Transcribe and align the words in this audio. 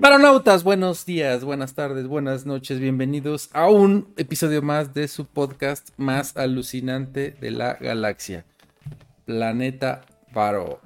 Baronautas, 0.00 0.64
buenos 0.64 1.04
días, 1.04 1.44
buenas 1.44 1.74
tardes, 1.74 2.06
buenas 2.06 2.46
noches, 2.46 2.80
bienvenidos 2.80 3.50
a 3.52 3.68
un 3.68 4.08
episodio 4.16 4.62
más 4.62 4.94
de 4.94 5.08
su 5.08 5.26
podcast 5.26 5.90
más 5.98 6.38
alucinante 6.38 7.32
de 7.38 7.50
la 7.50 7.74
galaxia, 7.74 8.46
Planeta 9.26 10.00
Varo. 10.32 10.80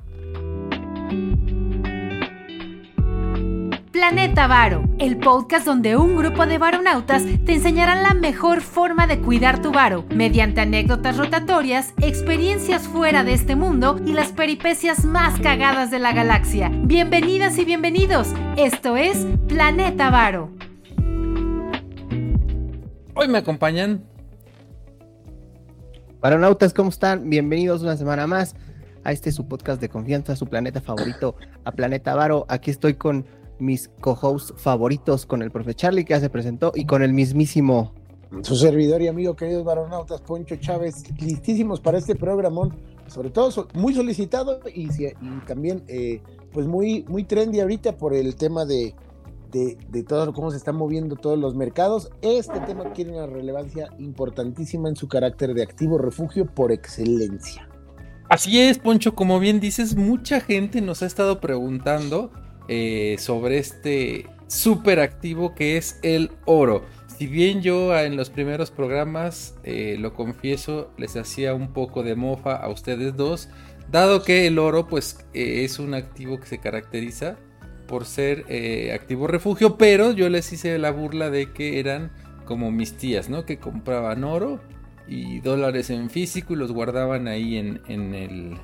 Planeta 3.94 4.48
Varo, 4.48 4.82
el 4.98 5.18
podcast 5.18 5.64
donde 5.64 5.96
un 5.96 6.16
grupo 6.16 6.46
de 6.46 6.58
varonautas 6.58 7.22
te 7.46 7.54
enseñarán 7.54 8.02
la 8.02 8.12
mejor 8.12 8.60
forma 8.60 9.06
de 9.06 9.20
cuidar 9.20 9.62
tu 9.62 9.70
varo, 9.70 10.04
mediante 10.12 10.62
anécdotas 10.62 11.16
rotatorias, 11.16 11.94
experiencias 12.02 12.88
fuera 12.88 13.22
de 13.22 13.34
este 13.34 13.54
mundo 13.54 14.00
y 14.04 14.12
las 14.12 14.32
peripecias 14.32 15.04
más 15.04 15.38
cagadas 15.38 15.92
de 15.92 16.00
la 16.00 16.12
galaxia. 16.12 16.72
Bienvenidas 16.74 17.56
y 17.56 17.64
bienvenidos, 17.64 18.34
esto 18.56 18.96
es 18.96 19.28
Planeta 19.46 20.10
Varo. 20.10 20.50
Hoy 23.14 23.28
me 23.28 23.38
acompañan. 23.38 24.02
Varonautas, 26.20 26.74
¿cómo 26.74 26.90
están? 26.90 27.30
Bienvenidos 27.30 27.84
una 27.84 27.96
semana 27.96 28.26
más 28.26 28.56
a 29.04 29.12
este 29.12 29.30
su 29.30 29.46
podcast 29.46 29.80
de 29.80 29.88
confianza, 29.88 30.34
su 30.34 30.48
planeta 30.48 30.80
favorito, 30.80 31.36
a 31.62 31.70
Planeta 31.70 32.16
Varo. 32.16 32.44
Aquí 32.48 32.72
estoy 32.72 32.94
con 32.94 33.24
mis 33.58 33.88
co-hosts 34.00 34.54
favoritos 34.56 35.26
con 35.26 35.42
el 35.42 35.50
profe 35.50 35.74
Charlie 35.74 36.04
que 36.04 36.14
ya 36.14 36.20
se 36.20 36.30
presentó 36.30 36.72
y 36.74 36.86
con 36.86 37.02
el 37.02 37.12
mismísimo. 37.12 37.92
Su 38.42 38.56
servidor 38.56 39.00
y 39.02 39.08
amigo 39.08 39.36
queridos 39.36 39.64
baronautas, 39.64 40.20
Poncho 40.20 40.56
Chávez, 40.56 41.04
listísimos 41.20 41.80
para 41.80 41.98
este 41.98 42.16
programón, 42.16 42.74
sobre 43.06 43.30
todo 43.30 43.68
muy 43.74 43.94
solicitado 43.94 44.60
y, 44.74 44.88
también 45.46 45.84
eh, 45.86 46.20
pues 46.52 46.66
muy, 46.66 47.04
muy 47.08 47.24
trendy 47.24 47.60
ahorita 47.60 47.96
por 47.96 48.12
el 48.12 48.34
tema 48.34 48.64
de, 48.64 48.94
de, 49.52 49.78
de, 49.88 50.02
todo 50.02 50.32
cómo 50.32 50.50
se 50.50 50.56
están 50.56 50.74
moviendo 50.74 51.14
todos 51.14 51.38
los 51.38 51.54
mercados. 51.54 52.10
Este 52.22 52.58
tema 52.60 52.92
tiene 52.92 53.12
una 53.12 53.26
relevancia 53.26 53.88
importantísima 53.98 54.88
en 54.88 54.96
su 54.96 55.06
carácter 55.06 55.54
de 55.54 55.62
activo 55.62 55.98
refugio 55.98 56.46
por 56.46 56.72
excelencia. 56.72 57.68
Así 58.28 58.58
es, 58.58 58.78
Poncho, 58.78 59.14
como 59.14 59.38
bien 59.38 59.60
dices, 59.60 59.96
mucha 59.96 60.40
gente 60.40 60.80
nos 60.80 61.02
ha 61.02 61.06
estado 61.06 61.40
preguntando 61.40 62.32
eh, 62.68 63.16
sobre 63.18 63.58
este 63.58 64.26
super 64.46 65.00
activo 65.00 65.54
que 65.54 65.76
es 65.76 65.98
el 66.02 66.30
oro. 66.44 66.84
Si 67.16 67.26
bien 67.26 67.62
yo 67.62 67.96
en 67.96 68.16
los 68.16 68.30
primeros 68.30 68.70
programas, 68.70 69.54
eh, 69.62 69.96
lo 69.98 70.14
confieso, 70.14 70.90
les 70.96 71.16
hacía 71.16 71.54
un 71.54 71.72
poco 71.72 72.02
de 72.02 72.16
mofa 72.16 72.56
a 72.56 72.68
ustedes 72.68 73.16
dos, 73.16 73.48
dado 73.90 74.22
que 74.22 74.46
el 74.46 74.58
oro 74.58 74.88
pues 74.88 75.24
eh, 75.32 75.64
es 75.64 75.78
un 75.78 75.94
activo 75.94 76.40
que 76.40 76.46
se 76.46 76.58
caracteriza 76.58 77.36
por 77.86 78.06
ser 78.06 78.46
activo 78.94 79.26
refugio, 79.26 79.76
pero 79.76 80.12
yo 80.12 80.30
les 80.30 80.50
hice 80.52 80.78
la 80.78 80.90
burla 80.90 81.28
de 81.28 81.52
que 81.52 81.78
eran 81.78 82.10
como 82.46 82.70
mis 82.70 82.96
tías, 82.96 83.28
¿no? 83.28 83.44
Que 83.44 83.58
compraban 83.58 84.24
oro 84.24 84.58
y 85.06 85.40
dólares 85.40 85.90
en 85.90 86.08
físico 86.08 86.54
y 86.54 86.56
los 86.56 86.72
guardaban 86.72 87.28
ahí 87.28 87.58
en, 87.58 87.82
en 87.86 88.14
el 88.14 88.56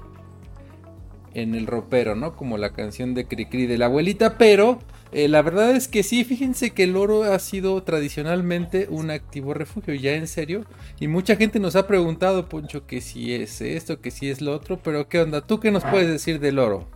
en 1.34 1.54
el 1.54 1.66
ropero, 1.66 2.14
¿no? 2.14 2.36
Como 2.36 2.58
la 2.58 2.70
canción 2.70 3.14
de 3.14 3.26
Cricri 3.26 3.66
de 3.66 3.78
la 3.78 3.86
abuelita, 3.86 4.36
pero 4.38 4.78
eh, 5.12 5.28
la 5.28 5.42
verdad 5.42 5.70
es 5.74 5.88
que 5.88 6.02
sí, 6.02 6.24
fíjense 6.24 6.70
que 6.70 6.84
el 6.84 6.96
oro 6.96 7.24
ha 7.24 7.38
sido 7.38 7.82
tradicionalmente 7.82 8.86
un 8.90 9.10
activo 9.10 9.54
refugio, 9.54 9.94
ya 9.94 10.14
en 10.14 10.28
serio, 10.28 10.64
y 11.00 11.08
mucha 11.08 11.36
gente 11.36 11.58
nos 11.58 11.76
ha 11.76 11.86
preguntado, 11.86 12.48
Poncho, 12.48 12.86
que 12.86 13.00
si 13.00 13.34
es 13.34 13.60
esto, 13.60 14.00
que 14.00 14.10
si 14.10 14.30
es 14.30 14.40
lo 14.40 14.52
otro, 14.52 14.78
pero 14.82 15.08
¿qué 15.08 15.20
onda? 15.20 15.40
¿Tú 15.40 15.58
qué 15.58 15.70
nos 15.70 15.84
puedes 15.84 16.08
decir 16.08 16.38
del 16.38 16.58
oro? 16.58 16.86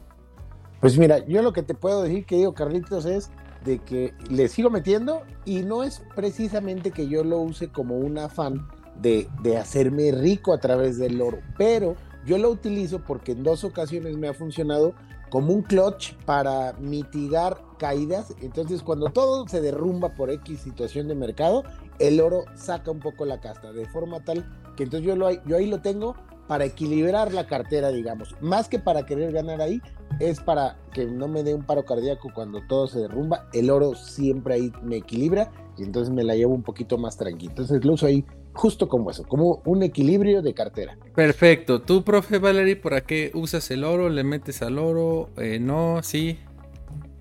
Pues 0.80 0.98
mira, 0.98 1.26
yo 1.26 1.42
lo 1.42 1.52
que 1.52 1.62
te 1.62 1.74
puedo 1.74 2.02
decir, 2.02 2.24
que 2.24 2.36
digo 2.36 2.54
Carlitos, 2.54 3.04
es 3.06 3.30
de 3.64 3.78
que 3.78 4.12
le 4.30 4.48
sigo 4.48 4.70
metiendo 4.70 5.22
y 5.44 5.62
no 5.62 5.82
es 5.82 6.02
precisamente 6.14 6.90
que 6.90 7.08
yo 7.08 7.24
lo 7.24 7.38
use 7.38 7.68
como 7.68 7.96
un 7.96 8.18
afán 8.18 8.68
de, 9.00 9.26
de 9.42 9.56
hacerme 9.56 10.12
rico 10.12 10.52
a 10.52 10.58
través 10.58 10.98
del 10.98 11.20
oro, 11.20 11.38
pero 11.56 11.96
yo 12.24 12.38
lo 12.38 12.50
utilizo 12.50 13.00
porque 13.00 13.32
en 13.32 13.42
dos 13.42 13.64
ocasiones 13.64 14.16
me 14.16 14.28
ha 14.28 14.34
funcionado 14.34 14.94
como 15.30 15.52
un 15.52 15.62
clutch 15.62 16.14
para 16.24 16.74
mitigar 16.74 17.60
caídas. 17.78 18.34
Entonces, 18.40 18.82
cuando 18.82 19.10
todo 19.10 19.48
se 19.48 19.60
derrumba 19.60 20.14
por 20.14 20.30
X 20.30 20.60
situación 20.60 21.08
de 21.08 21.14
mercado, 21.14 21.64
el 21.98 22.20
oro 22.20 22.44
saca 22.54 22.90
un 22.90 23.00
poco 23.00 23.24
la 23.24 23.40
casta, 23.40 23.72
de 23.72 23.86
forma 23.86 24.20
tal 24.24 24.44
que 24.76 24.84
entonces 24.84 25.06
yo, 25.06 25.16
lo, 25.16 25.30
yo 25.44 25.56
ahí 25.56 25.66
lo 25.66 25.80
tengo 25.80 26.14
para 26.46 26.64
equilibrar 26.64 27.32
la 27.32 27.46
cartera, 27.46 27.88
digamos. 27.88 28.36
Más 28.40 28.68
que 28.68 28.78
para 28.78 29.06
querer 29.06 29.32
ganar 29.32 29.60
ahí, 29.60 29.80
es 30.20 30.40
para 30.40 30.76
que 30.92 31.06
no 31.06 31.26
me 31.26 31.42
dé 31.42 31.54
un 31.54 31.64
paro 31.64 31.84
cardíaco 31.84 32.30
cuando 32.34 32.60
todo 32.68 32.86
se 32.86 33.00
derrumba. 33.00 33.48
El 33.52 33.70
oro 33.70 33.94
siempre 33.94 34.54
ahí 34.54 34.72
me 34.82 34.96
equilibra 34.96 35.50
y 35.76 35.82
entonces 35.82 36.12
me 36.12 36.22
la 36.22 36.34
llevo 36.34 36.54
un 36.54 36.62
poquito 36.62 36.98
más 36.98 37.16
tranquilo. 37.16 37.50
Entonces 37.52 37.84
lo 37.84 37.94
uso 37.94 38.06
ahí 38.06 38.24
justo 38.54 38.88
como 38.88 39.10
eso, 39.10 39.24
como 39.24 39.60
un 39.64 39.82
equilibrio 39.82 40.40
de 40.40 40.54
cartera. 40.54 40.96
Perfecto. 41.14 41.82
¿Tú, 41.82 42.04
profe 42.04 42.38
Valerie, 42.38 42.76
por 42.76 43.00
qué 43.02 43.30
usas 43.34 43.70
el 43.70 43.84
oro? 43.84 44.08
¿Le 44.08 44.24
metes 44.24 44.62
al 44.62 44.78
oro? 44.78 45.28
Eh, 45.36 45.58
¿No? 45.60 46.02
¿Sí? 46.02 46.38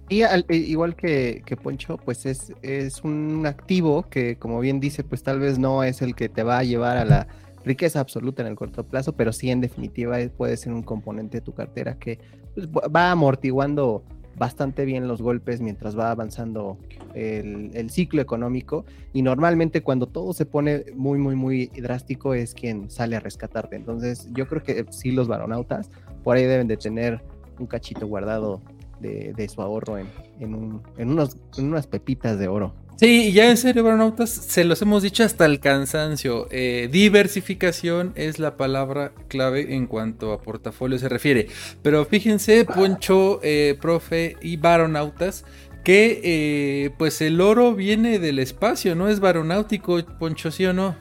Y 0.10 0.22
eh, 0.22 0.44
igual 0.50 0.96
que, 0.96 1.42
que, 1.46 1.58
Poncho, 1.58 1.98
pues 1.98 2.26
es, 2.26 2.54
es 2.62 3.04
un 3.04 3.46
activo 3.48 4.04
que, 4.10 4.38
como 4.38 4.60
bien 4.60 4.80
dice, 4.80 5.04
pues 5.04 5.24
tal 5.24 5.40
vez 5.40 5.58
no 5.58 5.84
es 5.84 6.02
el 6.02 6.16
que 6.16 6.30
te 6.30 6.44
va 6.44 6.60
a 6.60 6.64
llevar 6.64 6.98
a 6.98 7.06
la 7.06 7.28
riqueza 7.66 8.00
absoluta 8.00 8.42
en 8.44 8.50
el 8.50 8.56
corto 8.56 8.84
plazo, 8.84 9.14
pero 9.14 9.34
sí 9.34 9.50
en 9.50 9.62
definitiva 9.62 10.18
puede 10.38 10.58
ser 10.58 10.74
un 10.74 10.84
componente 10.84 11.38
de 11.38 11.42
tu 11.42 11.54
cartera 11.54 11.98
que 11.98 12.20
pues, 12.54 12.68
va 12.68 13.12
amortiguando 13.12 14.04
bastante 14.38 14.86
bien 14.86 15.08
los 15.08 15.22
golpes 15.22 15.62
mientras 15.62 15.98
va 15.98 16.12
avanzando 16.12 16.78
el, 17.14 17.90
ciclo 17.90 18.22
económico. 18.22 18.86
Y 19.14 19.22
normalmente 19.22 19.82
cuando 19.82 20.08
todo 20.08 20.34
se 20.34 20.46
pone 20.46 20.86
muy 20.96 21.20
muy 21.20 21.36
muy 21.36 21.68
drástico 21.68 22.34
es 22.34 22.54
quien 22.54 22.90
sale 22.90 23.16
a 23.16 23.20
rescatarte. 23.20 23.76
Entonces 23.76 24.28
yo 24.34 24.48
creo 24.48 24.64
que 24.64 24.86
sí 24.90 25.12
los 25.12 25.28
varonautas 25.28 25.90
por 26.24 26.38
ahí 26.38 26.44
deben 26.44 26.68
de 26.68 26.78
tener 26.78 27.22
un 27.60 27.68
cachito 27.68 28.08
guardado 28.08 28.62
de, 29.00 29.50
su 29.50 29.62
ahorro 29.62 29.98
en, 29.98 30.08
en, 30.40 30.80
en, 30.98 31.10
unos, 31.10 31.36
en 31.58 31.66
unas 31.66 31.88
pepitas 31.88 32.40
de 32.40 32.48
oro 32.48 32.74
Sí, 32.96 33.34
ya 33.34 33.50
en 33.50 33.58
serio, 33.58 33.84
Baronautas, 33.84 34.30
se 34.30 34.64
los 34.64 34.82
hemos 34.84 35.02
dicho 35.02 35.24
hasta 35.24 35.46
el 35.46 35.60
cansancio. 35.60 36.48
Eh, 36.52 36.90
diversificación 36.92 38.14
es 38.16 38.38
la 38.38 38.56
palabra 38.56 39.14
clave 39.28 39.76
en 39.76 39.88
cuanto 39.88 40.32
a 40.32 40.42
portafolio 40.42 41.00
se 41.00 41.10
refiere. 41.10 41.48
Pero 41.82 42.06
fíjense, 42.06 42.66
Poncho, 42.66 43.40
eh, 43.42 43.78
profe 43.82 44.38
y 44.42 44.58
Baronautas, 44.58 45.44
que 45.84 46.22
eh, 46.24 46.92
pues 46.98 47.20
el 47.22 47.42
oro 47.42 47.74
viene 47.74 48.20
del 48.20 48.38
espacio, 48.38 48.96
no 48.96 49.10
es 49.10 49.20
baronáutico, 49.20 50.00
Poncho, 50.20 50.52
¿sí 50.52 50.66
o 50.66 50.74
no? 50.74 50.96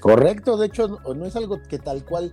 Correcto, 0.00 0.56
de 0.58 0.66
hecho 0.66 0.98
no 1.14 1.24
es 1.24 1.36
algo 1.36 1.62
que 1.62 1.78
tal 1.78 2.04
cual 2.04 2.32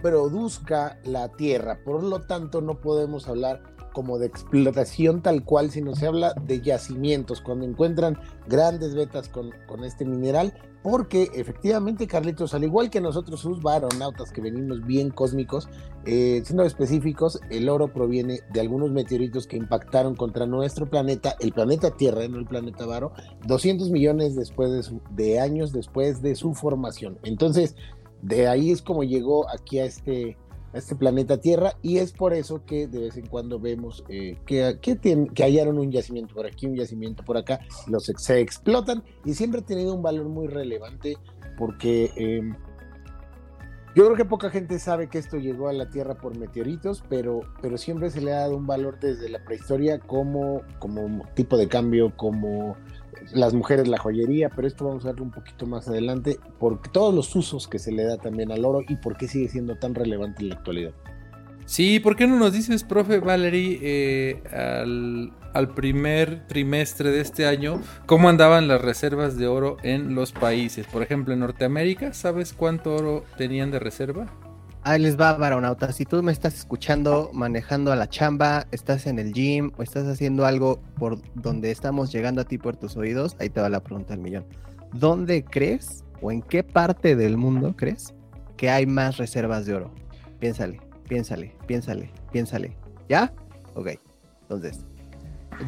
produzca 0.00 0.98
la 1.04 1.28
Tierra, 1.28 1.78
por 1.84 2.02
lo 2.02 2.22
tanto 2.22 2.62
no 2.62 2.80
podemos 2.80 3.28
hablar 3.28 3.75
como 3.96 4.18
de 4.18 4.26
explotación 4.26 5.22
tal 5.22 5.42
cual, 5.42 5.70
sino 5.70 5.96
se 5.96 6.06
habla 6.06 6.34
de 6.44 6.60
yacimientos, 6.60 7.40
cuando 7.40 7.64
encuentran 7.64 8.18
grandes 8.46 8.94
vetas 8.94 9.30
con, 9.30 9.52
con 9.66 9.84
este 9.84 10.04
mineral, 10.04 10.52
porque 10.82 11.30
efectivamente, 11.32 12.06
Carlitos, 12.06 12.52
al 12.52 12.64
igual 12.64 12.90
que 12.90 13.00
nosotros, 13.00 13.40
sus 13.40 13.62
varonautas 13.62 14.32
que 14.32 14.42
venimos 14.42 14.84
bien 14.84 15.08
cósmicos, 15.08 15.66
eh, 16.04 16.42
siendo 16.44 16.64
específicos, 16.64 17.40
el 17.48 17.70
oro 17.70 17.90
proviene 17.90 18.40
de 18.52 18.60
algunos 18.60 18.90
meteoritos 18.90 19.46
que 19.46 19.56
impactaron 19.56 20.14
contra 20.14 20.44
nuestro 20.44 20.84
planeta, 20.90 21.34
el 21.40 21.54
planeta 21.54 21.92
Tierra, 21.92 22.28
no 22.28 22.38
el 22.38 22.44
planeta 22.44 22.84
Varo, 22.84 23.12
200 23.46 23.88
millones 23.88 24.36
después 24.36 24.70
de, 24.70 25.00
de 25.12 25.40
años 25.40 25.72
después 25.72 26.20
de 26.20 26.34
su 26.34 26.52
formación. 26.52 27.18
Entonces, 27.22 27.76
de 28.20 28.46
ahí 28.46 28.72
es 28.72 28.82
como 28.82 29.04
llegó 29.04 29.48
aquí 29.48 29.78
a 29.78 29.86
este 29.86 30.36
este 30.78 30.96
planeta 30.96 31.38
Tierra 31.38 31.76
y 31.82 31.98
es 31.98 32.12
por 32.12 32.34
eso 32.34 32.64
que 32.64 32.86
de 32.86 33.00
vez 33.00 33.16
en 33.16 33.26
cuando 33.26 33.58
vemos 33.58 34.04
eh, 34.08 34.38
que, 34.46 34.78
que, 34.80 35.42
hallaron 35.42 35.78
un 35.78 35.90
yacimiento 35.90 36.34
por 36.34 36.46
aquí, 36.46 36.66
un 36.66 36.76
yacimiento 36.76 37.24
por 37.24 37.36
acá, 37.36 37.60
los 37.86 38.04
se 38.16 38.40
explotan 38.40 39.02
y 39.24 39.34
siempre 39.34 39.60
ha 39.60 39.64
tenido 39.64 39.94
un 39.94 40.02
valor 40.02 40.28
muy 40.28 40.46
relevante 40.46 41.16
porque 41.58 42.12
em, 42.16 42.54
yo 43.96 44.04
creo 44.04 44.14
que 44.14 44.26
poca 44.26 44.50
gente 44.50 44.78
sabe 44.78 45.08
que 45.08 45.16
esto 45.16 45.38
llegó 45.38 45.70
a 45.70 45.72
la 45.72 45.88
Tierra 45.88 46.16
por 46.16 46.36
meteoritos, 46.36 47.02
pero, 47.08 47.40
pero 47.62 47.78
siempre 47.78 48.10
se 48.10 48.20
le 48.20 48.34
ha 48.34 48.40
dado 48.40 48.54
un 48.54 48.66
valor 48.66 49.00
desde 49.00 49.30
la 49.30 49.42
prehistoria 49.42 49.98
como, 49.98 50.60
como 50.78 51.26
tipo 51.32 51.56
de 51.56 51.66
cambio, 51.66 52.14
como 52.14 52.76
las 53.32 53.54
mujeres 53.54 53.88
la 53.88 53.96
joyería, 53.96 54.50
pero 54.50 54.68
esto 54.68 54.84
vamos 54.84 55.06
a 55.06 55.08
verlo 55.08 55.24
un 55.24 55.30
poquito 55.30 55.64
más 55.64 55.88
adelante, 55.88 56.38
por 56.58 56.82
todos 56.92 57.14
los 57.14 57.34
usos 57.34 57.68
que 57.68 57.78
se 57.78 57.90
le 57.90 58.04
da 58.04 58.18
también 58.18 58.52
al 58.52 58.66
oro 58.66 58.82
y 58.86 58.96
por 58.96 59.16
qué 59.16 59.28
sigue 59.28 59.48
siendo 59.48 59.76
tan 59.76 59.94
relevante 59.94 60.42
en 60.42 60.50
la 60.50 60.56
actualidad. 60.56 60.92
Sí, 61.66 61.98
¿por 61.98 62.14
qué 62.14 62.28
no 62.28 62.38
nos 62.38 62.52
dices, 62.52 62.84
profe 62.84 63.18
Valerie, 63.18 63.80
eh, 63.82 65.32
al, 65.52 65.68
primer 65.74 66.46
trimestre 66.46 67.10
de 67.10 67.20
este 67.20 67.44
año, 67.44 67.80
cómo 68.06 68.28
andaban 68.28 68.68
las 68.68 68.80
reservas 68.80 69.36
de 69.36 69.48
oro 69.48 69.76
en 69.82 70.14
los 70.14 70.30
países? 70.30 70.86
Por 70.86 71.02
ejemplo, 71.02 71.34
en 71.34 71.40
Norteamérica, 71.40 72.14
¿sabes 72.14 72.52
cuánto 72.52 72.94
oro 72.94 73.24
tenían 73.36 73.72
de 73.72 73.80
reserva? 73.80 74.26
Ahí 74.84 75.02
les 75.02 75.18
va, 75.18 75.32
Baronauta. 75.36 75.90
Si 75.92 76.04
tú 76.04 76.22
me 76.22 76.30
estás 76.30 76.54
escuchando 76.54 77.30
manejando 77.32 77.90
a 77.90 77.96
la 77.96 78.08
chamba, 78.08 78.68
estás 78.70 79.08
en 79.08 79.18
el 79.18 79.32
gym 79.32 79.72
o 79.76 79.82
estás 79.82 80.06
haciendo 80.06 80.46
algo 80.46 80.80
por 80.96 81.18
donde 81.34 81.72
estamos 81.72 82.12
llegando 82.12 82.42
a 82.42 82.44
ti 82.44 82.58
por 82.58 82.76
tus 82.76 82.96
oídos, 82.96 83.34
ahí 83.40 83.50
te 83.50 83.60
va 83.60 83.68
la 83.68 83.82
pregunta 83.82 84.14
del 84.14 84.22
millón. 84.22 84.46
¿Dónde 84.92 85.44
crees 85.44 86.04
o 86.22 86.30
en 86.30 86.42
qué 86.42 86.62
parte 86.62 87.16
del 87.16 87.36
mundo 87.36 87.74
crees 87.76 88.14
que 88.56 88.70
hay 88.70 88.86
más 88.86 89.16
reservas 89.16 89.66
de 89.66 89.74
oro? 89.74 89.92
Piénsale, 90.38 90.85
piénsale, 91.08 91.54
piénsale, 91.66 92.10
piénsale. 92.32 92.76
¿Ya? 93.08 93.32
Ok. 93.74 93.90
Entonces, 94.42 94.84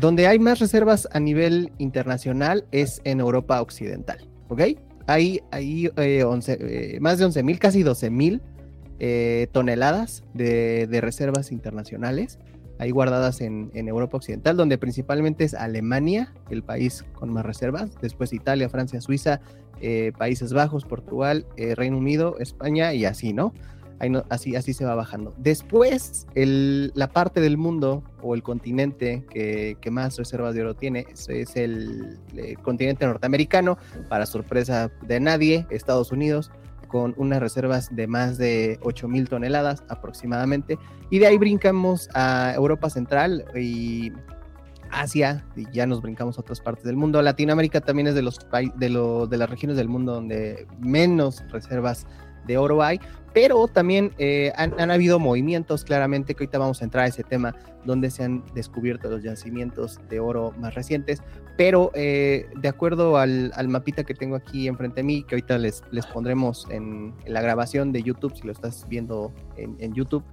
donde 0.00 0.26
hay 0.26 0.38
más 0.38 0.58
reservas 0.58 1.08
a 1.12 1.20
nivel 1.20 1.72
internacional 1.78 2.64
es 2.70 3.00
en 3.04 3.20
Europa 3.20 3.60
Occidental. 3.60 4.28
¿Ok? 4.48 4.62
Hay, 5.06 5.40
hay 5.50 5.86
eh, 5.96 6.24
eh, 6.26 6.98
más 7.00 7.18
de 7.18 7.24
11 7.24 7.42
mil, 7.42 7.58
casi 7.58 7.82
12 7.82 8.10
mil 8.10 8.42
eh, 8.98 9.48
toneladas 9.52 10.22
de, 10.34 10.86
reservas 11.00 11.50
internacionales, 11.50 12.38
ahí 12.78 12.90
guardadas 12.90 13.40
en, 13.40 13.70
Europa 13.74 14.18
Occidental, 14.18 14.56
donde 14.56 14.76
principalmente 14.76 15.44
es 15.44 15.54
Alemania, 15.54 16.34
el 16.50 16.62
país 16.62 17.04
con 17.14 17.32
más 17.32 17.46
reservas, 17.46 17.90
después 18.02 18.32
Italia, 18.32 18.68
Francia, 18.68 19.00
Suiza, 19.00 19.40
eh, 19.80 20.12
Países 20.18 20.52
Bajos, 20.52 20.84
Portugal, 20.84 21.46
Reino 21.56 21.96
Unido, 21.96 22.36
España 22.38 22.92
y 22.92 23.04
así, 23.06 23.32
¿no? 23.32 23.54
Así, 24.28 24.56
así 24.56 24.72
se 24.72 24.84
va 24.84 24.94
bajando. 24.94 25.34
Después, 25.38 26.26
la 26.34 27.08
parte 27.08 27.40
del 27.40 27.56
mundo 27.56 28.02
o 28.22 28.34
el 28.34 28.42
continente 28.42 29.24
que, 29.30 29.90
más 29.90 30.16
reservas 30.16 30.54
de 30.54 30.62
oro 30.62 30.74
tiene 30.74 31.06
es, 31.08 31.56
el, 31.56 32.18
continente 32.62 33.06
norteamericano, 33.06 33.78
para 34.08 34.26
sorpresa 34.26 34.90
de 35.06 35.20
nadie, 35.20 35.66
Estados 35.70 36.12
Unidos, 36.12 36.50
con 36.88 37.14
unas 37.18 37.40
reservas 37.40 37.94
de 37.94 38.06
más 38.06 38.38
de 38.38 38.78
8 38.82 39.08
mil 39.08 39.28
toneladas 39.28 39.84
aproximadamente. 39.88 40.78
Y 41.10 41.18
de 41.18 41.26
ahí 41.26 41.38
brincamos 41.38 42.08
a 42.14 42.52
Europa 42.54 42.88
Central 42.90 43.44
y 43.54 44.12
Asia, 44.90 45.44
y 45.54 45.66
ya 45.70 45.86
nos 45.86 46.00
brincamos 46.00 46.38
a 46.38 46.40
otras 46.40 46.60
partes 46.60 46.84
del 46.84 46.96
mundo. 46.96 47.20
Latinoamérica 47.20 47.80
también 47.80 48.08
es 48.08 48.14
de, 48.14 48.22
los, 48.22 48.38
de 48.78 49.36
las 49.36 49.50
regiones 49.50 49.76
del 49.76 49.88
mundo 49.88 50.14
donde 50.14 50.66
menos 50.80 51.44
reservas 51.50 52.06
de 52.46 52.58
oro 52.58 52.82
hay, 52.82 53.00
pero 53.32 53.68
también 53.68 54.12
eh, 54.18 54.52
han, 54.56 54.90
habido 54.90 55.18
movimientos 55.18 55.84
claramente, 55.84 56.34
que 56.34 56.44
ahorita 56.44 56.58
vamos 56.58 56.80
a 56.80 56.84
entrar 56.84 57.04
a 57.04 57.08
ese 57.08 57.22
tema, 57.22 57.54
donde 57.84 58.10
se 58.10 58.24
han 58.24 58.42
descubierto 58.54 59.08
los 59.08 59.22
yacimientos 59.22 60.00
de 60.08 60.18
oro 60.18 60.52
más 60.58 60.74
recientes, 60.74 61.22
pero 61.56 61.90
eh, 61.94 62.46
de 62.56 62.68
acuerdo 62.68 63.16
al, 63.16 63.52
mapita 63.68 64.04
que 64.04 64.14
tengo 64.14 64.36
aquí 64.36 64.66
enfrente 64.66 64.96
de 64.96 65.02
mí, 65.04 65.22
que 65.22 65.34
ahorita 65.34 65.58
les, 65.58 65.82
les 65.90 66.06
pondremos 66.06 66.66
en, 66.70 67.14
la 67.26 67.40
grabación 67.40 67.92
de 67.92 68.02
YouTube, 68.02 68.34
si 68.34 68.46
lo 68.46 68.52
estás 68.52 68.86
viendo 68.88 69.32
en, 69.56 69.92
YouTube, 69.94 70.24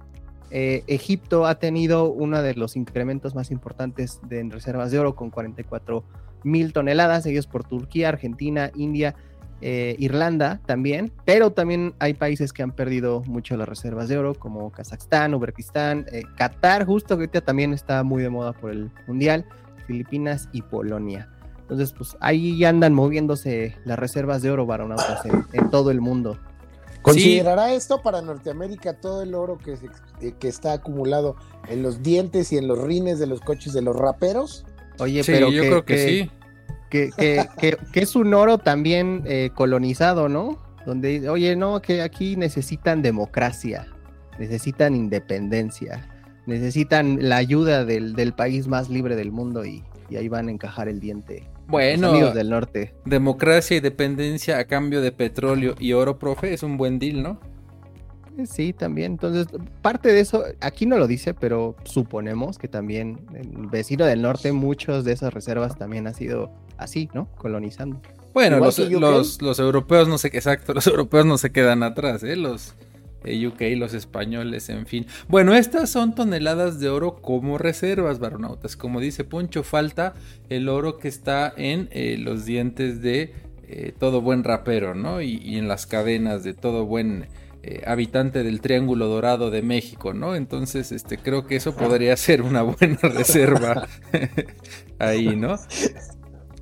eh, 0.50 0.82
Egipto 0.86 1.46
ha 1.46 1.56
tenido 1.56 2.10
uno 2.10 2.42
de 2.42 2.54
los 2.54 2.76
incrementos 2.76 3.34
más 3.34 3.50
importantes 3.50 4.20
de, 4.28 4.40
en 4.40 4.50
reservas 4.50 4.90
de 4.90 4.98
oro 4.98 5.14
con 5.14 5.30
44 5.30 6.04
mil 6.44 6.72
toneladas, 6.72 7.24
seguidos 7.24 7.46
por 7.46 7.64
Turquía, 7.64 8.08
Argentina, 8.08 8.70
India, 8.76 9.16
eh, 9.60 9.96
Irlanda 9.98 10.60
también, 10.66 11.12
pero 11.24 11.52
también 11.52 11.94
hay 11.98 12.14
países 12.14 12.52
que 12.52 12.62
han 12.62 12.72
perdido 12.72 13.22
mucho 13.26 13.56
las 13.56 13.68
reservas 13.68 14.08
de 14.08 14.18
oro, 14.18 14.34
como 14.34 14.70
Kazajstán, 14.70 15.34
Uzbekistán, 15.34 16.06
eh, 16.12 16.24
Qatar, 16.36 16.84
justo 16.84 17.16
que 17.16 17.24
ahorita 17.24 17.40
también 17.40 17.72
está 17.72 18.02
muy 18.02 18.22
de 18.22 18.28
moda 18.28 18.52
por 18.52 18.70
el 18.70 18.90
Mundial, 19.06 19.46
Filipinas 19.86 20.48
y 20.52 20.62
Polonia. 20.62 21.28
Entonces, 21.60 21.92
pues 21.92 22.16
ahí 22.20 22.64
andan 22.64 22.94
moviéndose 22.94 23.74
las 23.84 23.98
reservas 23.98 24.42
de 24.42 24.50
oro 24.50 24.66
varonautas 24.66 25.24
en, 25.24 25.44
en 25.52 25.70
todo 25.70 25.90
el 25.90 26.00
mundo. 26.00 26.38
¿Considerará 27.02 27.72
esto 27.72 28.02
para 28.02 28.20
Norteamérica 28.20 28.94
todo 28.94 29.22
el 29.22 29.34
oro 29.34 29.58
que, 29.58 29.78
eh, 30.20 30.34
que 30.38 30.48
está 30.48 30.72
acumulado 30.74 31.36
en 31.68 31.82
los 31.82 32.02
dientes 32.02 32.52
y 32.52 32.58
en 32.58 32.68
los 32.68 32.78
rines 32.82 33.18
de 33.18 33.26
los 33.26 33.40
coches 33.40 33.72
de 33.72 33.82
los 33.82 33.96
raperos? 33.96 34.64
Oye, 34.98 35.22
pero 35.24 35.50
yo 35.50 35.62
creo 35.62 35.84
que 35.84 35.98
sí 35.98 36.30
que, 36.90 37.10
que, 37.16 37.76
que, 37.92 38.00
es 38.00 38.16
un 38.16 38.32
oro 38.34 38.58
también 38.58 39.22
eh, 39.26 39.50
colonizado, 39.54 40.28
¿no? 40.28 40.58
Donde, 40.84 41.28
oye, 41.28 41.56
no, 41.56 41.80
que 41.82 42.02
aquí 42.02 42.36
necesitan 42.36 43.02
democracia, 43.02 43.88
necesitan 44.38 44.94
independencia, 44.94 46.08
necesitan 46.46 47.28
la 47.28 47.36
ayuda 47.36 47.84
del, 47.84 48.14
del 48.14 48.32
país 48.32 48.68
más 48.68 48.88
libre 48.88 49.16
del 49.16 49.32
mundo 49.32 49.64
y, 49.64 49.82
y, 50.08 50.16
ahí 50.16 50.28
van 50.28 50.48
a 50.48 50.52
encajar 50.52 50.88
el 50.88 51.00
diente. 51.00 51.48
Bueno, 51.66 52.10
amigos 52.10 52.34
del 52.34 52.50
norte. 52.50 52.94
Democracia 53.04 53.76
y 53.76 53.80
dependencia 53.80 54.58
a 54.58 54.66
cambio 54.66 55.00
de 55.00 55.10
petróleo 55.10 55.74
y 55.80 55.92
oro, 55.92 56.18
profe, 56.18 56.54
es 56.54 56.62
un 56.62 56.76
buen 56.76 57.00
deal, 57.00 57.22
¿no? 57.22 57.40
Sí, 58.44 58.72
también. 58.72 59.12
Entonces, 59.12 59.46
parte 59.80 60.12
de 60.12 60.20
eso, 60.20 60.44
aquí 60.60 60.84
no 60.84 60.98
lo 60.98 61.06
dice, 61.06 61.32
pero 61.32 61.74
suponemos 61.84 62.58
que 62.58 62.68
también 62.68 63.20
el 63.34 63.66
vecino 63.68 64.04
del 64.04 64.20
norte, 64.22 64.52
muchos 64.52 65.04
de 65.04 65.12
esas 65.12 65.32
reservas 65.32 65.78
también 65.78 66.06
ha 66.06 66.12
sido 66.12 66.50
así, 66.76 67.08
¿no? 67.14 67.28
Colonizando. 67.38 68.00
Bueno, 68.34 68.58
los, 68.58 69.40
los, 69.40 69.58
europeos 69.58 70.08
no 70.08 70.18
sé 70.18 70.30
qué 70.30 70.36
exacto, 70.36 70.74
los 70.74 70.86
europeos 70.86 71.24
no 71.24 71.38
se 71.38 71.50
quedan 71.52 71.82
atrás, 71.82 72.22
¿eh? 72.22 72.36
Los 72.36 72.74
eh, 73.24 73.46
UK, 73.46 73.78
los 73.78 73.94
españoles, 73.94 74.68
en 74.68 74.86
fin. 74.86 75.06
Bueno, 75.28 75.54
estas 75.54 75.88
son 75.88 76.14
toneladas 76.14 76.78
de 76.78 76.90
oro 76.90 77.16
como 77.22 77.56
reservas, 77.56 78.18
baronautas. 78.18 78.76
Como 78.76 79.00
dice 79.00 79.24
Poncho, 79.24 79.62
falta 79.62 80.14
el 80.50 80.68
oro 80.68 80.98
que 80.98 81.08
está 81.08 81.52
en 81.56 81.88
eh, 81.92 82.18
los 82.18 82.44
dientes 82.44 83.00
de 83.00 83.32
eh, 83.68 83.92
todo 83.98 84.20
buen 84.20 84.44
rapero, 84.44 84.94
¿no? 84.94 85.22
y 85.22 85.56
en 85.56 85.66
las 85.66 85.86
cadenas 85.86 86.44
de 86.44 86.54
todo 86.54 86.84
buen 86.84 87.26
eh, 87.68 87.82
habitante 87.84 88.44
del 88.44 88.60
Triángulo 88.60 89.08
Dorado 89.08 89.50
de 89.50 89.60
México, 89.60 90.14
¿no? 90.14 90.36
Entonces, 90.36 90.92
este, 90.92 91.18
creo 91.18 91.48
que 91.48 91.56
eso 91.56 91.74
podría 91.74 92.16
ser 92.16 92.42
una 92.42 92.62
buena 92.62 92.96
reserva 93.02 93.88
ahí, 95.00 95.34
¿no? 95.34 95.56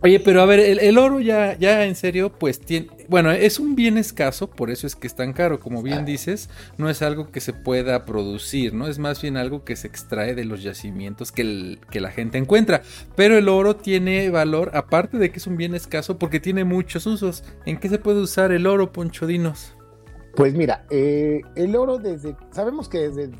Oye, 0.00 0.18
pero 0.18 0.40
a 0.40 0.46
ver, 0.46 0.60
el, 0.60 0.96
oro 0.96 1.20
ya, 1.20 1.58
ya 1.58 1.84
en 1.84 1.94
serio, 1.94 2.32
pues 2.32 2.58
tiene, 2.58 2.88
bueno, 3.08 3.30
es 3.32 3.58
un 3.58 3.76
bien 3.76 3.98
escaso, 3.98 4.48
por 4.48 4.70
eso 4.70 4.86
es 4.86 4.96
que 4.96 5.06
es 5.06 5.14
tan 5.14 5.34
caro, 5.34 5.60
como 5.60 5.82
bien 5.82 6.06
dices, 6.06 6.48
no 6.78 6.88
es 6.88 7.02
algo 7.02 7.30
que 7.30 7.40
se 7.40 7.52
pueda 7.52 8.06
producir, 8.06 8.72
¿no? 8.72 8.86
Es 8.86 8.98
más 8.98 9.20
bien 9.20 9.36
algo 9.36 9.62
que 9.62 9.76
se 9.76 9.88
extrae 9.88 10.34
de 10.34 10.46
los 10.46 10.62
yacimientos 10.62 11.32
que, 11.32 11.78
que 11.90 12.00
la 12.00 12.10
gente 12.10 12.38
encuentra. 12.38 12.80
Pero 13.14 13.36
el 13.36 13.50
oro 13.50 13.76
tiene 13.76 14.30
valor, 14.30 14.70
aparte 14.72 15.18
de 15.18 15.30
que 15.30 15.36
es 15.36 15.46
un 15.46 15.58
bien 15.58 15.74
escaso, 15.74 16.18
porque 16.18 16.40
tiene 16.40 16.64
muchos 16.64 17.06
usos. 17.06 17.44
¿En 17.66 17.78
qué 17.78 17.90
se 17.90 17.98
puede 17.98 18.20
usar 18.20 18.52
el 18.52 18.66
oro, 18.66 18.90
Ponchodinos? 18.90 19.73
Pues 20.36 20.54
mira, 20.54 20.84
eh, 20.90 21.42
el 21.54 21.76
oro 21.76 21.98
desde, 21.98 22.36
sabemos 22.50 22.88
que 22.88 23.08
desde 23.08 23.30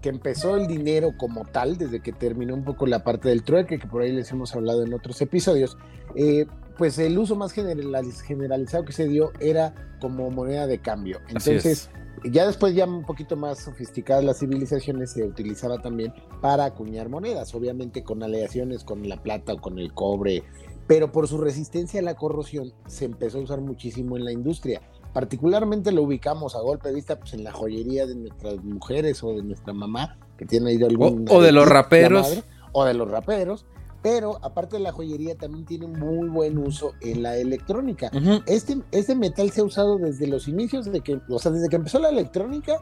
que 0.00 0.08
empezó 0.08 0.56
el 0.56 0.66
dinero 0.66 1.12
como 1.18 1.44
tal, 1.44 1.76
desde 1.76 2.00
que 2.00 2.12
terminó 2.12 2.54
un 2.54 2.64
poco 2.64 2.86
la 2.86 3.04
parte 3.04 3.28
del 3.28 3.42
trueque, 3.42 3.78
que 3.78 3.86
por 3.86 4.02
ahí 4.02 4.12
les 4.12 4.30
hemos 4.30 4.54
hablado 4.54 4.82
en 4.82 4.94
otros 4.94 5.20
episodios, 5.20 5.76
eh, 6.14 6.46
pues 6.78 6.98
el 6.98 7.18
uso 7.18 7.36
más 7.36 7.52
generalizado 7.52 8.84
que 8.84 8.92
se 8.92 9.06
dio 9.06 9.32
era 9.40 9.74
como 10.00 10.30
moneda 10.30 10.66
de 10.66 10.78
cambio. 10.78 11.20
Entonces, 11.28 11.90
ya 12.24 12.46
después, 12.46 12.74
ya 12.74 12.86
un 12.86 13.04
poquito 13.04 13.36
más 13.36 13.58
sofisticadas 13.58 14.24
las 14.24 14.38
civilizaciones, 14.38 15.12
se 15.12 15.24
utilizaba 15.24 15.82
también 15.82 16.14
para 16.40 16.64
acuñar 16.64 17.10
monedas, 17.10 17.54
obviamente 17.54 18.02
con 18.02 18.22
aleaciones 18.22 18.84
con 18.84 19.06
la 19.06 19.22
plata 19.22 19.52
o 19.54 19.60
con 19.60 19.78
el 19.78 19.92
cobre, 19.92 20.42
pero 20.86 21.12
por 21.12 21.28
su 21.28 21.38
resistencia 21.38 22.00
a 22.00 22.02
la 22.02 22.14
corrosión 22.14 22.72
se 22.86 23.04
empezó 23.04 23.38
a 23.38 23.42
usar 23.42 23.60
muchísimo 23.60 24.16
en 24.16 24.24
la 24.24 24.32
industria 24.32 24.80
particularmente 25.12 25.92
lo 25.92 26.02
ubicamos 26.02 26.54
a 26.54 26.60
golpe 26.60 26.88
de 26.88 26.94
vista 26.94 27.18
pues, 27.18 27.34
en 27.34 27.44
la 27.44 27.52
joyería 27.52 28.06
de 28.06 28.14
nuestras 28.14 28.62
mujeres 28.62 29.22
o 29.22 29.34
de 29.34 29.42
nuestra 29.42 29.72
mamá, 29.72 30.18
que 30.36 30.46
tiene 30.46 30.70
ahí 30.70 30.82
algún... 30.82 31.26
O, 31.28 31.42
de 31.42 31.52
los 31.52 31.68
raperos. 31.68 32.42
o 32.72 32.84
de 32.84 32.94
los 32.94 33.10
raperos. 33.10 33.66
Pero 34.02 34.38
aparte 34.42 34.76
de 34.76 34.82
la 34.82 34.92
joyería, 34.92 35.34
también 35.34 35.66
tiene 35.66 35.86
muy 35.86 36.28
buen 36.28 36.56
uso 36.56 36.94
en 37.02 37.22
la 37.22 37.36
electrónica. 37.36 38.10
este, 38.46 38.80
este 38.92 39.14
metal 39.14 39.50
se 39.50 39.60
ha 39.60 39.64
usado 39.64 39.98
desde 39.98 40.26
los 40.26 40.48
inicios 40.48 40.86
de 40.86 41.02
que, 41.02 41.20
o 41.28 41.38
sea, 41.38 41.52
desde 41.52 41.68
que 41.68 41.76
empezó 41.76 41.98
la 41.98 42.08
electrónica, 42.08 42.80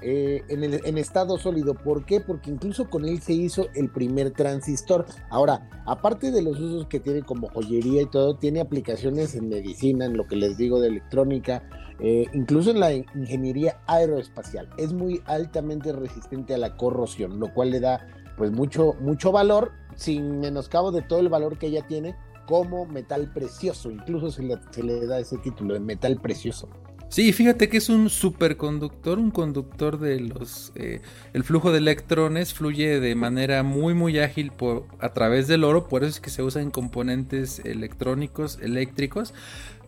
eh, 0.00 0.42
en, 0.48 0.64
el, 0.64 0.80
en, 0.84 0.98
estado 0.98 1.38
sólido. 1.38 1.74
¿Por 1.74 2.04
qué? 2.04 2.20
Porque 2.20 2.50
incluso 2.50 2.88
con 2.88 3.04
él 3.04 3.20
se 3.20 3.32
hizo 3.32 3.66
el 3.74 3.90
primer 3.90 4.30
transistor. 4.30 5.06
Ahora, 5.30 5.68
aparte 5.86 6.30
de 6.30 6.42
los 6.42 6.58
usos 6.60 6.86
que 6.86 7.00
tiene 7.00 7.22
como 7.22 7.48
joyería 7.48 8.02
y 8.02 8.06
todo, 8.06 8.36
tiene 8.36 8.60
aplicaciones 8.60 9.34
en 9.34 9.48
medicina, 9.48 10.04
en 10.04 10.16
lo 10.16 10.26
que 10.26 10.36
les 10.36 10.56
digo 10.56 10.80
de 10.80 10.88
electrónica, 10.88 11.62
eh, 12.00 12.26
incluso 12.32 12.70
en 12.70 12.80
la 12.80 12.92
ingeniería 12.92 13.80
aeroespacial. 13.86 14.68
Es 14.78 14.92
muy 14.92 15.22
altamente 15.26 15.92
resistente 15.92 16.54
a 16.54 16.58
la 16.58 16.76
corrosión, 16.76 17.40
lo 17.40 17.52
cual 17.52 17.70
le 17.70 17.80
da 17.80 18.06
pues 18.36 18.52
mucho, 18.52 18.94
mucho 19.00 19.32
valor, 19.32 19.72
sin 19.96 20.38
menoscabo 20.38 20.92
de 20.92 21.02
todo 21.02 21.18
el 21.18 21.28
valor 21.28 21.58
que 21.58 21.66
ella 21.66 21.86
tiene 21.86 22.14
como 22.46 22.86
metal 22.86 23.32
precioso. 23.32 23.90
Incluso 23.90 24.30
se 24.30 24.42
le, 24.42 24.58
se 24.70 24.82
le 24.82 25.06
da 25.06 25.18
ese 25.18 25.38
título 25.38 25.74
de 25.74 25.80
metal 25.80 26.20
precioso. 26.20 26.68
Sí, 27.10 27.32
fíjate 27.32 27.70
que 27.70 27.78
es 27.78 27.88
un 27.88 28.10
superconductor, 28.10 29.18
un 29.18 29.30
conductor 29.30 29.98
de 29.98 30.20
los... 30.20 30.72
Eh, 30.74 31.00
el 31.32 31.42
flujo 31.42 31.72
de 31.72 31.78
electrones 31.78 32.52
fluye 32.52 33.00
de 33.00 33.14
manera 33.14 33.62
muy 33.62 33.94
muy 33.94 34.18
ágil 34.18 34.52
por, 34.52 34.84
a 35.00 35.08
través 35.14 35.48
del 35.48 35.64
oro, 35.64 35.88
por 35.88 36.04
eso 36.04 36.10
es 36.10 36.20
que 36.20 36.28
se 36.28 36.42
usa 36.42 36.60
en 36.60 36.70
componentes 36.70 37.60
electrónicos, 37.60 38.58
eléctricos. 38.60 39.32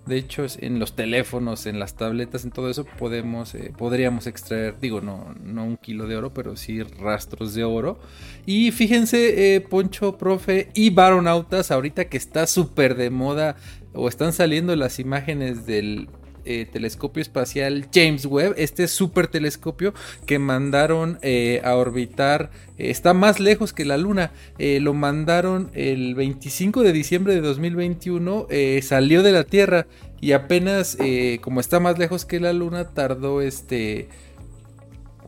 De 0.07 0.17
hecho, 0.17 0.47
en 0.61 0.79
los 0.79 0.97
teléfonos, 0.97 1.67
en 1.67 1.79
las 1.79 1.95
tabletas, 1.95 2.45
en 2.45 2.53
todo 2.53 2.71
eso 2.71 2.87
podemos, 2.99 3.55
eh, 3.55 3.71
podríamos 3.77 4.27
extraer, 4.27 4.81
digo, 4.81 5.03
no, 5.03 5.35
no 5.45 5.65
un 5.65 5.77
kilo 5.77 6.07
de 6.07 6.17
oro, 6.17 6.33
pero 6.33 6.57
sí 6.57 6.83
rastros 6.83 7.53
de 7.53 7.65
oro. 7.65 8.01
Y 8.47 8.73
fíjense, 8.73 9.55
eh, 9.55 9.61
Poncho, 9.61 10.17
profe 10.17 10.71
y 10.75 10.89
Baronautas, 10.89 11.71
ahorita 11.71 12.07
que 12.07 12.17
está 12.17 12.47
súper 12.47 12.97
de 12.97 13.11
moda 13.11 13.57
o 13.93 14.09
están 14.09 14.33
saliendo 14.33 14.75
las 14.75 14.99
imágenes 14.99 15.67
del 15.67 16.09
eh, 16.45 16.67
telescopio 16.71 17.21
espacial 17.21 17.89
James 17.93 18.27
Webb, 18.27 18.55
este 18.57 18.89
super 18.89 19.29
telescopio 19.29 19.95
que 20.27 20.39
mandaron 20.39 21.19
eh, 21.23 21.61
a 21.65 21.75
orbitar, 21.77 22.51
eh, 22.79 22.91
está 22.91 23.15
más 23.15 23.41
lejos 23.41 23.73
que 23.73 23.85
la 23.85 23.97
Luna, 23.97 24.33
lo 24.59 24.95
mandaron 24.95 25.71
el 25.75 26.15
25 26.15 26.83
de 26.83 26.93
diciembre 26.93 27.35
de 27.35 27.41
2021, 27.41 28.47
salió 28.83 29.23
de 29.23 29.33
la 29.33 29.45
Tierra 29.45 29.87
y 30.21 30.33
apenas 30.33 30.97
como 31.41 31.61
está 31.61 31.81
más 31.81 31.99
lejos 31.99 32.25
que 32.25 32.41
la 32.41 32.53
Luna 32.53 32.89
tardó 32.89 33.41
este 33.41 34.09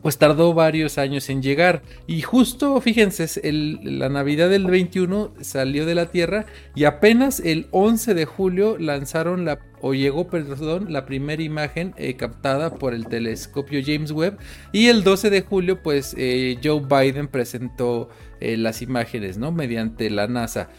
pues 0.03 0.17
tardó 0.17 0.53
varios 0.53 0.97
años 0.97 1.29
en 1.29 1.41
llegar. 1.41 1.81
Y 2.05 2.21
justo, 2.21 2.79
fíjense, 2.81 3.41
la 3.51 4.09
Navidad 4.09 4.49
del 4.49 4.65
21 4.65 5.33
salió 5.39 5.85
de 5.85 5.95
la 5.95 6.11
Tierra 6.11 6.45
y 6.75 6.83
apenas 6.83 7.39
el 7.39 7.67
11 7.71 8.13
de 8.13 8.25
julio 8.25 8.77
lanzaron 8.77 9.45
la, 9.45 9.59
o 9.85 9.93
llegó, 9.93 10.29
perdón, 10.29 10.93
la 10.93 11.05
primera 11.05 11.43
imagen 11.43 11.93
eh, 11.97 12.15
captada 12.15 12.75
por 12.75 12.93
el 12.93 13.05
telescopio 13.07 13.81
James 13.85 14.11
Webb. 14.11 14.37
Y 14.71 14.87
el 14.87 15.03
12 15.03 15.29
de 15.29 15.41
julio, 15.41 15.83
pues 15.83 16.15
eh, 16.17 16.57
Joe 16.63 16.79
Biden 16.79 17.27
presentó 17.27 18.07
eh, 18.39 18.55
las 18.55 18.81
imágenes, 18.81 19.37
¿no? 19.37 19.51
Mediante 19.51 20.09
la 20.09 20.27
NASA. 20.27 20.69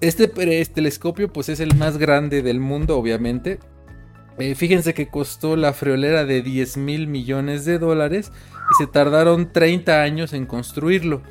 Este, 0.00 0.24
este 0.60 0.74
telescopio, 0.74 1.32
pues 1.32 1.50
es 1.50 1.60
el 1.60 1.76
más 1.76 1.98
grande 1.98 2.42
del 2.42 2.58
mundo, 2.58 2.98
obviamente. 2.98 3.60
fíjense 4.56 4.92
que 4.92 5.06
costó 5.06 5.54
la 5.54 5.72
friolera 5.72 6.24
de 6.24 6.42
10 6.42 6.78
mil 6.78 7.06
millones 7.06 7.64
de 7.64 7.78
dólares 7.78 8.32
y 8.72 8.82
se 8.82 8.90
tardaron 8.90 9.52
30 9.52 10.02
años 10.02 10.32
en 10.32 10.46
construirlo. 10.46 11.22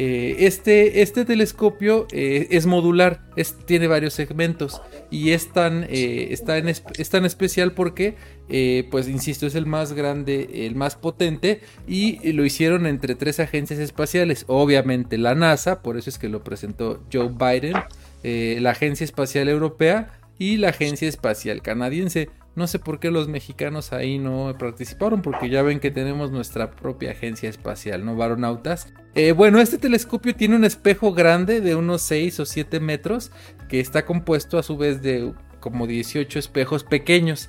Eh, 0.00 0.46
este, 0.46 1.02
este, 1.02 1.24
telescopio 1.24 2.06
eh, 2.12 2.46
es 2.52 2.66
modular, 2.66 3.20
tiene 3.64 3.88
varios 3.88 4.14
segmentos 4.14 4.80
y 5.10 5.32
es 5.32 5.52
tan, 5.52 5.86
eh, 5.90 6.28
es 6.30 7.10
tan 7.10 7.24
especial 7.24 7.72
porque, 7.72 8.14
pues 8.92 9.08
insisto, 9.08 9.48
es 9.48 9.56
el 9.56 9.66
más 9.66 9.94
grande, 9.94 10.66
el 10.66 10.76
más 10.76 10.94
potente 10.94 11.62
y 11.88 12.32
lo 12.32 12.44
hicieron 12.44 12.86
entre 12.86 13.16
tres 13.16 13.40
agencias 13.40 13.80
espaciales. 13.80 14.44
Obviamente 14.46 15.18
la 15.18 15.34
NASA, 15.34 15.82
por 15.82 15.96
eso 15.96 16.10
es 16.10 16.18
que 16.20 16.28
lo 16.28 16.44
presentó 16.44 17.02
Joe 17.12 17.30
Biden, 17.30 17.74
la 18.62 18.70
Agencia 18.70 19.02
Espacial 19.02 19.48
Europea 19.48 20.12
y 20.38 20.58
la 20.58 20.68
Agencia 20.68 21.08
Espacial 21.08 21.60
Canadiense. 21.60 22.30
No 22.58 22.66
sé 22.66 22.80
por 22.80 22.98
qué 22.98 23.12
los 23.12 23.28
mexicanos 23.28 23.92
ahí 23.92 24.18
no 24.18 24.52
participaron, 24.58 25.22
porque 25.22 25.48
ya 25.48 25.62
ven 25.62 25.78
que 25.78 25.92
tenemos 25.92 26.32
nuestra 26.32 26.72
propia 26.72 27.12
agencia 27.12 27.48
espacial, 27.48 28.04
¿no? 28.04 28.16
Varonautas. 28.16 28.92
Eh, 29.14 29.30
bueno, 29.30 29.60
este 29.60 29.78
telescopio 29.78 30.34
tiene 30.34 30.56
un 30.56 30.64
espejo 30.64 31.12
grande 31.12 31.60
de 31.60 31.76
unos 31.76 32.02
6 32.02 32.40
o 32.40 32.44
7 32.44 32.80
metros, 32.80 33.30
que 33.68 33.78
está 33.78 34.04
compuesto 34.04 34.58
a 34.58 34.64
su 34.64 34.76
vez 34.76 35.02
de 35.02 35.32
como 35.60 35.86
18 35.86 36.36
espejos 36.36 36.82
pequeños. 36.82 37.48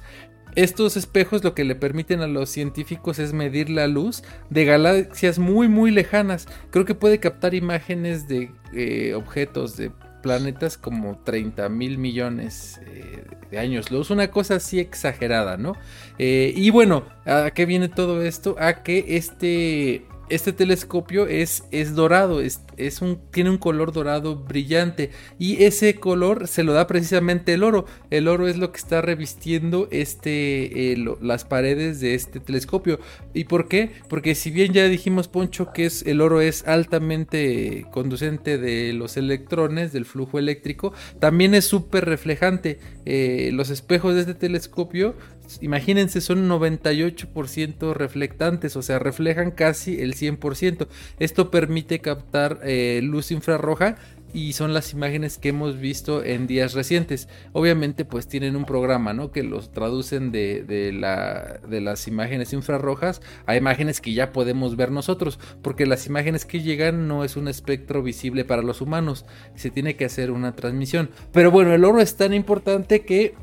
Estos 0.54 0.96
espejos 0.96 1.44
lo 1.44 1.56
que 1.56 1.64
le 1.64 1.74
permiten 1.74 2.22
a 2.22 2.28
los 2.28 2.52
científicos 2.52 3.18
es 3.18 3.34
medir 3.34 3.72
la 3.72 3.88
luz 3.88 4.22
de 4.52 4.66
galaxias 4.66 5.40
muy 5.40 5.68
muy 5.68 5.90
lejanas. 5.90 6.48
Creo 6.70 6.86
que 6.86 6.94
puede 6.94 7.20
captar 7.20 7.56
imágenes 7.56 8.28
de 8.28 8.52
eh, 8.74 9.16
objetos 9.16 9.76
de 9.76 9.92
planetas 10.22 10.78
como 10.78 11.18
30 11.24 11.70
mil 11.70 11.98
millones 11.98 12.80
eh, 12.86 13.26
de 13.50 13.60
años 13.60 13.92
luz, 13.92 14.10
una 14.10 14.30
cosa 14.30 14.56
así 14.56 14.80
exagerada, 14.80 15.58
¿no? 15.58 15.74
Eh, 16.18 16.54
y 16.56 16.70
bueno, 16.70 17.04
¿a 17.26 17.52
qué 17.52 17.66
viene 17.66 17.90
todo 17.90 18.22
esto? 18.22 18.56
A 18.60 18.84
que 18.84 19.18
este 19.18 20.06
este 20.30 20.54
telescopio 20.54 21.28
es, 21.28 21.64
es 21.72 21.96
dorado, 21.96 22.42
es, 22.42 22.62
es, 22.78 23.02
un, 23.02 23.20
tiene 23.32 23.50
un 23.50 23.58
color 23.58 23.92
dorado 23.92 24.36
brillante 24.36 25.12
y 25.38 25.64
ese 25.64 25.96
color 25.96 26.48
se 26.48 26.64
lo 26.64 26.74
da 26.74 26.88
precisamente 26.88 27.54
el 27.54 27.64
oro. 27.64 27.86
El 28.10 28.28
oro 28.28 28.48
es 28.48 28.58
lo 28.58 28.72
que 28.72 28.78
está 28.78 29.02
revistiendo 29.02 29.88
este, 29.92 30.94
eh, 30.94 30.98
las 31.22 31.46
paredes 31.46 32.00
de 32.00 32.16
este 32.16 32.40
telescopio. 32.40 33.00
¿Y 33.34 33.46
por 33.46 33.68
qué? 33.68 33.92
Porque 34.08 34.36
si 34.36 34.52
bien 34.52 34.74
ya 34.74 34.86
dijimos, 34.86 35.28
Poncho, 35.28 35.72
que 35.74 35.86
es, 35.86 36.06
el 36.06 36.22
oro 36.22 36.42
es 36.42 36.68
altamente 36.68 37.86
conducente 37.92 38.58
de 38.58 38.94
los 38.94 39.18
electrones, 39.18 39.92
del 39.92 40.06
flujo 40.06 40.40
eléctrico, 40.40 40.94
también 41.20 41.54
es 41.56 41.66
súper 41.66 42.06
reflejante. 42.06 42.80
Eh, 43.06 43.52
los 43.54 43.70
espejos 43.70 44.16
de 44.16 44.22
este 44.22 44.36
telescopio 44.36 45.16
imagínense, 45.62 46.22
son 46.22 46.48
98% 46.50 47.94
reflectantes, 47.94 48.76
o 48.76 48.82
sea, 48.82 49.00
reflejan 49.00 49.52
casi 49.52 50.02
el 50.02 50.16
100%. 50.16 50.88
Esto 51.20 51.52
permite 51.52 52.00
captar 52.00 52.60
eh, 52.64 53.02
luz 53.04 53.32
infrarroja 53.32 53.98
y 54.34 54.54
son 54.54 54.74
las 54.74 54.94
imágenes 54.94 55.38
que 55.38 55.50
hemos 55.50 55.80
visto 55.80 56.24
en 56.24 56.48
días 56.48 56.74
recientes. 56.74 57.28
Obviamente 57.52 58.06
pues 58.06 58.28
tienen 58.28 58.56
un 58.56 58.66
programa 58.66 59.14
¿no? 59.14 59.32
que 59.32 59.44
los 59.44 59.72
traducen 59.72 60.32
de, 60.32 60.64
de, 60.64 60.92
la, 60.92 61.60
de, 61.68 61.82
las 61.82 62.08
imágenes 62.08 62.54
infrarrojas 62.54 63.22
a 63.46 63.56
imágenes 63.56 64.02
que 64.02 64.14
ya 64.14 64.32
podemos 64.32 64.76
ver 64.76 64.92
nosotros, 64.92 65.40
porque 65.62 65.86
las 65.86 66.06
imágenes 66.06 66.46
que 66.46 66.62
llegan 66.62 67.08
no 67.08 67.24
es 67.24 67.36
un 67.36 67.48
espectro 67.48 68.04
visible 68.04 68.46
para 68.46 68.62
los 68.62 68.82
humanos, 68.82 69.26
se 69.56 69.72
tiene 69.72 69.96
que 69.96 70.06
hacer 70.06 70.32
una 70.32 70.56
transmisión. 70.56 71.10
Pero 71.32 71.52
bueno, 71.52 71.74
el 71.74 71.86
oro 71.86 72.00
es 72.02 72.16
tan 72.16 72.34
importante 72.34 73.02
que 73.02 73.36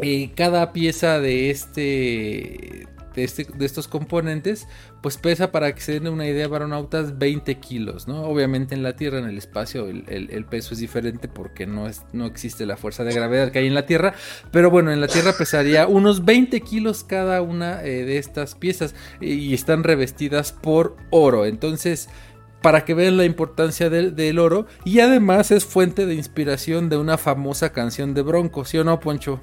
eh, 0.00 0.30
cada 0.34 0.72
pieza 0.72 1.18
de 1.18 1.50
este, 1.50 2.86
de 3.14 3.24
este, 3.24 3.46
de 3.52 3.66
estos 3.66 3.88
componentes 3.88 4.68
pues 5.02 5.16
pesa 5.16 5.50
para 5.50 5.74
que 5.74 5.80
se 5.80 5.92
den 5.92 6.08
una 6.08 6.26
idea 6.26 6.46
varonautas 6.46 7.18
20 7.18 7.56
kilos 7.56 8.06
no 8.06 8.22
obviamente 8.22 8.74
en 8.74 8.82
la 8.82 8.94
tierra 8.94 9.18
en 9.18 9.26
el 9.26 9.36
espacio 9.38 9.86
el, 9.86 10.46
peso 10.48 10.74
es 10.74 10.80
diferente 10.80 11.28
porque 11.28 11.66
no, 11.66 11.88
es, 11.88 12.02
no 12.12 12.26
existe 12.26 12.64
la 12.64 12.76
fuerza 12.76 13.04
de 13.04 13.12
gravedad 13.12 13.50
que 13.50 13.58
hay 13.58 13.66
en 13.66 13.74
la 13.74 13.86
tierra 13.86 14.14
pero 14.52 14.70
bueno 14.70 14.92
en 14.92 15.00
la 15.00 15.08
tierra 15.08 15.32
pesaría 15.36 15.86
unos 15.86 16.24
20 16.24 16.60
kilos 16.60 17.04
cada 17.04 17.42
una 17.42 17.82
eh, 17.82 18.04
de 18.04 18.18
estas 18.18 18.54
piezas 18.54 18.94
y 19.20 19.52
están 19.52 19.84
revestidas 19.84 20.52
por 20.52 20.96
oro 21.10 21.44
entonces 21.44 22.08
para 22.62 22.84
que 22.84 22.94
vean 22.94 23.16
la 23.16 23.24
importancia 23.24 23.88
del, 23.90 24.16
del, 24.16 24.38
oro 24.38 24.66
y 24.84 25.00
además 25.00 25.50
es 25.50 25.64
fuente 25.64 26.06
de 26.06 26.14
inspiración 26.14 26.88
de 26.88 26.96
una 26.96 27.16
famosa 27.16 27.72
canción 27.72 28.14
de 28.14 28.22
Bronco, 28.22 28.64
¿sí 28.64 28.78
o 28.78 28.84
no, 28.84 28.98
Poncho? 28.98 29.40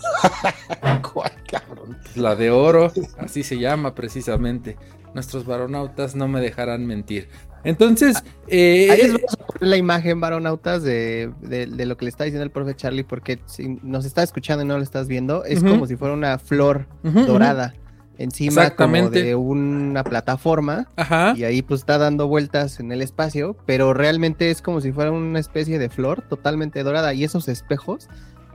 ¿Cuál 1.12 1.32
cabrón? 1.50 1.98
La 2.14 2.36
de 2.36 2.50
oro, 2.50 2.92
así 3.18 3.42
se 3.42 3.58
llama 3.58 3.94
precisamente. 3.94 4.76
Nuestros 5.14 5.44
varonautas 5.44 6.14
no 6.14 6.28
me 6.28 6.40
dejarán 6.40 6.86
mentir. 6.86 7.28
Entonces, 7.64 8.22
eh, 8.48 8.88
ahí 8.90 9.02
les 9.02 9.12
vamos 9.12 9.34
a 9.34 9.46
poner 9.46 9.68
la 9.68 9.76
imagen, 9.76 10.20
varonautas, 10.20 10.82
de, 10.82 11.30
lo 11.68 11.96
que 11.96 12.04
le 12.04 12.08
está 12.08 12.24
diciendo 12.24 12.44
el 12.44 12.50
profe 12.50 12.74
Charlie, 12.74 13.04
porque 13.04 13.38
si 13.46 13.78
nos 13.82 14.04
está 14.04 14.22
escuchando 14.22 14.64
y 14.64 14.66
no 14.68 14.76
lo 14.76 14.82
estás 14.82 15.08
viendo, 15.08 15.44
es 15.44 15.62
como 15.62 15.86
si 15.86 15.96
fuera 15.96 16.14
una 16.14 16.38
flor 16.38 16.86
dorada 17.02 17.74
encima 18.20 18.70
como 18.70 19.08
de 19.08 19.34
una 19.34 20.04
plataforma 20.04 20.86
Ajá. 20.96 21.32
y 21.34 21.44
ahí 21.44 21.62
pues 21.62 21.80
está 21.80 21.96
dando 21.96 22.28
vueltas 22.28 22.78
en 22.78 22.92
el 22.92 23.00
espacio, 23.00 23.56
pero 23.64 23.94
realmente 23.94 24.50
es 24.50 24.60
como 24.60 24.82
si 24.82 24.92
fuera 24.92 25.10
una 25.10 25.38
especie 25.38 25.78
de 25.78 25.88
flor 25.88 26.20
totalmente 26.28 26.82
dorada 26.82 27.14
y 27.14 27.24
esos 27.24 27.48
espejos 27.48 28.08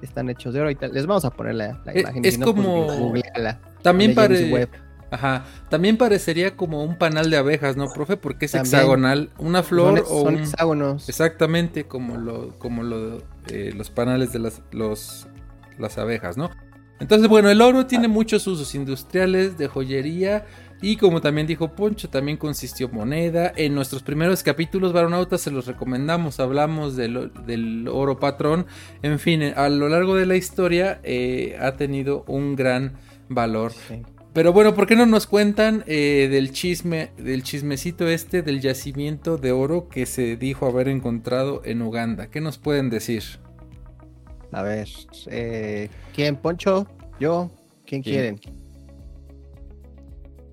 están 0.05 0.29
hechos 0.29 0.53
de 0.53 0.61
oro 0.61 0.69
y 0.69 0.75
tal. 0.75 0.93
Les 0.93 1.05
vamos 1.05 1.25
a 1.25 1.31
poner 1.31 1.55
la, 1.55 1.81
eh, 1.87 2.01
imagen. 2.01 2.25
Es, 2.25 2.37
pues, 2.37 2.45
como... 2.45 3.13
también 3.81 4.15
parece... 4.15 4.69
Ajá, 5.11 5.45
también 5.69 5.97
parecería 5.97 6.57
como 6.57 6.83
un 6.83 6.97
panal 6.97 7.29
de 7.29 7.37
abejas, 7.37 7.77
¿no, 7.77 7.87
profe? 7.93 8.17
Porque 8.17 8.47
es 8.47 8.55
hexagonal, 8.55 9.29
una 9.37 9.63
flor 9.63 10.03
o 10.09 10.23
son 10.23 10.39
hexágonos. 10.39 11.07
Exactamente, 11.07 11.85
como 11.85 12.17
lo, 12.17 12.57
como 12.59 12.83
lo, 12.83 13.19
eh, 13.47 13.71
los 13.75 13.91
panales 13.91 14.33
de 14.33 14.39
las, 14.39 14.61
los, 14.71 15.27
las 15.77 15.97
abejas, 15.97 16.37
¿no? 16.37 16.49
Entonces, 16.99 17.27
bueno, 17.27 17.49
el 17.49 17.61
oro 17.61 17.85
tiene 17.85 18.07
muchos 18.07 18.47
usos 18.47 18.73
industriales, 18.73 19.57
de 19.57 19.67
joyería, 19.67 20.45
y 20.85 20.97
como 20.97 21.19
también 21.19 21.47
dijo 21.47 21.69
Poncho, 21.71 22.11
también 22.11 22.37
consistió 22.37 22.89
moneda. 22.89 23.51
En 23.55 23.73
nuestros 23.73 24.03
primeros 24.03 24.43
capítulos, 24.43 24.93
Baronautas, 24.93 25.41
se 25.41 25.49
los 25.49 25.65
recomendamos. 25.65 26.39
Hablamos 26.39 26.95
del, 26.95 27.87
oro 27.91 28.19
patrón. 28.19 28.67
En 29.01 29.17
fin, 29.17 29.41
a 29.41 29.67
lo 29.69 29.89
largo 29.89 30.13
de 30.13 30.27
la 30.27 30.35
historia 30.35 30.99
eh, 31.01 31.57
ha 31.59 31.71
tenido 31.71 32.23
un 32.27 32.55
gran 32.55 32.97
valor. 33.29 33.71
Pero 34.31 34.53
bueno, 34.53 34.75
¿por 34.75 34.85
qué 34.85 34.95
no 34.95 35.07
nos 35.07 35.25
cuentan 35.25 35.83
eh, 35.87 36.27
del 36.29 36.51
chisme, 36.51 37.09
del 37.17 37.41
chismecito 37.41 38.07
este 38.07 38.43
del 38.43 38.61
yacimiento 38.61 39.37
de 39.37 39.53
oro 39.53 39.89
que 39.89 40.05
se 40.05 40.37
dijo 40.37 40.67
haber 40.67 40.87
encontrado 40.87 41.63
en 41.65 41.81
Uganda? 41.81 42.27
¿Qué 42.27 42.41
nos 42.41 42.59
pueden 42.59 42.91
decir? 42.91 43.23
A 44.51 44.61
ver, 44.61 44.87
eh, 45.31 45.89
¿quién? 46.13 46.35
¿Poncho? 46.35 46.87
¿Yo? 47.19 47.49
¿Quién, 47.87 48.03
¿Quién? 48.03 48.37
quieren? 48.37 48.64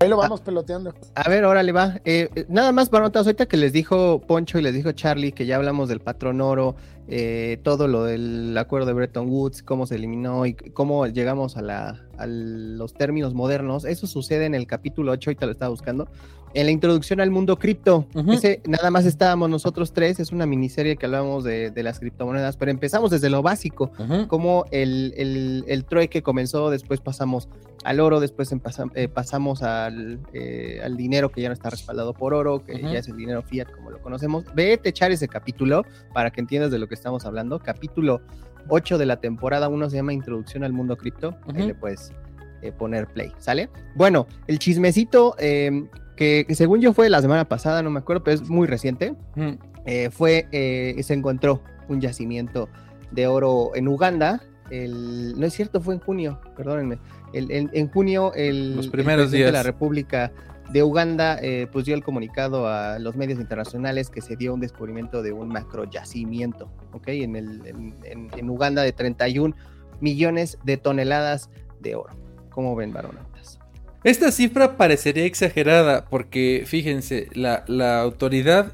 Ahí 0.03 0.09
lo 0.09 0.17
vamos 0.17 0.41
peloteando. 0.41 0.93
A 1.15 1.29
ver, 1.29 1.45
órale, 1.45 1.71
va. 1.71 1.95
Eh, 2.03 2.29
eh, 2.35 2.45
nada 2.49 2.71
más, 2.71 2.89
Barotas, 2.89 3.25
ahorita 3.25 3.45
que 3.45 3.57
les 3.57 3.71
dijo 3.71 4.19
Poncho 4.19 4.59
y 4.59 4.61
les 4.61 4.73
dijo 4.73 4.91
Charlie 4.91 5.31
que 5.31 5.45
ya 5.45 5.55
hablamos 5.55 5.87
del 5.87 6.01
patrón 6.01 6.41
oro, 6.41 6.75
eh, 7.07 7.59
todo 7.63 7.87
lo 7.87 8.03
del 8.03 8.57
acuerdo 8.57 8.87
de 8.87 8.93
Bretton 8.93 9.29
Woods, 9.29 9.63
cómo 9.63 9.85
se 9.85 9.95
eliminó 9.95 10.45
y 10.45 10.53
cómo 10.53 11.07
llegamos 11.07 11.55
a, 11.57 11.61
la, 11.61 12.05
a 12.17 12.27
los 12.27 12.93
términos 12.93 13.33
modernos. 13.33 13.85
Eso 13.85 14.05
sucede 14.05 14.45
en 14.45 14.55
el 14.55 14.67
capítulo 14.67 15.13
8, 15.13 15.29
ahorita 15.29 15.45
lo 15.45 15.51
estaba 15.53 15.69
buscando 15.69 16.07
en 16.53 16.65
la 16.65 16.71
introducción 16.71 17.19
al 17.19 17.31
mundo 17.31 17.57
cripto. 17.57 18.05
Ese, 18.29 18.61
nada 18.65 18.91
más 18.91 19.05
estábamos 19.05 19.49
nosotros 19.49 19.93
tres, 19.93 20.19
es 20.19 20.31
una 20.31 20.45
miniserie 20.45 20.95
que 20.97 21.05
hablamos 21.05 21.43
de, 21.43 21.71
las 21.83 21.99
criptomonedas, 21.99 22.57
pero 22.57 22.71
empezamos 22.71 23.11
desde 23.11 23.29
lo 23.29 23.41
básico, 23.41 23.91
como 24.27 24.65
el, 24.71 25.13
el, 25.17 25.65
el, 25.67 25.85
trueque 25.85 26.21
comenzó, 26.21 26.69
después 26.69 27.01
pasamos 27.01 27.49
al 27.83 27.99
oro, 27.99 28.19
después 28.19 28.51
eh, 28.95 29.07
pasamos 29.07 29.63
al, 29.63 30.19
eh, 30.33 30.79
al, 30.83 30.95
dinero 30.95 31.29
que 31.29 31.41
ya 31.41 31.49
no 31.49 31.53
está 31.53 31.69
respaldado 31.69 32.13
por 32.13 32.33
oro, 32.33 32.63
que 32.63 32.81
ya 32.81 32.99
es 32.99 33.07
el 33.07 33.17
dinero 33.17 33.41
fiat 33.43 33.69
como 33.71 33.91
lo 33.91 34.01
conocemos. 34.01 34.45
Vete 34.53 34.89
echar 34.89 35.11
ese 35.11 35.27
capítulo 35.27 35.83
para 36.13 36.31
que 36.31 36.41
entiendas 36.41 36.71
de 36.71 36.79
lo 36.79 36.87
que 36.87 36.95
estamos 36.95 37.25
hablando. 37.25 37.59
Capítulo 37.59 38.21
8 38.69 38.97
de 38.97 39.05
la 39.05 39.17
temporada 39.17 39.67
1 39.67 39.89
se 39.89 39.97
llama 39.97 40.13
Introducción 40.13 40.63
al 40.63 40.73
mundo 40.73 40.97
cripto. 40.97 41.35
Ahí 41.53 41.67
le 41.67 41.75
puedes 41.75 42.13
eh, 42.61 42.71
poner 42.71 43.07
play, 43.07 43.31
¿sale? 43.39 43.69
Bueno, 43.95 44.27
el 44.47 44.57
chismecito 44.59 45.35
em, 45.37 45.89
que, 46.15 46.45
según 46.51 46.81
yo 46.81 46.93
fue 46.93 47.09
la 47.09 47.21
semana 47.21 47.47
pasada, 47.47 47.81
no 47.81 47.89
me 47.89 47.99
acuerdo, 47.99 48.23
pero 48.23 48.35
es 48.35 48.49
muy 48.49 48.67
reciente, 48.67 49.15
eh, 49.85 50.09
fue, 50.11 50.47
eh, 50.51 51.01
se 51.03 51.13
encontró 51.13 51.61
un 51.89 52.01
yacimiento 52.01 52.69
de 53.11 53.27
oro 53.27 53.71
en 53.75 53.87
Uganda. 53.87 54.41
El, 54.69 55.39
no 55.39 55.45
es 55.45 55.53
cierto, 55.53 55.81
fue 55.81 55.95
en 55.95 55.99
junio, 55.99 56.39
perdónenme. 56.55 56.99
El, 57.33 57.49
en, 57.51 57.89
junio, 57.89 58.31
el, 58.35 58.75
Los 58.75 58.87
primeros 58.87 59.31
días. 59.31 59.47
de 59.47 59.51
la 59.51 59.63
República 59.63 60.31
de 60.71 60.81
Uganda 60.81 61.37
eh, 61.41 61.67
pues 61.71 61.85
dio 61.85 61.93
el 61.93 62.03
comunicado 62.03 62.67
a 62.67 62.97
los 62.97 63.15
medios 63.15 63.39
internacionales 63.39 64.09
que 64.09 64.21
se 64.21 64.35
dio 64.35 64.53
un 64.53 64.59
descubrimiento 64.59 65.21
de 65.21 65.33
un 65.33 65.49
macro 65.49 65.83
yacimiento, 65.83 66.71
¿ok? 66.93 67.07
En, 67.09 67.35
el, 67.35 67.61
en, 67.65 68.29
en 68.35 68.49
Uganda 68.49 68.81
de 68.81 68.91
31 68.93 69.55
millones 69.99 70.57
de 70.63 70.77
toneladas 70.77 71.49
de 71.81 71.95
oro. 71.95 72.15
¿Cómo 72.49 72.75
ven, 72.75 72.93
varonatas? 72.93 73.32
Esta 74.03 74.31
cifra 74.31 74.75
parecería 74.75 75.25
exagerada 75.25 76.05
porque, 76.05 76.63
fíjense, 76.65 77.29
la, 77.33 78.01
autoridad 78.01 78.73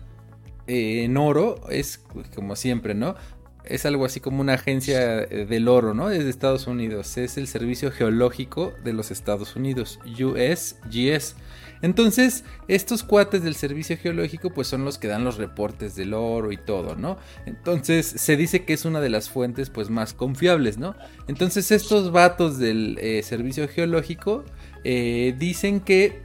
eh, 0.67 1.03
en 1.03 1.17
oro 1.17 1.61
es 1.69 2.03
como 2.35 2.55
siempre, 2.55 2.95
¿no? 2.95 3.15
Es 3.63 3.85
algo 3.85 4.05
así 4.05 4.19
como 4.19 4.41
una 4.41 4.53
agencia 4.53 4.99
del 5.27 5.67
oro, 5.67 5.93
¿no? 5.93 6.09
Es 6.09 6.23
de 6.23 6.29
Estados 6.31 6.65
Unidos. 6.65 7.17
Es 7.17 7.37
el 7.37 7.47
Servicio 7.47 7.91
Geológico 7.91 8.73
de 8.83 8.93
los 8.93 9.11
Estados 9.11 9.55
Unidos, 9.55 9.99
USGS. 10.05 11.35
Entonces, 11.81 12.43
estos 12.67 13.03
cuates 13.03 13.43
del 13.43 13.55
servicio 13.55 13.97
geológico 13.97 14.49
pues 14.49 14.67
son 14.67 14.83
los 14.83 14.97
que 14.97 15.07
dan 15.07 15.23
los 15.23 15.37
reportes 15.37 15.95
del 15.95 16.13
oro 16.13 16.51
y 16.51 16.57
todo, 16.57 16.95
¿no? 16.95 17.17
Entonces, 17.45 18.05
se 18.05 18.35
dice 18.35 18.65
que 18.65 18.73
es 18.73 18.85
una 18.85 18.99
de 18.99 19.09
las 19.09 19.29
fuentes 19.29 19.69
pues 19.69 19.89
más 19.89 20.13
confiables, 20.13 20.77
¿no? 20.77 20.95
Entonces, 21.27 21.71
estos 21.71 22.11
vatos 22.11 22.57
del 22.57 22.97
eh, 22.99 23.23
servicio 23.23 23.67
geológico 23.67 24.43
eh, 24.83 25.35
dicen 25.37 25.79
que 25.79 26.21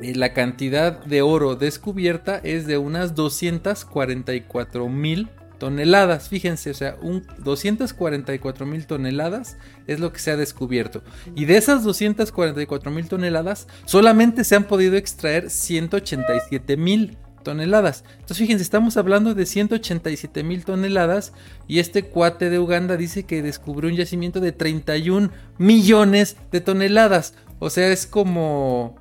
eh, 0.00 0.14
la 0.14 0.32
cantidad 0.32 1.04
de 1.04 1.22
oro 1.22 1.56
descubierta 1.56 2.40
es 2.42 2.66
de 2.66 2.78
unas 2.78 3.14
244 3.14 4.88
mil 4.88 5.28
toneladas. 5.60 6.28
Fíjense, 6.28 6.70
o 6.70 6.74
sea, 6.74 6.96
un 7.02 7.24
244 7.44 8.66
mil 8.66 8.86
toneladas 8.86 9.56
es 9.86 10.00
lo 10.00 10.12
que 10.12 10.18
se 10.18 10.32
ha 10.32 10.36
descubierto. 10.36 11.02
Y 11.36 11.44
de 11.44 11.56
esas 11.56 11.84
244 11.84 12.90
mil 12.90 13.06
toneladas, 13.08 13.68
solamente 13.84 14.42
se 14.42 14.56
han 14.56 14.64
podido 14.64 14.96
extraer 14.96 15.50
187 15.50 16.76
mil 16.76 17.16
toneladas. 17.44 18.04
Entonces, 18.14 18.38
fíjense, 18.38 18.62
estamos 18.62 18.96
hablando 18.96 19.34
de 19.34 19.46
187 19.46 20.42
mil 20.42 20.64
toneladas. 20.64 21.32
Y 21.68 21.78
este 21.78 22.04
cuate 22.04 22.50
de 22.50 22.58
Uganda 22.58 22.96
dice 22.96 23.24
que 23.24 23.42
descubrió 23.42 23.90
un 23.90 23.96
yacimiento 23.96 24.40
de 24.40 24.52
31 24.52 25.30
millones 25.58 26.36
de 26.50 26.60
toneladas. 26.60 27.34
O 27.60 27.70
sea, 27.70 27.92
es 27.92 28.06
como. 28.06 28.96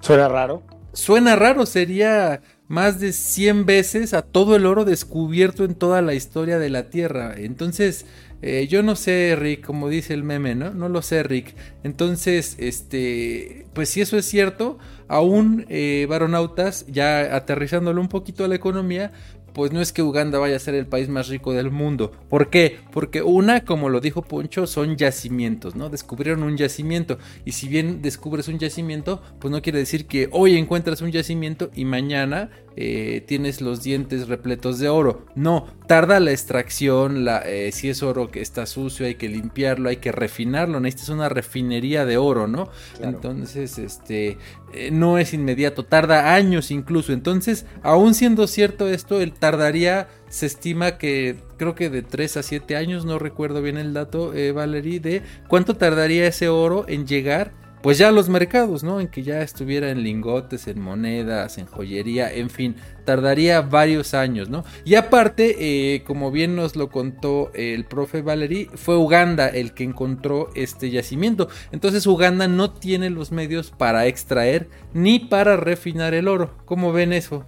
Suena 0.00 0.28
raro. 0.28 0.64
Suena 0.92 1.36
raro, 1.36 1.64
sería 1.64 2.40
más 2.66 2.98
de 2.98 3.12
100 3.12 3.66
veces 3.66 4.14
a 4.14 4.22
todo 4.22 4.56
el 4.56 4.66
oro 4.66 4.84
descubierto 4.84 5.64
en 5.64 5.74
toda 5.74 6.02
la 6.02 6.14
historia 6.14 6.58
de 6.58 6.70
la 6.70 6.90
Tierra. 6.90 7.34
Entonces, 7.36 8.04
eh, 8.42 8.66
yo 8.68 8.82
no 8.82 8.96
sé, 8.96 9.36
Rick, 9.38 9.64
como 9.64 9.88
dice 9.88 10.14
el 10.14 10.22
meme, 10.22 10.54
¿no? 10.54 10.72
No 10.72 10.88
lo 10.88 11.02
sé, 11.02 11.22
Rick. 11.22 11.54
Entonces, 11.82 12.56
este, 12.58 13.66
pues 13.74 13.88
si 13.88 14.00
eso 14.00 14.16
es 14.16 14.26
cierto, 14.26 14.78
aún 15.08 15.66
eh, 15.68 16.06
varonautas, 16.08 16.86
ya 16.86 17.34
aterrizándolo 17.34 18.00
un 18.00 18.08
poquito 18.08 18.44
a 18.44 18.48
la 18.48 18.54
economía, 18.54 19.12
pues 19.58 19.72
no 19.72 19.80
es 19.80 19.90
que 19.90 20.04
Uganda 20.04 20.38
vaya 20.38 20.54
a 20.54 20.60
ser 20.60 20.76
el 20.76 20.86
país 20.86 21.08
más 21.08 21.26
rico 21.26 21.52
del 21.52 21.72
mundo. 21.72 22.12
¿Por 22.28 22.48
qué? 22.48 22.78
Porque 22.92 23.22
una, 23.22 23.64
como 23.64 23.88
lo 23.88 24.00
dijo 24.00 24.22
Poncho, 24.22 24.68
son 24.68 24.96
yacimientos, 24.96 25.74
¿no? 25.74 25.90
Descubrieron 25.90 26.44
un 26.44 26.56
yacimiento. 26.56 27.18
Y 27.44 27.50
si 27.50 27.66
bien 27.66 28.00
descubres 28.00 28.46
un 28.46 28.60
yacimiento, 28.60 29.20
pues 29.40 29.50
no 29.50 29.60
quiere 29.60 29.80
decir 29.80 30.06
que 30.06 30.28
hoy 30.30 30.56
encuentras 30.56 31.00
un 31.00 31.10
yacimiento 31.10 31.72
y 31.74 31.86
mañana 31.86 32.50
eh, 32.80 33.24
tienes 33.26 33.60
los 33.60 33.82
dientes 33.82 34.28
repletos 34.28 34.78
de 34.78 34.88
oro. 34.88 35.26
No, 35.34 35.66
tarda 35.88 36.20
la 36.20 36.30
extracción, 36.30 37.24
la, 37.24 37.38
eh, 37.38 37.72
si 37.72 37.88
es 37.88 38.04
oro 38.04 38.30
que 38.30 38.40
está 38.40 38.66
sucio 38.66 39.04
hay 39.04 39.16
que 39.16 39.28
limpiarlo, 39.28 39.88
hay 39.88 39.96
que 39.96 40.12
refinarlo, 40.12 40.78
necesitas 40.78 41.08
una 41.08 41.28
refinería 41.28 42.06
de 42.06 42.18
oro, 42.18 42.46
¿no? 42.46 42.68
Entonces, 43.00 43.78
este, 43.78 44.38
eh, 44.72 44.92
no 44.92 45.18
es 45.18 45.34
inmediato, 45.34 45.86
tarda 45.86 46.32
años 46.34 46.70
incluso. 46.70 47.12
Entonces, 47.12 47.66
aún 47.82 48.14
siendo 48.14 48.46
cierto 48.46 48.86
esto, 48.86 49.20
él 49.20 49.32
tardaría, 49.32 50.06
se 50.28 50.46
estima 50.46 50.98
que 50.98 51.34
creo 51.56 51.74
que 51.74 51.90
de 51.90 52.02
3 52.02 52.36
a 52.36 52.42
7 52.44 52.76
años, 52.76 53.04
no 53.04 53.18
recuerdo 53.18 53.60
bien 53.60 53.76
el 53.76 53.92
dato, 53.92 54.32
Valerie, 54.54 55.00
de 55.00 55.22
cuánto 55.48 55.74
tardaría 55.74 56.28
ese 56.28 56.48
oro 56.48 56.84
en 56.86 57.08
llegar 57.08 57.50
pues 57.82 57.98
ya 57.98 58.10
los 58.10 58.28
mercados, 58.28 58.82
¿no? 58.82 59.00
En 59.00 59.08
que 59.08 59.22
ya 59.22 59.42
estuviera 59.42 59.90
en 59.90 60.02
lingotes, 60.02 60.66
en 60.66 60.80
monedas, 60.80 61.58
en 61.58 61.66
joyería, 61.66 62.32
en 62.32 62.50
fin, 62.50 62.76
tardaría 63.04 63.60
varios 63.60 64.14
años, 64.14 64.48
¿no? 64.48 64.64
Y 64.84 64.96
aparte, 64.96 65.56
eh, 65.94 66.02
como 66.04 66.30
bien 66.30 66.56
nos 66.56 66.76
lo 66.76 66.90
contó 66.90 67.50
el 67.54 67.84
profe 67.84 68.22
Valery, 68.22 68.68
fue 68.74 68.96
Uganda 68.96 69.48
el 69.48 69.72
que 69.72 69.84
encontró 69.84 70.50
este 70.54 70.90
yacimiento. 70.90 71.48
Entonces 71.72 72.06
Uganda 72.06 72.48
no 72.48 72.72
tiene 72.72 73.10
los 73.10 73.32
medios 73.32 73.70
para 73.70 74.06
extraer 74.06 74.68
ni 74.92 75.18
para 75.18 75.56
refinar 75.56 76.14
el 76.14 76.28
oro. 76.28 76.56
¿Cómo 76.64 76.92
ven 76.92 77.12
eso? 77.12 77.46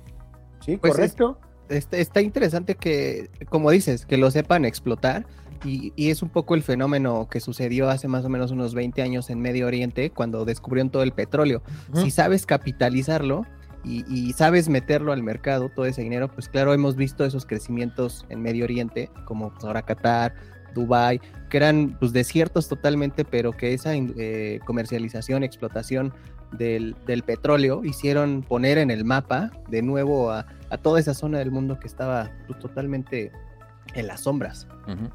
Sí, 0.65 0.77
pues 0.77 0.95
correcto. 0.95 1.39
está 1.69 2.21
interesante 2.21 2.75
que, 2.75 3.31
como 3.49 3.71
dices, 3.71 4.07
que 4.07 4.17
lo 4.17 4.31
sepan 4.31 4.65
explotar 4.65 5.27
y, 5.65 5.93
es 5.97 6.23
un 6.23 6.29
poco 6.29 6.55
el 6.55 6.63
fenómeno 6.63 7.29
que 7.31 7.41
sucedió 7.41 7.89
hace 7.89 8.09
más 8.09 8.25
o 8.25 8.29
menos 8.29 8.51
unos 8.51 8.75
20 8.75 9.03
años 9.03 9.31
en 9.31 9.41
Medio 9.41 9.67
Oriente 9.67 10.11
cuando 10.11 10.45
descubrieron 10.45 10.91
todo 10.91 11.03
el 11.03 11.13
petróleo. 11.13 11.63
Si 11.95 12.11
sabes 12.11 12.47
capitalizarlo 12.47 13.47
y, 13.85 14.33
sabes 14.33 14.69
meterlo 14.69 15.13
al 15.13 15.23
mercado, 15.23 15.69
todo 15.69 15.87
ese 15.87 16.03
dinero, 16.03 16.29
pues 16.29 16.49
claro, 16.49 16.75
hemos 16.75 16.97
visto 16.97 17.25
esos 17.25 17.47
crecimientos 17.47 18.27
en 18.29 18.43
Medio 18.43 18.65
Oriente, 18.65 19.11
como 19.25 19.51
pues, 19.51 19.65
ahora 19.65 19.83
Qatar, 19.83 20.35
Dubai, 20.75 21.21
que 21.49 21.57
eran 21.57 21.97
pues, 21.99 22.13
desiertos 22.13 22.69
totalmente, 22.69 23.25
pero 23.25 23.53
que 23.53 23.75
esa 23.75 23.95
eh, 23.95 24.61
comercialización, 24.65 25.43
explotación 25.43 26.13
del, 26.53 26.95
petróleo 27.25 27.83
hicieron 27.85 28.43
poner 28.43 28.79
en 28.79 28.91
el 28.91 29.05
mapa 29.05 29.51
de 29.69 29.83
nuevo 29.83 30.31
a, 30.31 30.47
toda 30.83 31.01
esa 31.01 31.15
zona 31.15 31.39
del 31.39 31.51
mundo 31.51 31.79
que 31.81 31.87
estaba 31.87 32.31
pues, 32.47 32.59
totalmente 32.59 33.33
en 33.95 34.07
las 34.07 34.23
sombras. 34.23 34.67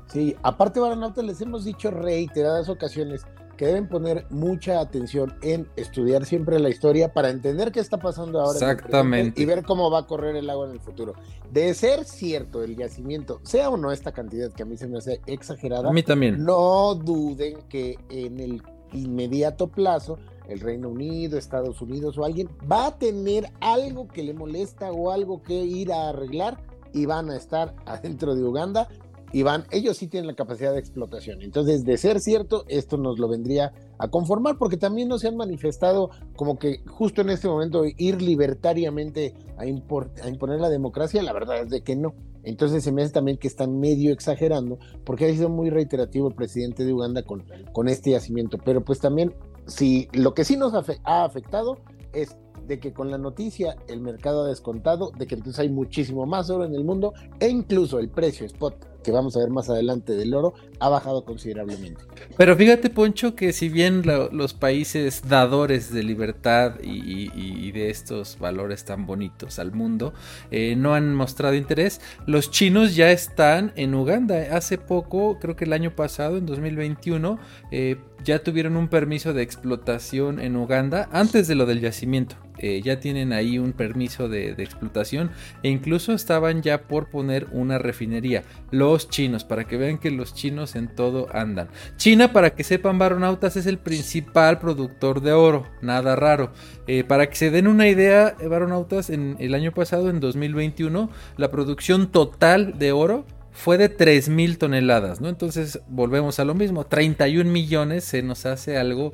Sí, 0.07 0.35
aparte, 0.43 0.79
Baranautas, 0.79 1.25
les 1.25 1.41
hemos 1.41 1.65
dicho 1.65 1.91
reiteradas 1.91 2.69
ocasiones 2.69 3.25
que 3.55 3.65
deben 3.65 3.87
poner 3.87 4.25
mucha 4.29 4.79
atención 4.79 5.33
en 5.41 5.67
estudiar 5.75 6.25
siempre 6.25 6.59
la 6.59 6.69
historia 6.69 7.13
para 7.13 7.29
entender 7.29 7.71
qué 7.71 7.79
está 7.79 7.97
pasando 7.97 8.39
ahora. 8.39 8.53
Exactamente. 8.53 9.41
y 9.41 9.45
ver 9.45 9.63
cómo 9.63 9.89
va 9.89 9.99
a 9.99 10.07
correr 10.07 10.35
el 10.35 10.49
agua 10.49 10.67
en 10.67 10.73
el 10.73 10.79
futuro. 10.79 11.13
De 11.51 11.73
ser 11.73 12.05
cierto 12.05 12.63
el 12.63 12.75
yacimiento, 12.75 13.39
sea 13.43 13.69
o 13.69 13.77
no 13.77 13.91
esta 13.91 14.11
cantidad 14.11 14.51
que 14.51 14.63
a 14.63 14.65
mí 14.65 14.77
se 14.77 14.87
me 14.87 14.97
hace 14.97 15.21
exagerada, 15.25 15.89
a 15.89 15.93
mí 15.93 16.03
también. 16.03 16.43
No 16.43 16.95
duden 16.95 17.59
que 17.69 17.97
en 18.09 18.39
el 18.39 18.61
inmediato 18.93 19.67
plazo 19.67 20.17
el 20.47 20.59
Reino 20.59 20.89
Unido, 20.89 21.37
Estados 21.37 21.81
Unidos 21.81 22.17
o 22.17 22.25
alguien 22.25 22.49
va 22.71 22.87
a 22.87 22.97
tener 22.97 23.51
algo 23.61 24.07
que 24.07 24.23
le 24.23 24.33
molesta 24.33 24.91
o 24.91 25.11
algo 25.11 25.41
que 25.41 25.53
ir 25.53 25.91
a 25.91 26.09
arreglar 26.09 26.61
y 26.95 27.05
van 27.05 27.29
a 27.29 27.35
estar 27.35 27.75
adentro 27.85 28.33
de 28.35 28.43
Uganda 28.43 28.87
y 29.31 29.43
van, 29.43 29.65
ellos 29.69 29.97
sí 29.97 30.07
tienen 30.07 30.27
la 30.27 30.35
capacidad 30.35 30.71
de 30.71 30.79
explotación. 30.79 31.41
Entonces, 31.41 31.83
de 31.83 31.97
ser 31.97 32.21
cierto, 32.21 32.63
esto 32.69 32.95
nos 32.95 33.19
lo 33.19 33.27
vendría 33.27 33.73
a 33.97 34.07
conformar 34.07 34.57
porque 34.57 34.77
también 34.77 35.09
no 35.09 35.19
se 35.19 35.27
han 35.27 35.35
manifestado 35.35 36.09
como 36.37 36.57
que 36.57 36.79
justo 36.87 37.21
en 37.21 37.29
este 37.31 37.49
momento 37.49 37.83
ir 37.85 38.21
libertariamente 38.21 39.33
a, 39.57 39.65
imponer 39.65 40.61
la 40.61 40.69
democracia, 40.69 41.21
la 41.21 41.33
verdad 41.33 41.63
es 41.63 41.69
de 41.69 41.81
que 41.81 41.97
no. 41.97 42.13
Entonces 42.43 42.83
se 42.83 42.93
me 42.93 43.01
hace 43.01 43.11
también 43.11 43.37
que 43.37 43.47
están 43.47 43.77
medio 43.77 44.13
exagerando 44.13 44.77
porque 45.03 45.25
ha 45.25 45.33
sido 45.33 45.49
muy 45.49 45.69
reiterativo 45.69 46.29
el 46.29 46.35
presidente 46.35 46.85
de 46.85 46.93
Uganda 46.93 47.23
con, 47.23 47.43
con 47.73 47.89
este 47.89 48.11
yacimiento. 48.11 48.57
Pero 48.63 48.85
pues 48.85 48.99
también 48.99 49.33
si 49.67 50.07
lo 50.13 50.33
que 50.33 50.45
sí 50.45 50.55
nos 50.55 50.73
ha 50.73 51.25
afectado 51.25 51.79
es 52.13 52.37
de 52.67 52.79
que 52.79 52.93
con 52.93 53.11
la 53.11 53.17
noticia 53.17 53.75
el 53.87 54.01
mercado 54.01 54.43
ha 54.43 54.47
descontado, 54.47 55.11
de 55.17 55.27
que 55.27 55.35
entonces 55.35 55.59
hay 55.59 55.69
muchísimo 55.69 56.25
más 56.25 56.49
oro 56.49 56.65
en 56.65 56.75
el 56.75 56.83
mundo 56.83 57.13
e 57.39 57.49
incluso 57.49 57.99
el 57.99 58.09
precio 58.09 58.45
spot 58.45 58.95
que 59.05 59.11
vamos 59.11 59.37
a 59.37 59.39
ver 59.39 59.51
más 59.51 59.69
adelante 59.69 60.13
del 60.13 60.33
oro, 60.33 60.55
ha 60.79 60.89
bajado 60.89 61.23
considerablemente. 61.25 62.01
Pero 62.37 62.55
fíjate, 62.55 62.89
Poncho, 62.89 63.35
que 63.35 63.53
si 63.53 63.69
bien 63.69 64.01
los 64.31 64.55
países 64.55 65.21
dadores 65.29 65.93
de 65.93 66.01
libertad 66.01 66.79
y, 66.81 67.71
de 67.71 67.89
estos 67.89 68.39
valores 68.39 68.85
tan 68.85 69.05
bonitos 69.05 69.59
al 69.59 69.73
mundo 69.73 70.13
eh, 70.49 70.75
no 70.77 70.95
han 70.95 71.13
mostrado 71.13 71.55
interés, 71.55 72.01
los 72.25 72.49
chinos 72.49 72.95
ya 72.95 73.11
están 73.11 73.73
en 73.75 73.93
Uganda. 73.93 74.55
Hace 74.55 74.77
poco, 74.77 75.37
creo 75.39 75.55
que 75.55 75.65
el 75.65 75.73
año 75.73 75.95
pasado, 75.95 76.37
en 76.37 76.45
2021, 76.45 77.37
eh, 77.71 77.97
ya 78.25 78.39
tuvieron 78.39 78.75
un 78.75 78.87
permiso 78.87 79.33
de 79.33 79.43
explotación 79.43 80.39
en 80.39 80.55
Uganda 80.55 81.07
antes 81.11 81.47
de 81.47 81.55
lo 81.55 81.65
del 81.65 81.79
yacimiento. 81.79 82.35
Eh, 82.57 82.81
ya 82.81 82.99
tienen 82.99 83.33
ahí 83.33 83.59
un 83.59 83.73
permiso 83.73 84.29
de, 84.29 84.51
explotación 84.51 85.29
e 85.61 85.69
incluso 85.69 86.13
estaban 86.13 86.61
ya 86.61 86.83
por 86.83 87.09
poner 87.09 87.47
una 87.51 87.77
refinería. 87.77 88.43
Los 88.71 89.09
chinos, 89.09 89.43
para 89.43 89.65
que 89.65 89.77
vean 89.77 89.99
que 89.99 90.09
los 90.09 90.33
chinos 90.33 90.75
en 90.75 90.87
todo 90.87 91.27
andan. 91.33 91.67
China, 91.97 92.33
para 92.33 92.55
que 92.55 92.63
sepan, 92.63 92.97
Baronautas 92.97 93.57
es 93.57 93.67
el 93.67 93.77
principal 93.77 94.57
productor 94.57 95.21
de 95.21 95.33
oro, 95.33 95.67
nada 95.81 96.15
raro. 96.15 96.51
Eh, 96.87 97.03
para 97.03 97.29
que 97.29 97.35
se 97.35 97.51
den 97.51 97.67
una 97.67 97.87
idea, 97.87 98.35
Baronautas, 98.49 99.11
en 99.11 99.35
el 99.39 99.53
año 99.53 99.71
pasado, 99.71 100.09
en 100.09 100.19
2021, 100.19 101.11
la 101.37 101.51
producción 101.51 102.11
total 102.11 102.79
de 102.79 102.91
oro 102.91 103.25
fue 103.55 103.77
de 103.77 103.89
3 103.89 104.29
mil 104.29 104.57
toneladas, 104.57 105.21
¿no? 105.21 105.29
Entonces 105.29 105.79
volvemos 105.87 106.39
a 106.39 106.45
lo 106.45 106.53
mismo, 106.53 106.85
31 106.85 107.49
millones 107.49 108.03
se 108.03 108.21
nos 108.21 108.45
hace 108.45 108.77
algo 108.77 109.13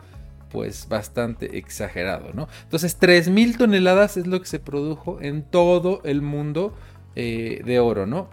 pues 0.52 0.90
bastante 0.90 1.58
exagerado, 1.58 2.32
¿no? 2.34 2.50
Entonces 2.64 3.00
3.000 3.00 3.58
toneladas 3.58 4.18
es 4.18 4.28
lo 4.28 4.42
que 4.42 4.48
se 4.48 4.60
produjo 4.60 5.22
en 5.22 5.44
todo 5.44 6.02
el 6.04 6.22
mundo 6.22 6.76
eh, 7.16 7.62
de 7.64 7.80
oro, 7.80 8.06
¿no? 8.06 8.30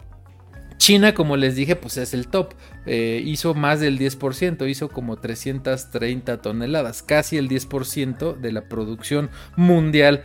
China, 0.78 1.12
como 1.12 1.36
les 1.36 1.54
dije, 1.54 1.76
pues 1.76 1.96
es 1.96 2.14
el 2.14 2.28
top. 2.28 2.54
Eh, 2.86 3.22
hizo 3.24 3.54
más 3.54 3.80
del 3.80 3.98
10%, 3.98 4.68
hizo 4.68 4.88
como 4.88 5.16
330 5.16 6.40
toneladas, 6.40 7.02
casi 7.02 7.36
el 7.36 7.48
10% 7.48 8.36
de 8.36 8.52
la 8.52 8.68
producción 8.68 9.30
mundial 9.56 10.24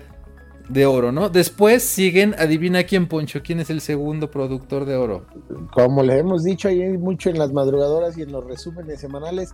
de 0.70 0.86
oro, 0.86 1.12
¿no? 1.12 1.30
Después 1.30 1.84
siguen, 1.84 2.36
adivina 2.38 2.84
quién, 2.84 3.08
Poncho, 3.08 3.42
quién 3.44 3.60
es 3.60 3.70
el 3.70 3.82
segundo 3.82 4.32
productor 4.32 4.86
de 4.86 4.96
oro. 4.96 5.26
Como 5.74 6.04
les 6.04 6.20
hemos 6.20 6.44
dicho 6.44 6.68
ahí 6.68 6.98
mucho 6.98 7.30
en 7.30 7.38
las 7.38 7.52
madrugadoras 7.52 8.18
y 8.18 8.22
en 8.22 8.32
los 8.32 8.46
resúmenes 8.46 9.00
semanales, 9.00 9.54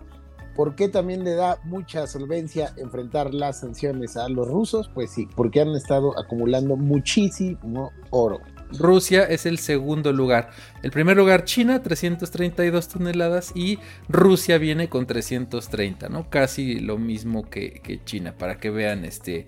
¿Por 0.60 0.74
qué 0.74 0.88
también 0.88 1.24
le 1.24 1.34
da 1.34 1.58
mucha 1.64 2.06
solvencia 2.06 2.74
enfrentar 2.76 3.32
las 3.32 3.60
sanciones 3.60 4.16
a 4.16 4.28
los 4.28 4.48
rusos? 4.48 4.90
Pues 4.92 5.10
sí, 5.10 5.28
porque 5.34 5.60
han 5.60 5.70
estado 5.70 6.18
acumulando 6.18 6.76
muchísimo 6.76 7.92
oro. 8.10 8.40
Rusia 8.78 9.24
es 9.24 9.46
el 9.46 9.58
segundo 9.58 10.12
lugar. 10.12 10.50
El 10.82 10.90
primer 10.90 11.16
lugar 11.16 11.44
China, 11.44 11.82
332 11.82 12.88
toneladas 12.88 13.52
y 13.54 13.78
Rusia 14.08 14.58
viene 14.58 14.88
con 14.88 15.06
330, 15.06 16.08
¿no? 16.08 16.28
Casi 16.28 16.78
lo 16.78 16.98
mismo 16.98 17.48
que, 17.48 17.80
que 17.82 18.04
China, 18.04 18.34
para 18.36 18.58
que 18.58 18.70
vean 18.70 19.04
este 19.04 19.46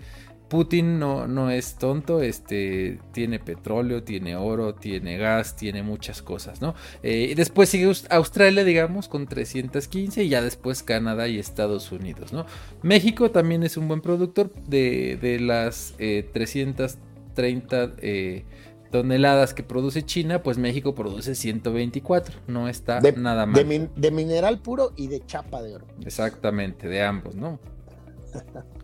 Putin 0.53 0.99
no, 0.99 1.27
no 1.27 1.51
es 1.51 1.77
tonto, 1.77 2.21
este, 2.21 2.99
tiene 3.13 3.39
petróleo, 3.39 4.03
tiene 4.03 4.37
oro, 4.37 4.75
tiene 4.75 5.17
gas, 5.17 5.57
tiene 5.57 5.83
muchas 5.83 6.21
cosas, 6.21 6.61
¿no? 6.61 6.75
Eh, 7.03 7.33
después 7.35 7.71
sigue 7.71 7.91
Australia, 8.11 8.63
digamos, 8.63 9.09
con 9.09 9.27
315 9.27 10.25
y 10.25 10.29
ya 10.29 10.43
después 10.43 10.83
Canadá 10.83 11.27
y 11.27 11.39
Estados 11.39 11.91
Unidos, 11.91 12.35
¿no? 12.35 12.45
México 12.83 13.31
también 13.31 13.63
es 13.63 13.79
un 13.79 13.89
buen 13.89 14.03
productor 14.03 14.53
de, 14.69 15.39
las 15.41 15.95
330 15.97 17.85
eh, 17.85 17.95
eh, 18.03 18.45
toneladas 18.91 19.55
que 19.55 19.63
produce 19.63 20.03
China, 20.03 20.43
pues 20.43 20.59
México 20.59 20.95
produce 20.95 21.35
124, 21.35 22.41
no 22.49 22.69
está 22.69 23.01
nada 23.17 23.47
mal. 23.47 23.67
De, 23.67 23.89
de 23.97 24.11
mineral 24.11 24.61
puro 24.61 24.93
y 24.97 25.07
de 25.07 25.25
chapa 25.25 25.63
de 25.63 25.77
oro. 25.77 25.87
Exactamente, 26.05 26.89
de 26.89 27.03
ambos, 27.03 27.37
¿no? 27.37 27.59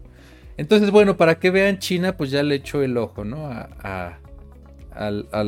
Entonces, 0.58 0.90
bueno, 0.90 1.16
para 1.16 1.38
que 1.38 1.50
vean, 1.50 1.78
China 1.78 2.16
pues 2.16 2.30
ya 2.32 2.42
le 2.42 2.56
echó 2.56 2.82
el 2.82 2.96
ojo, 2.98 3.24
¿no? 3.24 3.46
A, 3.46 3.68
a, 3.80 4.18
a, 4.92 5.42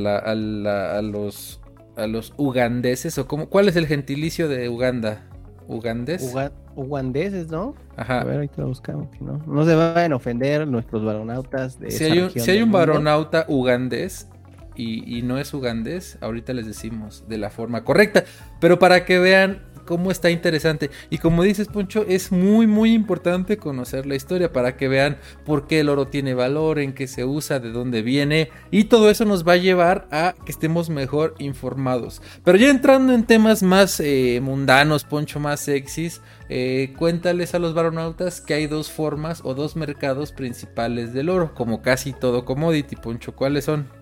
los, 1.03 1.61
a 1.97 2.07
los 2.07 2.33
ugandeses, 2.37 3.19
o 3.19 3.27
como, 3.27 3.49
¿cuál 3.49 3.69
es 3.69 3.75
el 3.75 3.89
gentilicio 3.89 4.49
de 4.49 4.69
Uganda? 4.69 5.27
¿Ugandés? 5.67 6.33
ugandeses, 6.77 7.49
¿no? 7.49 7.75
Ajá. 7.97 8.21
A 8.21 8.25
ver, 8.25 8.37
ahorita 8.37 8.63
lo 8.63 8.69
buscamos, 8.69 9.09
¿no? 9.21 9.43
No 9.47 9.65
se 9.65 9.75
van 9.75 10.13
a 10.13 10.17
ofender 10.17 10.67
nuestros 10.67 11.05
varonautas 11.05 11.79
de 11.81 11.91
Si 11.91 12.05
hay 12.05 12.21
un, 12.21 12.31
si 12.31 12.49
hay 12.49 12.63
un 12.63 12.71
varonauta 12.71 13.45
ugandés, 13.49 14.29
y, 14.77 15.19
y, 15.19 15.23
no 15.23 15.39
es 15.39 15.53
ugandés, 15.53 16.19
ahorita 16.21 16.53
les 16.55 16.67
decimos 16.67 17.25
de 17.29 17.37
la 17.37 17.51
forma 17.51 17.85
correcta. 17.85 18.25
Pero 18.61 18.79
para 18.79 19.05
que 19.05 19.19
vean 19.19 19.63
cómo 19.91 20.13
está 20.13 20.31
interesante. 20.31 20.89
Y 21.11 21.19
como 21.19 21.43
dices, 21.43 21.67
Poncho, 21.67 22.05
es 22.07 22.31
muy, 22.31 22.69
muy 22.69 22.95
importante 22.95 23.57
conocer 23.57 24.07
la 24.07 24.15
historia 24.15 24.53
para 24.53 24.77
que 24.77 24.87
vean 24.87 25.19
por 25.45 25.67
qué 25.67 25.81
el 25.81 25.89
oro 25.89 26.07
tiene 26.07 26.33
valor, 26.33 26.79
en 26.79 26.93
qué 26.93 27.09
se 27.09 27.25
usa, 27.25 27.59
de 27.59 27.73
dónde 27.73 28.01
viene. 28.01 28.51
Y 28.71 28.85
todo 28.85 29.11
eso 29.11 29.25
nos 29.25 29.45
va 29.45 29.55
a 29.55 29.57
llevar 29.57 30.07
a 30.13 30.37
que 30.47 30.53
estemos 30.53 30.91
mejor 30.91 31.35
informados. 31.41 32.23
Pero 32.45 32.57
ya 32.57 32.71
entrando 32.71 33.13
en 33.13 33.25
temas 33.25 33.65
más 33.65 33.99
eh, 33.99 34.39
mundanos, 34.41 35.03
Poncho, 35.03 35.41
más 35.41 35.59
sexys, 35.59 36.21
eh, 36.49 36.95
cuéntales 36.97 37.57
a 37.57 37.59
los 37.59 37.75
baronautas 37.75 38.41
que 38.41 38.55
hay 38.55 38.69
dos 38.69 38.93
formas 38.93 39.41
o 39.43 39.55
dos 39.55 39.75
mercados 39.75 40.31
principales 40.31 41.13
del 41.13 41.31
oro, 41.31 41.53
como 41.53 41.83
casi 41.83 42.13
todo 42.13 42.45
commodity, 42.45 42.95
Poncho. 42.95 43.35
¿Cuáles 43.35 43.65
son? 43.65 44.00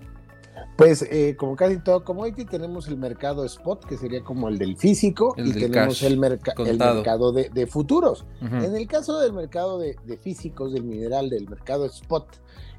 Pues 0.79 1.03
eh, 1.11 1.35
como 1.37 1.57
casi 1.57 1.79
todo 1.79 2.05
commodity 2.05 2.45
tenemos 2.45 2.87
el 2.87 2.99
mercado 2.99 3.45
spot, 3.45 3.85
que 3.85 3.97
sería 3.97 4.23
como 4.23 4.49
el 4.49 4.59
del 4.59 4.77
físico, 4.77 5.35
y 5.37 5.53
tenemos 5.53 6.05
el, 6.05 6.19
mercado 6.19 7.33
de, 7.33 7.67
futuros. 7.67 8.25
En 8.41 8.77
el 8.77 8.87
caso 8.87 9.19
del 9.19 9.33
mercado 9.33 9.81
de, 9.81 9.97
físicos, 10.23 10.73
del 10.73 10.85
mineral, 10.85 11.31
del 11.31 11.49
mercado 11.49 11.85
spot, 11.87 12.29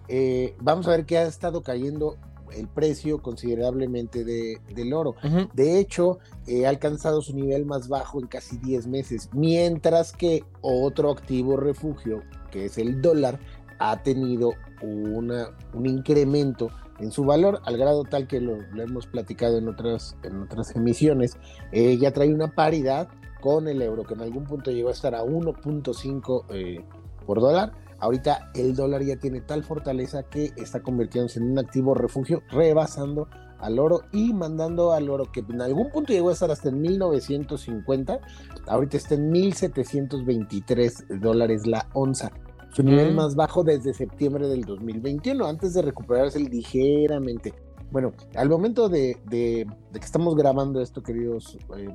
eh, 0.07 0.55
vamos 0.61 0.87
a 0.87 0.91
ver 0.91 1.05
que 1.05 1.17
ha 1.17 1.23
estado 1.23 1.61
cayendo 1.61 2.15
el 2.55 2.69
precio 2.69 3.21
considerablemente 3.21 4.23
del 4.23 4.93
oro. 4.93 5.15
De 5.53 5.77
hecho, 5.77 6.19
eh, 6.47 6.67
ha 6.67 6.69
alcanzado 6.69 7.21
su 7.21 7.35
nivel 7.35 7.65
más 7.65 7.89
bajo 7.89 8.21
en 8.21 8.27
casi 8.27 8.57
10 8.59 8.87
meses, 8.87 9.29
mientras 9.33 10.13
que 10.13 10.45
otro 10.61 11.11
activo 11.11 11.57
refugio, 11.57 12.23
que 12.49 12.63
es 12.63 12.77
el 12.77 13.01
dólar, 13.01 13.41
ha 13.77 14.01
tenido 14.03 14.53
una, 14.81 15.49
un 15.73 15.85
incremento 15.85 16.69
en 16.99 17.11
su 17.11 17.23
valor, 17.23 17.61
al 17.65 17.77
grado 17.77 18.03
tal 18.03 18.27
que 18.27 18.39
lo, 18.39 18.57
hemos 18.77 19.07
platicado 19.07 19.57
en 19.57 19.67
otras, 19.67 20.17
en 20.23 20.41
otras 20.41 20.75
emisiones, 20.75 21.37
eh, 21.71 21.97
ya 21.97 22.11
trae 22.11 22.33
una 22.33 22.53
paridad 22.53 23.07
con 23.41 23.67
el 23.67 23.81
euro, 23.81 24.03
que 24.03 24.13
en 24.13 24.21
algún 24.21 24.45
punto 24.45 24.71
llegó 24.71 24.89
a 24.89 24.93
estar 24.93 25.15
a 25.15 25.23
1.5 25.23 26.45
eh, 26.49 26.85
por 27.25 27.39
dólar. 27.39 27.71
Ahorita 27.99 28.51
el 28.53 28.75
dólar 28.75 29.03
ya 29.03 29.17
tiene 29.17 29.41
tal 29.41 29.63
fortaleza 29.63 30.23
que 30.23 30.51
está 30.55 30.81
convirtiéndose 30.81 31.39
en 31.39 31.51
un 31.51 31.59
activo 31.59 31.93
refugio, 31.93 32.43
rebasando 32.49 33.27
al 33.59 33.77
oro 33.77 34.01
y 34.13 34.33
mandando 34.33 34.93
al 34.93 35.09
oro 35.09 35.31
que 35.31 35.41
en 35.41 35.61
algún 35.61 35.89
punto 35.89 36.13
llegó 36.13 36.29
a 36.29 36.33
estar 36.33 36.49
hasta 36.49 36.69
en 36.69 36.81
1950, 36.81 38.19
ahorita 38.67 38.97
está 38.97 39.15
en 39.15 39.31
1723 39.31 41.05
dólares 41.19 41.67
la 41.67 41.87
onza 41.93 42.31
su 42.71 42.83
nivel 42.83 43.13
mm. 43.13 43.15
más 43.15 43.35
bajo 43.35 43.63
desde 43.63 43.93
septiembre 43.93 44.47
del 44.47 44.65
2021, 44.65 45.45
antes 45.45 45.73
de 45.73 45.81
recuperarse 45.81 46.39
ligeramente. 46.39 47.53
Bueno, 47.91 48.13
al 48.35 48.49
momento 48.49 48.87
de, 48.87 49.17
que 49.29 49.65
estamos 49.99 50.35
grabando 50.35 50.79
esto, 50.79 51.01
queridos 51.01 51.57
eh, 51.75 51.89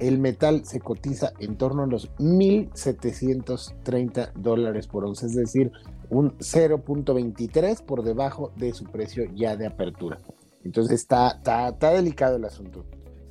el 0.00 0.18
metal 0.18 0.64
se 0.64 0.80
cotiza 0.80 1.32
en 1.38 1.56
torno 1.56 1.84
a 1.84 1.86
los 1.86 2.10
1.730 2.16 4.32
dólares 4.34 4.88
por 4.88 5.04
once, 5.04 5.26
es 5.26 5.36
decir, 5.36 5.70
un 6.10 6.36
0.23 6.38 7.84
por 7.84 8.02
debajo 8.02 8.50
de 8.56 8.74
su 8.74 8.82
precio 8.84 9.26
ya 9.34 9.56
de 9.56 9.66
apertura. 9.66 10.20
Entonces 10.64 11.00
está, 11.00 11.36
está, 11.36 11.68
está 11.68 11.92
delicado 11.92 12.34
el 12.36 12.44
asunto. 12.44 12.84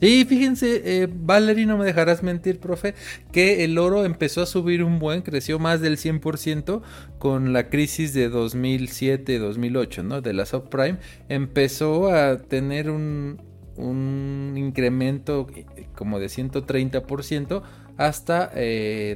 Sí, 0.05 0.23
fíjense, 0.23 0.83
eh, 0.85 1.07
Valerie, 1.11 1.65
no 1.65 1.79
me 1.79 1.85
dejarás 1.85 2.21
mentir, 2.21 2.59
profe, 2.59 2.93
que 3.31 3.63
el 3.63 3.79
oro 3.79 4.05
empezó 4.05 4.43
a 4.43 4.45
subir 4.45 4.83
un 4.83 4.99
buen, 4.99 5.23
creció 5.23 5.57
más 5.57 5.81
del 5.81 5.97
100% 5.97 6.83
con 7.17 7.53
la 7.53 7.69
crisis 7.69 8.13
de 8.13 8.29
2007-2008, 8.31 10.03
¿no? 10.03 10.21
De 10.21 10.33
la 10.33 10.45
subprime. 10.45 10.99
Empezó 11.27 12.11
a 12.11 12.37
tener 12.37 12.91
un, 12.91 13.41
un 13.77 14.53
incremento 14.57 15.47
como 15.95 16.19
de 16.19 16.27
130% 16.27 17.63
hasta 17.97 18.51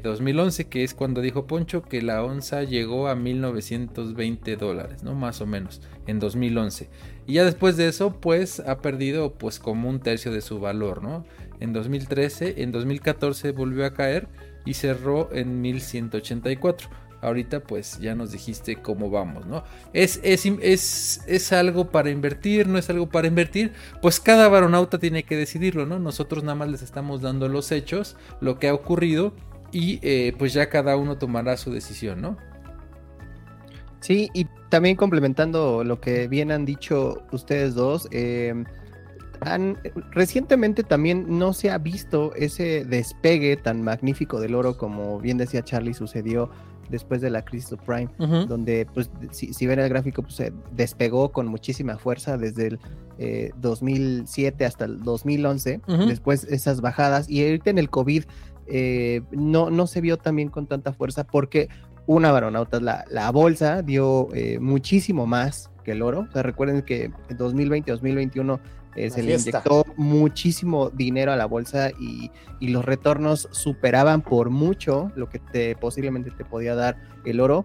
2011, 0.04 0.68
que 0.68 0.84
es 0.84 0.94
cuando 0.94 1.22
dijo 1.22 1.48
Poncho 1.48 1.82
que 1.82 2.02
la 2.02 2.24
onza 2.24 2.64
llegó 2.64 3.08
a 3.08 3.16
1920 3.16 4.56
dólares, 4.56 5.04
¿no? 5.04 5.16
Más 5.16 5.42
o 5.42 5.46
menos, 5.46 5.82
en 6.08 6.20
2011. 6.20 6.90
Y 7.28 7.34
ya 7.34 7.44
después 7.44 7.78
de 7.78 7.88
eso, 7.88 8.20
pues 8.20 8.60
ha 8.62 8.80
perdido 8.80 9.34
pues 9.34 9.60
como 9.60 9.90
un 9.90 10.00
tercio 10.00 10.32
de 10.32 10.42
su 10.42 10.60
valor, 10.60 11.04
¿no? 11.04 11.26
En 11.60 11.74
2013, 11.74 12.62
en 12.64 12.72
2014 12.72 13.52
volvió 13.52 13.86
a 13.86 13.94
caer 13.94 14.28
y 14.66 14.76
cerró 14.76 15.30
en 15.34 15.62
1184. 15.62 16.90
Ahorita 17.22 17.60
pues 17.60 18.00
ya 18.00 18.16
nos 18.16 18.32
dijiste 18.32 18.78
cómo 18.78 19.10
vamos, 19.10 19.46
¿no? 19.46 19.64
¿Es, 19.94 20.20
es, 20.24 20.46
es, 20.46 21.22
es 21.28 21.54
algo 21.54 21.90
para 21.90 22.10
invertir? 22.10 22.68
¿No 22.68 22.78
es 22.78 22.90
algo 22.90 23.10
para 23.10 23.28
invertir? 23.28 23.74
Pues 24.02 24.20
cada 24.20 24.48
varonauta 24.48 25.00
tiene 25.00 25.24
que 25.24 25.36
decidirlo, 25.36 25.86
¿no? 25.86 26.00
Nosotros 26.00 26.44
nada 26.44 26.56
más 26.56 26.70
les 26.70 26.82
estamos 26.82 27.22
dando 27.22 27.50
los 27.50 27.72
hechos, 27.72 28.16
lo 28.40 28.58
que 28.58 28.70
ha 28.70 28.74
ocurrido 28.74 29.34
y 29.72 30.00
eh, 30.02 30.34
pues 30.38 30.54
ya 30.54 30.70
cada 30.70 30.96
uno 30.96 31.18
tomará 31.18 31.58
su 31.58 31.72
decisión, 31.72 32.22
¿no? 32.22 32.38
Sí, 34.00 34.30
y 34.34 34.46
también 34.70 34.96
complementando 34.96 35.84
lo 35.84 36.00
que 36.00 36.28
bien 36.28 36.52
han 36.52 36.66
dicho 36.66 37.24
ustedes 37.32 37.76
dos, 37.76 38.08
eh, 38.12 38.64
han, 39.42 39.78
recientemente 40.12 40.84
también 40.84 41.38
no 41.38 41.54
se 41.54 41.70
ha 41.70 41.78
visto 41.78 42.34
ese 42.36 42.86
despegue 42.86 43.58
tan 43.58 43.82
magnífico 43.82 44.40
del 44.40 44.56
oro 44.56 44.78
como 44.78 45.20
bien 45.20 45.38
decía 45.38 45.64
Charlie 45.64 45.94
sucedió 45.94 46.50
después 46.90 47.22
de 47.22 47.30
la 47.30 47.44
crisis 47.44 47.70
subprime, 47.70 48.10
donde 48.48 48.88
pues 48.94 49.10
si, 49.32 49.68
ven 49.68 49.80
el 49.80 49.90
gráfico 49.90 50.22
pues 50.24 50.36
se 50.36 50.54
despegó 50.72 51.32
con 51.32 51.48
muchísima 51.48 51.98
fuerza 51.98 52.38
desde 52.38 52.68
el 52.68 53.54
2007 53.58 54.64
eh, 54.64 54.68
hasta 54.68 54.86
el 54.86 55.02
2011, 55.04 55.82
después 56.08 56.46
esas 56.46 56.82
bajadas 56.82 57.30
y 57.30 57.44
ahorita 57.44 57.70
en 57.70 57.78
el 57.78 57.90
COVID 57.90 58.24
eh, 58.68 59.22
no, 59.32 59.70
no 59.70 59.88
se 59.88 60.02
vio 60.02 60.18
también 60.18 60.50
con 60.50 60.68
tanta 60.68 60.94
fuerza 60.94 61.24
porque 61.24 61.70
una 62.06 62.32
varonauta, 62.32 62.80
la, 62.80 63.06
la 63.10 63.32
bolsa 63.32 63.82
dio 63.82 64.30
eh, 64.34 64.60
muchísimo 64.60 65.26
más 65.28 65.70
que 65.84 65.92
el 65.92 66.02
oro, 66.02 66.28
o 66.30 66.32
sea 66.32 66.44
recuerden 66.44 66.82
que 66.82 67.06
en 67.30 67.38
2020-2021 67.38 68.60
eh, 69.00 69.10
se 69.10 69.24
le 69.24 69.36
inyectó 69.36 69.86
muchísimo 69.96 70.90
dinero 70.90 71.32
a 71.32 71.38
la 71.38 71.46
bolsa 71.46 71.92
y, 72.00 72.32
los 72.60 72.84
retornos 72.84 73.48
superaban 73.52 74.22
por 74.22 74.50
mucho 74.50 75.14
lo 75.16 75.30
que 75.30 75.40
te, 75.40 75.78
posiblemente 75.78 76.30
te 76.30 76.44
podía 76.44 76.76
dar 76.76 76.98
el 77.24 77.40
oro 77.40 77.64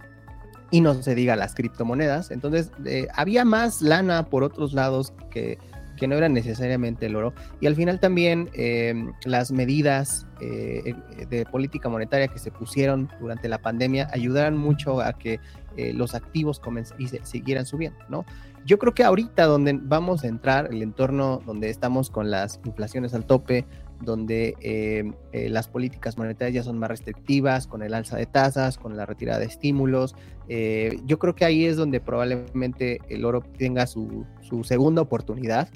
y 0.71 0.81
no 0.81 0.95
se 0.95 1.17
diga 1.17 1.35
las 1.35 1.57
criptomonedas. 1.57 2.31
Entonces 2.31 2.71
eh, 2.85 3.09
había 3.13 3.45
más 3.45 3.83
lana 3.83 4.27
por 4.27 4.45
otros 4.45 4.73
lados 4.73 5.13
que, 5.33 5.59
que, 5.97 6.07
no 6.07 6.15
era 6.15 6.29
necesariamente 6.29 7.07
el 7.07 7.17
oro. 7.17 7.35
Y 7.61 7.67
al 7.67 7.75
final 7.75 7.99
también 7.99 8.49
em, 8.53 9.13
las 9.25 9.51
medidas 9.51 10.29
eh, 10.41 10.95
de 11.29 11.45
política 11.47 11.89
monetaria 11.89 12.29
que 12.29 12.39
se 12.39 12.53
pusieron 12.53 13.11
durante 13.21 13.49
la 13.49 13.59
pandemia 13.59 14.09
ayudaron 14.13 14.57
mucho 14.57 15.01
a 15.01 15.13
que 15.15 15.41
los 15.77 16.15
activos 16.15 16.61
y 16.99 17.09
se, 17.09 17.25
siguieran 17.25 17.67
subiendo, 17.67 17.99
¿no? 18.09 18.25
Yo 18.67 18.79
creo 18.79 18.95
que 18.95 19.05
ahorita 19.05 19.45
donde 19.45 19.79
vamos 19.83 20.25
a 20.25 20.29
entrar, 20.29 20.69
el 20.73 20.83
entorno 20.83 21.43
donde 21.45 21.69
estamos 21.69 22.09
con 22.09 22.31
las 22.31 22.61
inflaciones 22.65 23.13
al 23.13 23.27
tope, 23.27 23.67
donde 24.01 24.55
eh, 24.61 25.13
eh, 25.33 25.49
las 25.49 25.69
políticas 25.69 26.17
monetarias 26.17 26.55
ya 26.55 26.63
son 26.63 26.79
más 26.79 26.89
restrictivas, 26.89 27.67
con 27.67 27.83
el 27.83 27.93
alza 27.93 28.17
de 28.17 28.27
tasas, 28.27 28.79
con 28.79 28.97
la 28.97 29.07
retirada 29.07 29.39
de 29.39 29.47
estímulos, 29.47 30.15
eh, 30.49 30.99
yo 31.05 31.19
creo 31.19 31.35
que 31.35 31.45
ahí 31.45 31.67
es 31.67 31.77
donde 31.77 32.01
probablemente 32.01 33.01
el 33.09 33.25
oro 33.25 33.43
tenga 33.43 33.87
su, 33.87 34.27
segunda 34.63 35.03
oportunidad. 35.03 35.69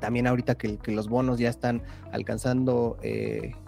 también 0.00 0.26
ahorita 0.26 0.56
que, 0.56 0.78
los 0.92 1.08
bonos 1.08 1.38
ya 1.38 1.48
están 1.48 1.82
alcanzando 2.12 2.98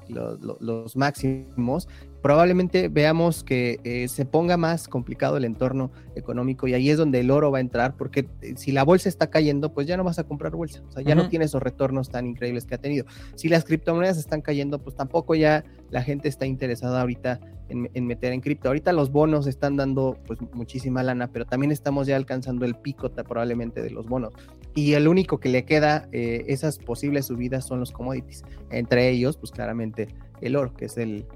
los 0.09 0.96
máximos, 0.96 1.88
probablemente 2.23 2.89
veamos 2.89 3.45
que 3.45 3.79
eh, 3.85 4.09
se 4.09 4.25
ponga 4.25 4.57
más 4.57 4.89
complicado 4.89 5.37
el 5.37 5.45
entorno 5.45 5.91
económico 6.15 6.67
y 6.67 6.75
ahí 6.75 6.91
es 6.91 6.99
donde 6.99 7.21
el 7.21 7.31
oro 7.31 7.51
va 7.51 7.59
a 7.59 7.61
entrar, 7.61 7.97
porque 7.97 8.29
eh, 8.43 8.55
si 8.57 8.73
la 8.73 8.85
bolsa 8.85 9.09
está 9.09 9.29
cayendo, 9.29 9.73
pues 9.73 9.87
ya 9.87 9.97
no 9.97 10.05
vas 10.05 10.19
a 10.19 10.25
comprar 10.25 10.53
bolsa, 10.53 10.83
o 10.89 10.93
sea, 10.93 11.03
ya 11.03 11.15
no 11.15 11.29
tiene 11.29 11.45
esos 11.45 11.63
retornos 11.63 12.09
tan 12.09 12.27
increíbles 12.27 12.65
que 12.65 12.75
ha 12.75 12.79
tenido. 12.79 13.07
Si 13.35 13.49
las 13.49 13.65
criptomonedas 13.65 14.19
están 14.19 14.41
cayendo, 14.41 14.79
pues 14.79 14.97
tampoco 14.97 15.35
ya 15.35 15.65
la 15.91 16.03
gente 16.03 16.29
está 16.29 16.47
interesada 16.47 17.01
ahorita 17.01 17.41
en, 17.69 18.07
meter 18.07 18.33
en 18.33 18.41
cripto. 18.41 18.69
Ahorita 18.69 18.93
los 18.93 19.11
bonos 19.11 19.47
están 19.47 19.77
dando 19.77 20.17
pues 20.27 20.39
muchísima 20.53 21.03
lana, 21.03 21.29
pero 21.29 21.45
también 21.47 21.73
estamos 21.73 22.07
ya 22.07 22.17
alcanzando 22.17 22.65
el 22.65 22.77
pico 22.77 23.11
probablemente 23.11 23.83
de 23.83 23.91
los 23.91 24.07
bonos. 24.07 24.33
Y 24.75 24.93
el 24.93 25.09
único 25.09 25.39
que 25.39 25.49
le 25.49 25.65
queda 25.65 26.09
eh, 26.13 26.45
esas 26.49 26.79
posibles 26.79 27.27
subidas 27.27 27.65
son 27.65 27.81
los 27.81 27.93
commodities. 27.93 28.45
Entre 28.71 29.09
ellos, 29.09 29.37
pues 29.37 29.51
claramente 29.51 30.09
el 30.40 30.57
oro, 30.57 30.75
que 30.75 30.87
es 30.87 30.96
el, 30.96 31.27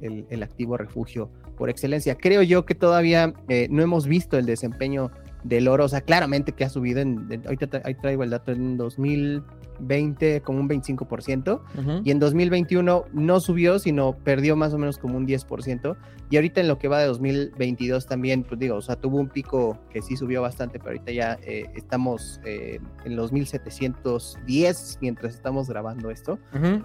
activo 0.42 0.76
refugio 0.76 1.30
por 1.56 1.70
excelencia. 1.70 2.16
Creo 2.16 2.42
yo 2.42 2.64
que 2.64 2.74
todavía 2.74 3.34
eh, 3.48 3.68
no 3.70 3.82
hemos 3.82 4.06
visto 4.06 4.38
el 4.38 4.46
desempeño 4.46 5.10
del 5.44 5.68
oro, 5.68 5.84
o 5.84 5.88
sea, 5.88 6.00
claramente 6.02 6.52
que 6.52 6.64
ha 6.64 6.68
subido 6.68 7.00
en, 7.00 7.42
ahorita 7.44 7.82
ahí 7.84 7.94
traigo 7.94 8.22
el 8.22 8.30
dato, 8.30 8.52
en 8.52 8.76
2020 8.76 10.42
como 10.42 10.60
un 10.60 10.68
25%, 10.68 12.02
y 12.04 12.10
en 12.10 12.18
2021 12.18 13.04
no 13.12 13.40
subió, 13.40 13.78
sino 13.78 14.12
perdió 14.12 14.56
más 14.56 14.74
o 14.74 14.78
menos 14.78 14.98
como 14.98 15.16
un 15.16 15.26
10%, 15.26 15.96
y 16.28 16.36
ahorita 16.36 16.60
en 16.60 16.68
lo 16.68 16.78
que 16.78 16.88
va 16.88 17.00
de 17.00 17.06
2022 17.06 18.06
también, 18.06 18.44
pues 18.44 18.60
digo, 18.60 18.76
o 18.76 18.82
sea, 18.82 18.96
tuvo 18.96 19.18
un 19.18 19.28
pico 19.28 19.78
que 19.90 20.02
sí 20.02 20.16
subió 20.16 20.42
bastante, 20.42 20.78
pero 20.78 20.90
ahorita 20.90 21.12
ya 21.12 21.38
eh, 21.42 21.66
estamos 21.74 22.40
eh, 22.44 22.78
en 23.04 23.16
los 23.16 23.32
1710 23.32 24.98
mientras 25.00 25.34
estamos 25.34 25.68
grabando 25.68 26.10
esto, 26.10 26.38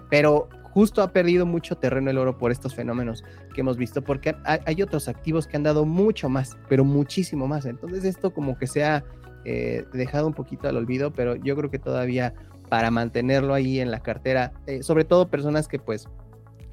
pero 0.08 0.48
justo 0.76 1.00
ha 1.00 1.10
perdido 1.10 1.46
mucho 1.46 1.78
terreno 1.78 2.10
el 2.10 2.18
oro 2.18 2.36
por 2.36 2.52
estos 2.52 2.74
fenómenos 2.74 3.24
que 3.54 3.62
hemos 3.62 3.78
visto, 3.78 4.04
porque 4.04 4.36
hay, 4.44 4.82
otros 4.82 5.08
activos 5.08 5.46
que 5.46 5.56
han 5.56 5.62
dado 5.62 5.86
mucho 5.86 6.28
más, 6.28 6.58
pero 6.68 6.84
muchísimo 6.84 7.48
más. 7.48 7.64
Entonces 7.64 8.04
esto 8.04 8.34
como 8.34 8.58
que 8.58 8.66
se 8.66 8.84
ha 8.84 9.02
eh, 9.46 9.86
dejado 9.94 10.26
un 10.26 10.34
poquito 10.34 10.68
al 10.68 10.76
olvido, 10.76 11.14
pero 11.14 11.34
yo 11.34 11.56
creo 11.56 11.70
que 11.70 11.78
todavía 11.78 12.34
para 12.68 12.90
mantenerlo 12.90 13.54
ahí 13.54 13.80
en 13.80 13.90
la 13.90 14.00
cartera, 14.00 14.52
eh, 14.66 14.82
sobre 14.82 15.04
todo 15.06 15.28
personas 15.28 15.66
que 15.66 15.78
pues 15.78 16.10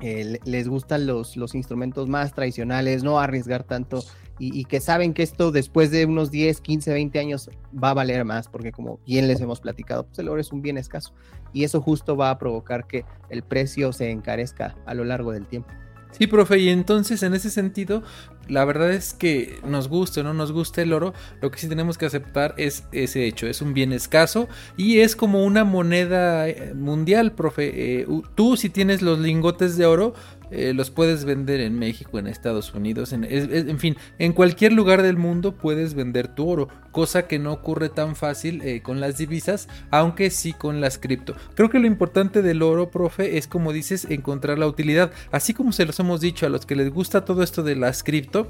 eh, 0.02 0.38
les 0.44 0.68
gustan 0.68 1.08
los, 1.08 1.38
los 1.38 1.56
instrumentos 1.56 2.10
más 2.10 2.34
tradicionales, 2.34 3.06
no 3.06 3.22
arriesgar 3.22 3.64
tanto 3.64 4.04
y, 4.40 4.66
que 4.66 4.80
saben 4.80 5.14
que 5.14 5.24
esto 5.24 5.52
después 5.52 5.92
de 5.92 6.06
unos 6.06 6.32
10, 6.32 6.62
15, 6.62 6.92
20 6.92 7.20
años 7.20 7.50
va 7.72 7.92
a 7.92 7.94
valer 7.94 8.26
más, 8.26 8.48
porque 8.48 8.72
como 8.72 9.00
bien 9.06 9.28
les 9.28 9.40
hemos 9.42 9.60
platicado, 9.62 10.06
pues 10.06 10.20
el 10.20 10.30
oro 10.30 10.42
es 10.42 10.52
un 10.52 10.62
bien 10.62 10.78
escaso 10.78 11.14
y 11.54 11.64
eso 11.64 11.82
justo 11.82 12.18
va 12.18 12.30
a 12.30 12.38
provocar 12.38 12.88
que 12.88 13.06
el 13.30 13.44
precio 13.44 13.94
se 13.94 14.10
encarezca 14.10 14.76
a 14.86 14.94
lo 14.94 15.04
largo 15.04 15.32
del 15.32 15.46
tiempo. 15.46 15.70
Sí, 16.18 16.28
profe, 16.28 16.60
y 16.60 16.70
entonces 16.70 17.24
en 17.24 17.34
ese 17.34 17.50
sentido, 17.50 18.04
la 18.48 18.66
verdad 18.66 18.92
es 18.92 19.16
que 19.16 19.58
nos 19.66 19.88
guste 19.88 20.20
o 20.20 20.24
no 20.24 20.36
nos 20.36 20.52
guste 20.52 20.84
el 20.84 20.94
oro, 20.94 21.12
lo 21.42 21.50
que 21.50 21.58
sí 21.58 21.68
tenemos 21.68 21.98
que 21.98 22.06
aceptar 22.06 22.54
es 22.58 22.84
ese 22.92 23.26
hecho, 23.26 23.48
es 23.48 23.64
un 23.64 23.74
bien 23.74 23.92
escaso 23.92 24.48
y 24.78 25.00
es 25.00 25.16
como 25.16 25.44
una 25.44 25.64
moneda 25.64 26.48
eh, 26.48 26.74
mundial, 26.76 27.32
profe. 27.32 28.02
Eh, 28.02 28.08
tú 28.36 28.58
si 28.58 28.70
tienes 28.70 29.02
los 29.02 29.18
lingotes 29.18 29.76
de 29.76 29.88
oro, 29.88 30.14
eh, 30.52 30.74
los 30.74 30.90
puedes 30.90 31.26
vender 31.26 31.60
en 31.60 31.78
México, 31.78 32.20
en 32.20 32.28
Estados 32.28 32.74
Unidos, 32.74 33.14
en, 33.14 33.80
fin, 33.80 33.98
en 34.20 34.34
cualquier 34.34 34.74
lugar 34.74 35.02
del 35.02 35.18
mundo 35.18 35.54
puedes 35.54 35.94
vender 35.94 36.28
tu 36.28 36.48
oro, 36.48 36.70
cosa 36.92 37.28
que 37.28 37.40
no 37.40 37.52
ocurre 37.52 37.90
tan 37.90 38.16
fácil 38.16 38.62
eh, 38.62 38.82
con 38.82 39.00
las 39.00 39.18
divisas, 39.18 39.68
aunque 39.92 40.30
sí 40.30 40.54
con 40.54 40.82
las 40.82 40.98
cripto. 40.98 41.36
Creo 41.56 41.70
que 41.70 41.80
lo 41.80 41.88
importante 41.88 42.42
del 42.42 42.62
oro, 42.62 42.92
profe, 42.92 43.38
es 43.38 43.48
como 43.48 43.74
dices, 43.74 44.06
encontrar 44.10 44.60
la 44.60 44.68
utilidad. 44.68 45.12
Así 45.32 45.54
como 45.54 45.72
se 45.72 45.86
los 45.86 46.00
hemos 46.00 46.22
dicho 46.22 46.46
a 46.46 46.50
los 46.50 46.66
que 46.66 46.76
les 46.76 46.92
gusta 46.92 47.26
todo 47.26 47.44
esto 47.44 47.64
de 47.64 47.76
las 47.76 48.04
cripto, 48.04 48.48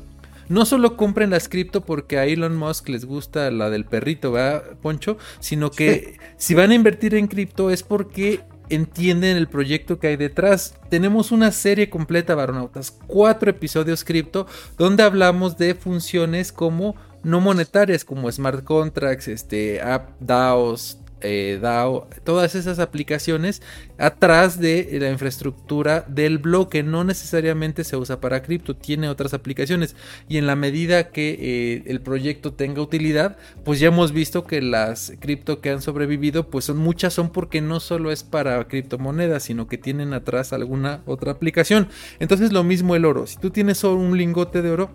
no 0.49 0.65
solo 0.65 0.97
compren 0.97 1.29
las 1.29 1.47
cripto 1.47 1.81
porque 1.81 2.17
a 2.17 2.25
Elon 2.25 2.57
Musk 2.57 2.89
les 2.89 3.05
gusta 3.05 3.49
la 3.51 3.69
del 3.69 3.85
perrito, 3.85 4.31
¿verdad, 4.31 4.63
Poncho? 4.81 5.17
Sino 5.39 5.71
que 5.71 6.17
si 6.37 6.53
van 6.53 6.71
a 6.71 6.75
invertir 6.75 7.15
en 7.15 7.27
cripto 7.27 7.69
es 7.69 7.83
porque 7.83 8.41
entienden 8.69 9.37
el 9.37 9.47
proyecto 9.47 9.99
que 9.99 10.07
hay 10.07 10.15
detrás. 10.15 10.75
Tenemos 10.89 11.31
una 11.31 11.51
serie 11.51 11.89
completa, 11.89 12.35
Baronautas, 12.35 12.91
cuatro 13.07 13.49
episodios 13.49 14.03
cripto, 14.03 14.47
donde 14.77 15.03
hablamos 15.03 15.57
de 15.57 15.75
funciones 15.75 16.51
como 16.51 16.95
no 17.23 17.39
monetarias, 17.39 18.03
como 18.03 18.31
smart 18.31 18.63
contracts, 18.63 19.27
este, 19.27 19.81
app 19.81 20.09
DAOs, 20.19 20.99
eh, 21.23 21.59
DAO, 21.61 22.07
todas 22.23 22.55
esas 22.55 22.79
aplicaciones 22.79 23.61
atrás 23.97 24.59
de 24.59 24.97
la 24.99 25.09
infraestructura 25.09 26.05
del 26.07 26.37
bloque. 26.37 26.83
No 26.83 27.03
necesariamente 27.03 27.83
se 27.83 27.97
usa 27.97 28.19
para 28.19 28.43
cripto, 28.43 28.75
tiene 28.75 29.09
otras 29.09 29.33
aplicaciones. 29.33 29.95
Y 30.27 30.37
en 30.37 30.47
la 30.47 30.55
medida 30.55 31.09
que 31.09 31.37
eh, 31.39 31.83
el 31.87 32.01
proyecto 32.01 32.53
tenga 32.53 32.81
utilidad, 32.81 33.37
pues 33.63 33.79
ya 33.79 33.87
hemos 33.87 34.11
visto 34.11 34.45
que 34.45 34.61
las 34.61 35.13
cripto 35.19 35.61
que 35.61 35.69
han 35.69 35.81
sobrevivido, 35.81 36.49
pues 36.49 36.65
son 36.65 36.77
muchas, 36.77 37.13
son 37.13 37.29
porque 37.31 37.61
no 37.61 37.79
solo 37.79 38.11
es 38.11 38.23
para 38.23 38.67
criptomonedas, 38.67 39.43
sino 39.43 39.67
que 39.67 39.77
tienen 39.77 40.13
atrás 40.13 40.53
alguna 40.53 41.01
otra 41.05 41.31
aplicación. 41.31 41.87
Entonces 42.19 42.51
lo 42.51 42.63
mismo 42.63 42.95
el 42.95 43.05
oro. 43.05 43.27
Si 43.27 43.37
tú 43.37 43.49
tienes 43.49 43.77
solo 43.77 43.99
un 43.99 44.17
lingote 44.17 44.61
de 44.61 44.71
oro, 44.71 44.91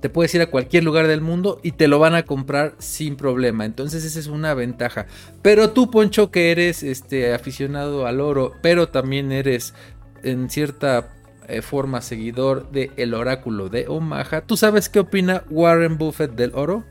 te 0.00 0.08
puedes 0.08 0.34
ir 0.34 0.42
a 0.42 0.50
cualquier 0.50 0.84
lugar 0.84 1.06
del 1.06 1.20
mundo 1.20 1.60
y 1.62 1.72
te 1.72 1.88
lo 1.88 1.98
van 1.98 2.14
a 2.14 2.24
comprar 2.24 2.74
sin 2.78 3.16
problema. 3.16 3.64
Entonces 3.64 4.04
esa 4.04 4.18
es 4.18 4.26
una 4.26 4.54
ventaja. 4.54 5.06
Pero 5.42 5.70
tú, 5.70 5.90
Poncho, 5.90 6.30
que 6.30 6.50
eres 6.50 6.82
este, 6.82 7.34
aficionado 7.34 8.06
al 8.06 8.20
oro, 8.20 8.52
pero 8.62 8.88
también 8.88 9.32
eres 9.32 9.74
en 10.22 10.50
cierta 10.50 11.14
eh, 11.48 11.62
forma 11.62 12.00
seguidor 12.00 12.68
el 12.72 13.12
oráculo 13.12 13.68
de 13.68 13.88
Omaha, 13.88 14.42
¿tú 14.42 14.56
sabes 14.56 14.88
qué 14.88 15.00
opina 15.00 15.42
Warren 15.50 15.98
Buffett 15.98 16.32
del 16.32 16.54
oro? 16.54 16.84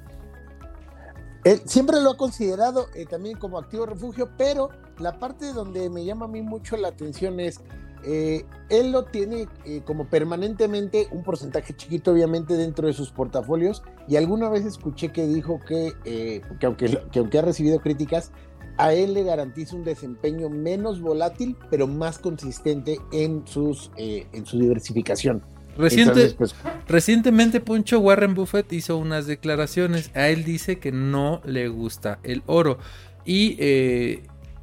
Él 1.46 1.62
siempre 1.66 2.02
lo 2.02 2.12
ha 2.12 2.18
considerado 2.18 2.88
eh, 2.94 3.06
también 3.06 3.38
como 3.38 3.58
activo 3.58 3.86
refugio, 3.86 4.30
pero 4.38 4.70
la 4.98 5.18
parte 5.18 5.54
donde 5.54 5.90
me 5.90 6.04
llama 6.04 6.26
a 6.26 6.28
mí 6.28 6.42
mucho 6.42 6.76
la 6.76 6.90
atención 6.90 7.40
es 7.40 7.62
eh, 8.04 8.46
él 8.70 8.92
lo 8.92 9.06
tiene 9.06 9.48
eh, 9.66 9.82
como 9.86 10.06
permanentemente 10.06 11.08
un 11.12 11.24
porcentaje 11.24 11.76
chiquito, 11.76 12.12
obviamente, 12.12 12.56
dentro 12.56 12.88
de 12.88 12.94
sus 12.94 13.12
portafolios. 13.12 13.84
Y 14.08 14.16
alguna 14.16 14.50
vez 14.50 14.66
escuché 14.66 15.10
que 15.10 15.28
dijo 15.28 15.60
que, 15.66 15.94
eh, 16.06 16.42
que, 16.60 16.66
aunque, 16.66 17.00
que 17.12 17.20
aunque 17.20 17.40
ha 17.40 17.42
recibido 17.42 17.80
críticas, 17.80 18.32
a 18.78 18.94
él 18.94 19.14
le 19.14 19.24
garantiza 19.24 19.76
un 19.76 19.84
desempeño 19.84 20.50
menos 20.50 21.02
volátil, 21.02 21.58
pero 21.70 21.88
más 21.88 22.18
consistente 22.18 22.98
en, 23.12 23.46
sus, 23.46 23.92
en 23.98 24.46
su 24.46 24.58
diversificación. 24.58 25.44
Reciente, 25.78 26.34
pues, 26.38 26.56
recientemente 26.88 27.60
Poncho 27.60 28.00
Warren 28.00 28.36
Buffett 28.36 28.72
hizo 28.72 28.98
unas 28.98 29.28
declaraciones. 29.28 30.12
A 30.16 30.30
él 30.30 30.46
dice 30.46 30.80
que 30.80 30.92
no 30.94 31.42
le 31.44 31.68
gusta 31.68 32.20
el 32.24 32.42
oro. 32.46 32.80
Y 33.26 33.58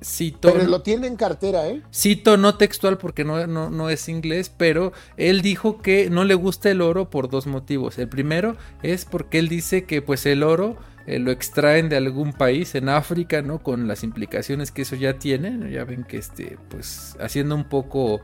Cito, 0.07 0.53
pero 0.53 0.66
lo 0.66 0.83
tiene 0.83 1.09
en 1.09 1.16
cartera, 1.16 1.66
¿eh? 1.66 1.83
Cito 1.92 2.37
no 2.37 2.55
textual 2.55 2.97
porque 2.97 3.25
no, 3.25 3.45
no, 3.47 3.90
es 3.90 4.09
inglés, 4.09 4.53
pero 4.57 4.92
él 5.16 5.42
dijo 5.42 5.83
que 5.83 6.11
no 6.11 6.23
le 6.23 6.35
gusta 6.35 6.71
el 6.71 6.81
oro 6.81 7.11
por 7.11 7.29
dos 7.29 7.49
motivos. 7.49 7.99
El 7.99 8.09
primero 8.09 8.57
es 8.85 9.05
porque 9.05 9.40
él 9.40 9.49
dice 9.49 9.85
que 9.85 10.03
pues 10.03 10.25
el 10.25 10.45
oro 10.45 10.77
eh, 11.09 11.19
lo 11.19 11.33
extraen 11.33 11.88
de 11.88 11.97
algún 11.97 12.33
país 12.33 12.77
en 12.77 12.88
África, 12.88 13.42
¿no? 13.42 13.59
Con 13.59 13.88
las 13.88 14.05
implicaciones 14.05 14.71
que 14.71 14.83
eso 14.83 14.95
ya 14.95 15.19
tiene. 15.19 15.73
Ya 15.73 15.85
ven 15.85 16.05
que 16.05 16.19
este, 16.19 16.57
pues 16.69 17.16
haciendo 17.21 17.57
un 17.57 17.64
poco 17.64 18.21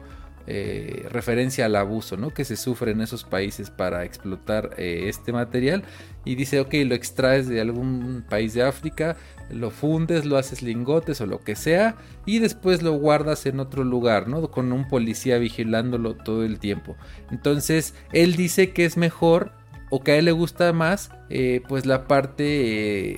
eh, 0.47 1.07
referencia 1.11 1.67
al 1.67 1.77
abuso 1.77 2.17
que 2.35 2.45
se 2.45 2.57
sufre 2.57 2.93
en 2.93 3.01
esos 3.01 3.25
países 3.25 3.71
para 3.71 4.05
explotar 4.05 4.71
eh, 4.77 5.05
este 5.07 5.33
material 5.33 5.85
y 6.25 6.35
dice 6.35 6.61
ok 6.61 6.75
lo 6.85 6.95
extraes 6.95 7.49
de 7.49 7.61
algún 7.61 8.25
país 8.29 8.55
de 8.55 8.63
África 8.63 9.17
lo 9.51 9.71
fundes 9.71 10.25
lo 10.25 10.37
haces 10.37 10.63
lingotes 10.63 11.21
o 11.21 11.27
lo 11.27 11.41
que 11.41 11.55
sea 11.55 11.97
y 12.27 12.39
después 12.39 12.83
lo 12.83 12.93
guardas 12.93 13.47
en 13.47 13.61
otro 13.61 13.85
lugar 13.85 14.29
¿no? 14.29 14.51
con 14.51 14.73
un 14.73 14.89
policía 14.89 15.39
vigilándolo 15.39 16.15
todo 16.15 16.45
el 16.45 16.59
tiempo 16.59 16.97
entonces 17.31 17.95
él 18.13 18.37
dice 18.37 18.73
que 18.73 18.85
es 18.85 18.97
mejor 18.97 19.53
o 19.95 20.03
que 20.03 20.13
a 20.13 20.17
él 20.17 20.25
le 20.25 20.33
gusta 20.33 20.73
más 20.73 21.11
eh, 21.29 21.61
pues 21.69 21.85
la 21.85 22.09
parte 22.09 22.43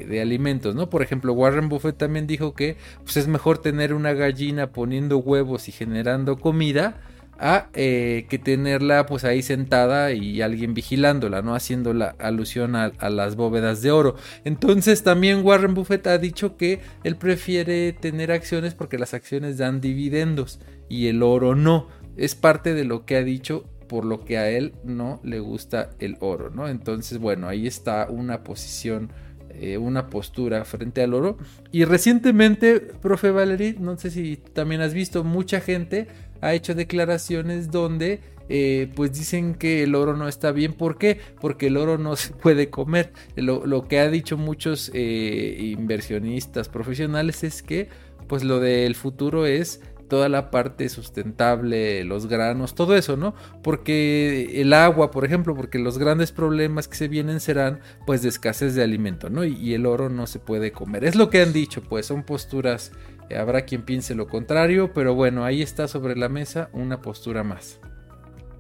de 0.09 0.21
alimentos, 0.21 0.75
¿no? 0.75 0.91
Por 0.91 1.03
ejemplo, 1.03 1.33
Warren 1.33 1.69
Buffett 1.69 1.97
también 1.97 2.27
dijo 2.27 2.55
que 2.55 2.77
pues 3.05 3.17
es 3.17 3.29
mejor 3.29 3.59
tener 3.59 3.95
una 3.95 4.13
gallina 4.13 4.73
poniendo 4.73 5.19
huevos 5.19 5.69
y 5.69 5.73
generando 5.73 6.37
comida 6.37 7.01
a 7.39 7.69
eh, 7.75 8.27
que 8.29 8.39
tenerla 8.39 9.07
pues 9.07 9.25
ahí 9.25 9.43
sentada 9.43 10.13
y 10.13 10.43
alguien 10.43 10.75
vigilándola, 10.75 11.43
¿no? 11.43 11.55
Haciendo 11.55 11.93
la 11.93 12.15
alusión 12.19 12.77
a, 12.77 12.93
las 13.11 13.37
bóvedas 13.37 13.83
de 13.83 13.91
oro. 13.91 14.17
Entonces 14.45 15.03
también 15.03 15.45
Warren 15.45 15.75
Buffett 15.75 16.07
ha 16.07 16.19
dicho 16.19 16.57
que 16.57 16.81
él 17.03 17.17
prefiere 17.17 17.93
tener 17.93 18.33
acciones 18.33 18.75
porque 18.75 18.99
las 18.99 19.15
acciones 19.15 19.59
dan 19.59 19.81
dividendos 19.81 20.61
y 20.89 21.09
el 21.09 21.23
oro 21.23 21.55
no. 21.55 21.89
Es 22.17 22.35
parte 22.35 22.75
de 22.75 22.85
lo 22.85 23.05
que 23.05 23.17
ha 23.17 23.25
dicho 23.25 23.65
por 23.89 24.05
lo 24.05 24.25
que 24.25 24.39
a 24.39 24.49
él 24.49 24.75
no 24.85 25.21
le 25.25 25.41
gusta 25.41 25.91
el 25.99 26.17
oro, 26.21 26.51
¿no? 26.51 26.69
Entonces, 26.69 27.19
bueno, 27.19 27.49
ahí 27.49 27.67
está 27.67 28.07
una 28.09 28.43
posición 28.43 29.11
eh, 29.57 29.79
una 29.79 30.09
postura 30.09 30.65
frente 30.65 31.01
al 31.01 31.15
oro. 31.15 31.39
Y 31.71 31.85
recientemente, 31.85 32.81
profe 32.81 33.31
Valerie, 33.31 33.77
no 33.79 33.97
sé 33.97 34.11
si 34.11 34.37
también 34.37 34.81
has 34.81 34.93
visto, 34.95 35.23
mucha 35.23 35.61
gente 35.61 36.09
ha 36.45 36.53
hecho 36.53 36.75
declaraciones 36.75 37.71
donde 37.71 38.21
eh, 38.51 38.93
pues 38.95 39.15
dicen 39.15 39.55
que 39.55 39.83
el 39.83 39.95
oro 39.95 40.15
no 40.15 40.29
está 40.29 40.53
bien. 40.53 40.75
¿Por 40.75 40.99
qué? 40.99 41.19
Porque 41.41 41.69
el 41.69 41.79
oro 41.79 41.97
no 41.97 42.17
se 42.17 42.35
puede 42.35 42.69
comer. 42.69 43.13
Lo, 43.35 43.89
que 43.89 43.99
ha 43.99 44.11
dicho 44.11 44.37
muchos 44.37 44.91
eh, 44.93 45.57
inversionistas 45.79 46.69
profesionales 46.69 47.45
es 47.45 47.63
que 47.63 47.89
pues 48.29 48.45
lo 48.45 48.61
del 48.61 48.95
futuro 48.95 49.47
es 49.47 49.81
toda 50.09 50.29
la 50.29 50.51
parte 50.51 50.89
sustentable, 50.91 52.05
los 52.05 52.27
granos, 52.27 52.75
todo 52.75 52.95
eso, 52.95 53.17
¿no? 53.17 53.35
Porque 53.63 54.61
el 54.61 54.75
agua, 54.75 55.11
por 55.11 55.25
ejemplo, 55.25 55.55
porque 55.57 55.79
los 55.79 55.99
grandes 55.99 56.31
problemas 56.31 56.89
que 56.89 56.97
se 56.97 57.09
vienen 57.09 57.41
serán 57.41 57.81
pues 58.07 58.23
de 58.23 58.29
escasez 58.29 58.75
de 58.75 58.83
alimento, 58.83 59.31
¿no? 59.31 59.45
Y, 59.45 59.55
y 59.55 59.73
el 59.73 59.87
oro 59.87 60.11
no 60.11 60.27
se 60.27 60.39
puede 60.39 60.73
comer. 60.73 61.05
Es 61.05 61.17
lo 61.17 61.31
que 61.31 61.41
han 61.41 61.55
dicho, 61.55 61.83
pues 61.83 62.07
son 62.07 62.23
posturas 62.23 62.93
Habrá 63.37 63.63
quien 63.63 63.83
piense 63.83 64.15
lo 64.15 64.27
contrario, 64.27 64.93
pero 64.93 65.15
bueno, 65.15 65.45
ahí 65.45 65.63
está 65.63 65.89
sobre 65.89 66.17
la 66.17 66.29
mesa 66.29 66.69
una 66.73 67.01
postura 67.01 67.43
más. 67.43 67.81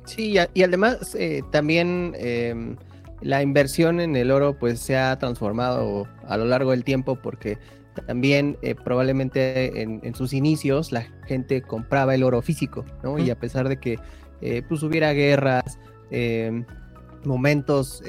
Sí, 0.04 0.36
y 0.52 0.62
además 0.62 1.14
eh, 1.14 1.42
también 1.50 2.14
em, 2.18 2.76
la 3.22 3.42
inversión 3.42 4.00
en 4.00 4.16
el 4.16 4.30
oro 4.30 4.58
pues 4.58 4.80
se 4.80 4.96
ha 4.96 5.18
transformado 5.18 6.06
a 6.26 6.36
lo 6.36 6.44
largo 6.44 6.72
del 6.72 6.84
tiempo 6.84 7.16
porque 7.16 7.58
también 8.06 8.58
eh, 8.60 8.74
probablemente 8.74 9.80
en, 9.80 10.14
sus 10.14 10.32
inicios 10.32 10.92
la 10.92 11.02
gente 11.26 11.62
compraba 11.62 12.14
el 12.14 12.22
oro 12.22 12.42
físico, 12.42 12.84
¿no? 13.02 13.18
Y 13.18 13.30
a 13.30 13.38
pesar 13.38 13.68
de 13.68 13.78
que 13.78 13.98
eh, 14.40 14.62
pues 14.68 14.82
hubiera 14.82 15.12
guerras, 15.12 15.78
em, 16.10 16.64
momentos 17.24 18.02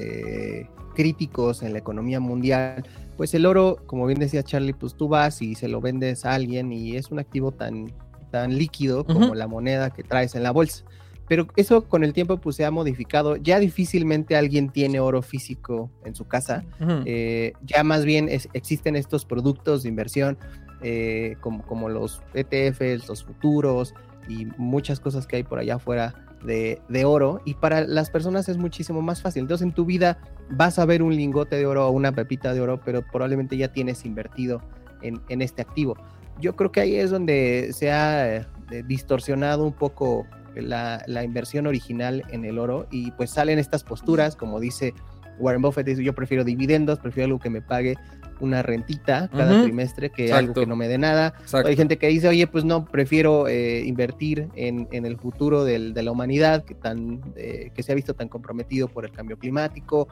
críticos 0.95 1.63
en 1.63 1.71
la 1.71 1.79
economía 1.79 2.19
mundial, 2.19 2.83
pues 3.17 3.33
el 3.33 3.45
oro, 3.45 3.77
como 3.85 4.05
bien 4.05 4.19
decía 4.19 4.43
Charlie, 4.43 4.73
pues 4.73 4.95
tú 4.95 5.07
vas 5.07 5.41
y 5.41 5.55
se 5.55 5.67
lo 5.67 5.81
vendes 5.81 6.25
a 6.25 6.33
alguien 6.33 6.71
y 6.71 6.95
es 6.95 7.11
un 7.11 7.19
activo 7.19 7.51
tan, 7.51 7.93
tan 8.31 8.57
líquido 8.57 9.05
como 9.05 9.35
la 9.35 9.47
moneda 9.47 9.89
que 9.89 10.03
traes 10.03 10.35
en 10.35 10.43
la 10.43 10.51
bolsa. 10.51 10.83
Pero 11.27 11.47
eso 11.55 11.85
con 11.85 12.03
el 12.03 12.13
tiempo 12.13 12.37
pues 12.37 12.55
se 12.55 12.65
ha 12.65 12.71
modificado. 12.71 13.35
Ya 13.37 13.59
difícilmente 13.59 14.35
alguien 14.35 14.69
tiene 14.69 14.99
oro 14.99 15.21
físico 15.21 15.89
en 16.03 16.13
su 16.13 16.25
casa. 16.25 16.63
Eh, 17.05 17.53
ya 17.63 17.83
más 17.83 18.05
bien 18.05 18.29
existen 18.53 18.95
estos 18.95 19.25
productos 19.25 19.83
de 19.83 19.89
inversión 19.89 20.37
eh, 20.81 21.35
como, 21.41 21.65
como 21.65 21.89
los 21.89 22.21
ETFs, 22.33 23.07
los 23.07 23.23
futuros 23.23 23.95
y 24.27 24.45
muchas 24.57 24.99
cosas 24.99 25.25
que 25.25 25.37
hay 25.37 25.43
por 25.43 25.57
allá 25.57 25.75
afuera 25.75 26.13
de, 26.45 27.05
oro 27.05 27.41
y 27.45 27.55
para 27.55 27.81
las 27.81 28.09
personas 28.09 28.47
es 28.49 28.57
muchísimo 28.57 29.01
más 29.01 29.21
fácil. 29.21 29.41
Entonces 29.41 29.65
en 29.65 29.73
tu 29.73 29.85
vida 29.85 30.17
vas 30.49 30.79
a 30.79 30.85
ver 30.85 31.01
un 31.01 31.15
lingote 31.15 31.55
de 31.55 31.65
oro 31.65 31.87
o 31.87 31.91
una 31.91 32.11
pepita 32.11 32.53
de 32.53 32.61
oro, 32.61 32.79
pero 32.83 33.01
probablemente 33.01 33.57
ya 33.57 33.71
tienes 33.71 34.05
invertido 34.05 34.61
en, 35.01 35.41
este 35.41 35.61
activo. 35.61 35.97
Yo 36.39 36.55
creo 36.55 36.71
que 36.71 36.81
ahí 36.81 36.95
es 36.95 37.11
donde 37.11 37.71
se 37.73 37.91
ha 37.91 38.37
eh, 38.37 38.45
distorsionado 38.85 39.63
un 39.63 39.73
poco 39.73 40.25
la, 40.55 41.03
la, 41.07 41.23
inversión 41.23 41.67
original 41.67 42.23
en 42.29 42.45
el 42.45 42.59
oro 42.59 42.87
y 42.89 43.11
pues 43.11 43.29
salen 43.29 43.59
estas 43.59 43.83
posturas, 43.83 44.35
como 44.35 44.59
dice 44.59 44.93
Warren 45.37 45.61
Buffett, 45.61 45.85
dice 45.85 46.03
yo 46.03 46.13
prefiero 46.13 46.43
dividendos, 46.43 46.99
prefiero 46.99 47.25
algo 47.27 47.39
que 47.39 47.49
me 47.49 47.61
pague 47.61 47.97
una 48.39 48.61
rentita 48.61 49.29
cada 49.29 49.63
trimestre 49.63 50.09
que 50.09 50.33
algo 50.33 50.53
que 50.53 50.65
no 50.65 50.75
me 50.75 50.87
dé 50.87 50.97
nada. 50.97 51.33
Hay 51.65 51.75
gente 51.75 51.97
que 51.97 52.07
dice, 52.07 52.27
oye, 52.27 52.47
pues 52.47 52.65
no, 52.65 52.85
prefiero 52.85 53.47
eh, 53.47 53.83
invertir 53.85 54.49
en, 54.55 54.87
el 54.91 55.17
futuro 55.17 55.63
de 55.63 56.03
la 56.03 56.11
humanidad 56.11 56.63
que, 56.63 56.75
tan, 56.75 57.21
eh, 57.35 57.71
que 57.73 57.83
se 57.83 57.91
ha 57.91 57.95
visto 57.95 58.13
tan 58.13 58.27
comprometido 58.27 58.87
por 58.87 59.05
el 59.05 59.11
cambio 59.11 59.37
climático. 59.37 60.07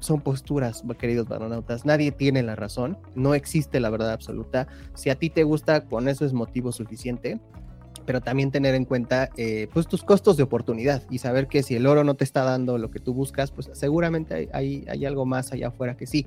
Son 0.00 0.20
posturas, 0.20 0.84
queridos 0.98 1.26
baronautas. 1.26 1.84
Nadie 1.84 2.12
tiene 2.12 2.42
la 2.42 2.54
razón. 2.54 2.98
No 3.16 3.34
existe 3.34 3.80
la 3.80 3.90
verdad 3.90 4.12
absoluta. 4.12 4.68
Si 4.94 5.10
a 5.10 5.16
ti 5.16 5.28
te 5.28 5.42
gusta, 5.42 5.86
con 5.86 6.08
eso 6.08 6.24
es 6.24 6.32
motivo 6.32 6.70
suficiente 6.72 7.40
pero 8.08 8.22
también 8.22 8.50
tener 8.50 8.74
en 8.74 8.86
cuenta 8.86 9.28
eh, 9.36 9.68
pues 9.70 9.86
tus 9.86 10.02
costos 10.02 10.38
de 10.38 10.42
oportunidad 10.42 11.02
y 11.10 11.18
saber 11.18 11.46
que 11.46 11.62
si 11.62 11.74
el 11.74 11.86
oro 11.86 12.04
no 12.04 12.14
te 12.14 12.24
está 12.24 12.42
dando 12.42 12.78
lo 12.78 12.90
que 12.90 13.00
tú 13.00 13.12
buscas, 13.12 13.50
pues 13.50 13.68
seguramente 13.74 14.48
hay, 14.50 14.86
hay 14.88 15.04
algo 15.04 15.26
más 15.26 15.52
allá 15.52 15.68
afuera 15.68 15.94
que 15.94 16.06
sí 16.06 16.26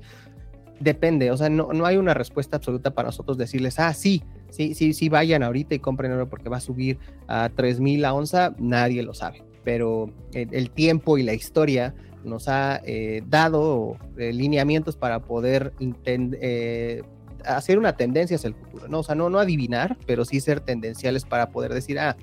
depende, 0.80 1.30
o 1.30 1.36
sea, 1.36 1.48
no, 1.48 1.72
no 1.72 1.86
hay 1.86 1.96
una 1.96 2.14
respuesta 2.14 2.56
absoluta 2.56 2.92
para 2.92 3.08
nosotros 3.08 3.38
decirles, 3.38 3.78
ah, 3.78 3.94
sí, 3.94 4.22
sí, 4.50 4.74
sí, 4.74 4.92
sí, 4.92 5.08
vayan 5.08 5.42
ahorita 5.42 5.74
y 5.74 5.78
compren 5.78 6.12
oro 6.12 6.28
porque 6.28 6.48
va 6.48 6.58
a 6.58 6.60
subir 6.60 6.98
a 7.28 7.48
3000 7.48 8.04
a 8.04 8.14
onza, 8.14 8.54
nadie 8.58 9.02
lo 9.02 9.14
sabe, 9.14 9.42
pero 9.64 10.10
el, 10.32 10.70
tiempo 10.70 11.18
y 11.18 11.22
la 11.22 11.34
historia 11.34 11.94
nos 12.24 12.48
ha 12.48 12.80
eh, 12.84 13.22
dado 13.26 13.96
eh, 14.16 14.32
lineamientos 14.32 14.96
para 14.96 15.20
poder 15.20 15.72
eh, 16.04 17.02
hacer 17.44 17.78
una 17.78 17.96
tendencia 17.96 18.36
hacia 18.36 18.48
el 18.48 18.54
futuro, 18.54 18.88
¿no? 18.88 19.00
O 19.00 19.02
sea, 19.02 19.14
no, 19.14 19.28
no 19.28 19.38
adivinar, 19.38 19.96
pero 20.06 20.24
sí 20.24 20.40
ser 20.40 20.60
tendenciales 20.60 21.24
para 21.24 21.50
poder 21.50 21.74
decir, 21.74 21.98
ah, 21.98 22.16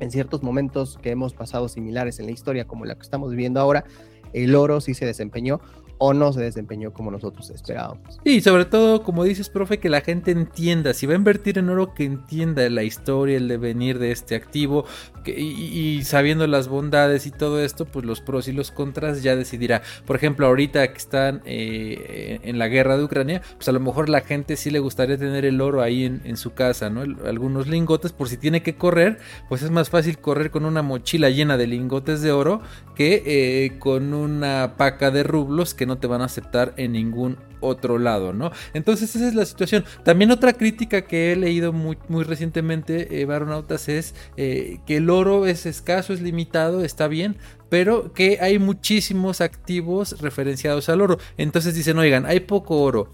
en 0.00 0.10
ciertos 0.10 0.42
momentos 0.42 0.98
que 1.02 1.10
hemos 1.10 1.34
pasado 1.34 1.68
similares 1.68 2.18
en 2.18 2.26
la 2.26 2.32
historia 2.32 2.66
como 2.66 2.84
la 2.84 2.94
que 2.94 3.02
estamos 3.02 3.30
viviendo 3.30 3.60
ahora, 3.60 3.84
el 4.32 4.54
oro 4.54 4.80
sí 4.80 4.94
se 4.94 5.06
desempeñó 5.06 5.60
o 5.98 6.12
no 6.12 6.32
se 6.32 6.40
desempeñó 6.40 6.92
como 6.92 7.10
nosotros 7.10 7.50
esperábamos. 7.50 8.20
Y 8.24 8.40
sobre 8.40 8.64
todo, 8.64 9.02
como 9.02 9.24
dices, 9.24 9.48
profe, 9.48 9.78
que 9.78 9.88
la 9.88 10.00
gente 10.00 10.30
entienda, 10.30 10.94
si 10.94 11.06
va 11.06 11.14
a 11.14 11.16
invertir 11.16 11.58
en 11.58 11.68
oro, 11.68 11.94
que 11.94 12.04
entienda 12.04 12.68
la 12.68 12.82
historia, 12.82 13.36
el 13.36 13.48
devenir 13.48 13.98
de 13.98 14.12
este 14.12 14.34
activo, 14.34 14.84
y, 15.26 16.02
sabiendo 16.04 16.46
las 16.46 16.68
bondades 16.68 17.26
y 17.26 17.30
todo 17.30 17.62
esto, 17.62 17.84
pues 17.84 18.04
los 18.04 18.20
pros 18.20 18.48
y 18.48 18.52
los 18.52 18.70
contras 18.70 19.22
ya 19.22 19.34
decidirá. 19.34 19.82
Por 20.04 20.16
ejemplo, 20.16 20.46
ahorita 20.46 20.86
que 20.92 20.98
están 20.98 21.42
eh, 21.44 22.40
en 22.42 22.58
la 22.58 22.68
guerra 22.68 22.96
de 22.96 23.04
Ucrania, 23.04 23.42
pues 23.56 23.68
a 23.68 23.72
lo 23.72 23.80
mejor 23.80 24.08
la 24.08 24.20
gente 24.20 24.56
sí 24.56 24.70
le 24.70 24.78
gustaría 24.78 25.16
tener 25.16 25.44
el 25.44 25.60
oro 25.60 25.82
ahí 25.82 26.04
en, 26.04 26.36
su 26.36 26.52
casa, 26.52 26.90
¿no? 26.90 27.00
algunos 27.26 27.66
lingotes, 27.66 28.12
por 28.12 28.28
si 28.28 28.36
tiene 28.36 28.62
que 28.62 28.76
correr, 28.76 29.18
pues 29.48 29.62
es 29.62 29.70
más 29.70 29.88
fácil 29.88 30.18
correr 30.18 30.50
con 30.50 30.66
una 30.66 30.82
mochila 30.82 31.30
llena 31.30 31.56
de 31.56 31.66
lingotes 31.66 32.20
de 32.20 32.30
oro 32.30 32.60
que 32.94 33.22
eh, 33.26 33.78
con 33.78 34.12
una 34.12 34.74
paca 34.76 35.10
de 35.10 35.22
rublos 35.22 35.72
que 35.74 35.85
no 35.86 35.98
te 35.98 36.06
van 36.06 36.20
a 36.20 36.26
aceptar 36.26 36.74
en 36.76 36.92
ningún 36.92 37.38
otro 37.60 37.98
lado, 37.98 38.32
¿no? 38.32 38.50
Entonces 38.74 39.14
esa 39.14 39.26
es 39.26 39.34
la 39.34 39.46
situación. 39.46 39.84
También 40.04 40.30
otra 40.30 40.52
crítica 40.52 41.02
que 41.02 41.32
he 41.32 41.36
leído 41.36 41.72
muy, 41.72 41.98
muy 42.08 42.24
recientemente, 42.24 43.20
eh, 43.20 43.24
Baronautas, 43.24 43.88
es 43.88 44.14
eh, 44.36 44.78
que 44.86 44.98
el 44.98 45.10
oro 45.10 45.46
es 45.46 45.66
escaso, 45.66 46.12
es 46.12 46.20
limitado, 46.20 46.84
está 46.84 47.08
bien, 47.08 47.36
pero 47.68 48.12
que 48.12 48.38
hay 48.40 48.58
muchísimos 48.58 49.40
activos 49.40 50.20
referenciados 50.20 50.88
al 50.88 51.00
oro. 51.00 51.18
Entonces 51.36 51.74
dicen, 51.74 51.98
oigan, 51.98 52.26
hay 52.26 52.40
poco 52.40 52.82
oro. 52.82 53.10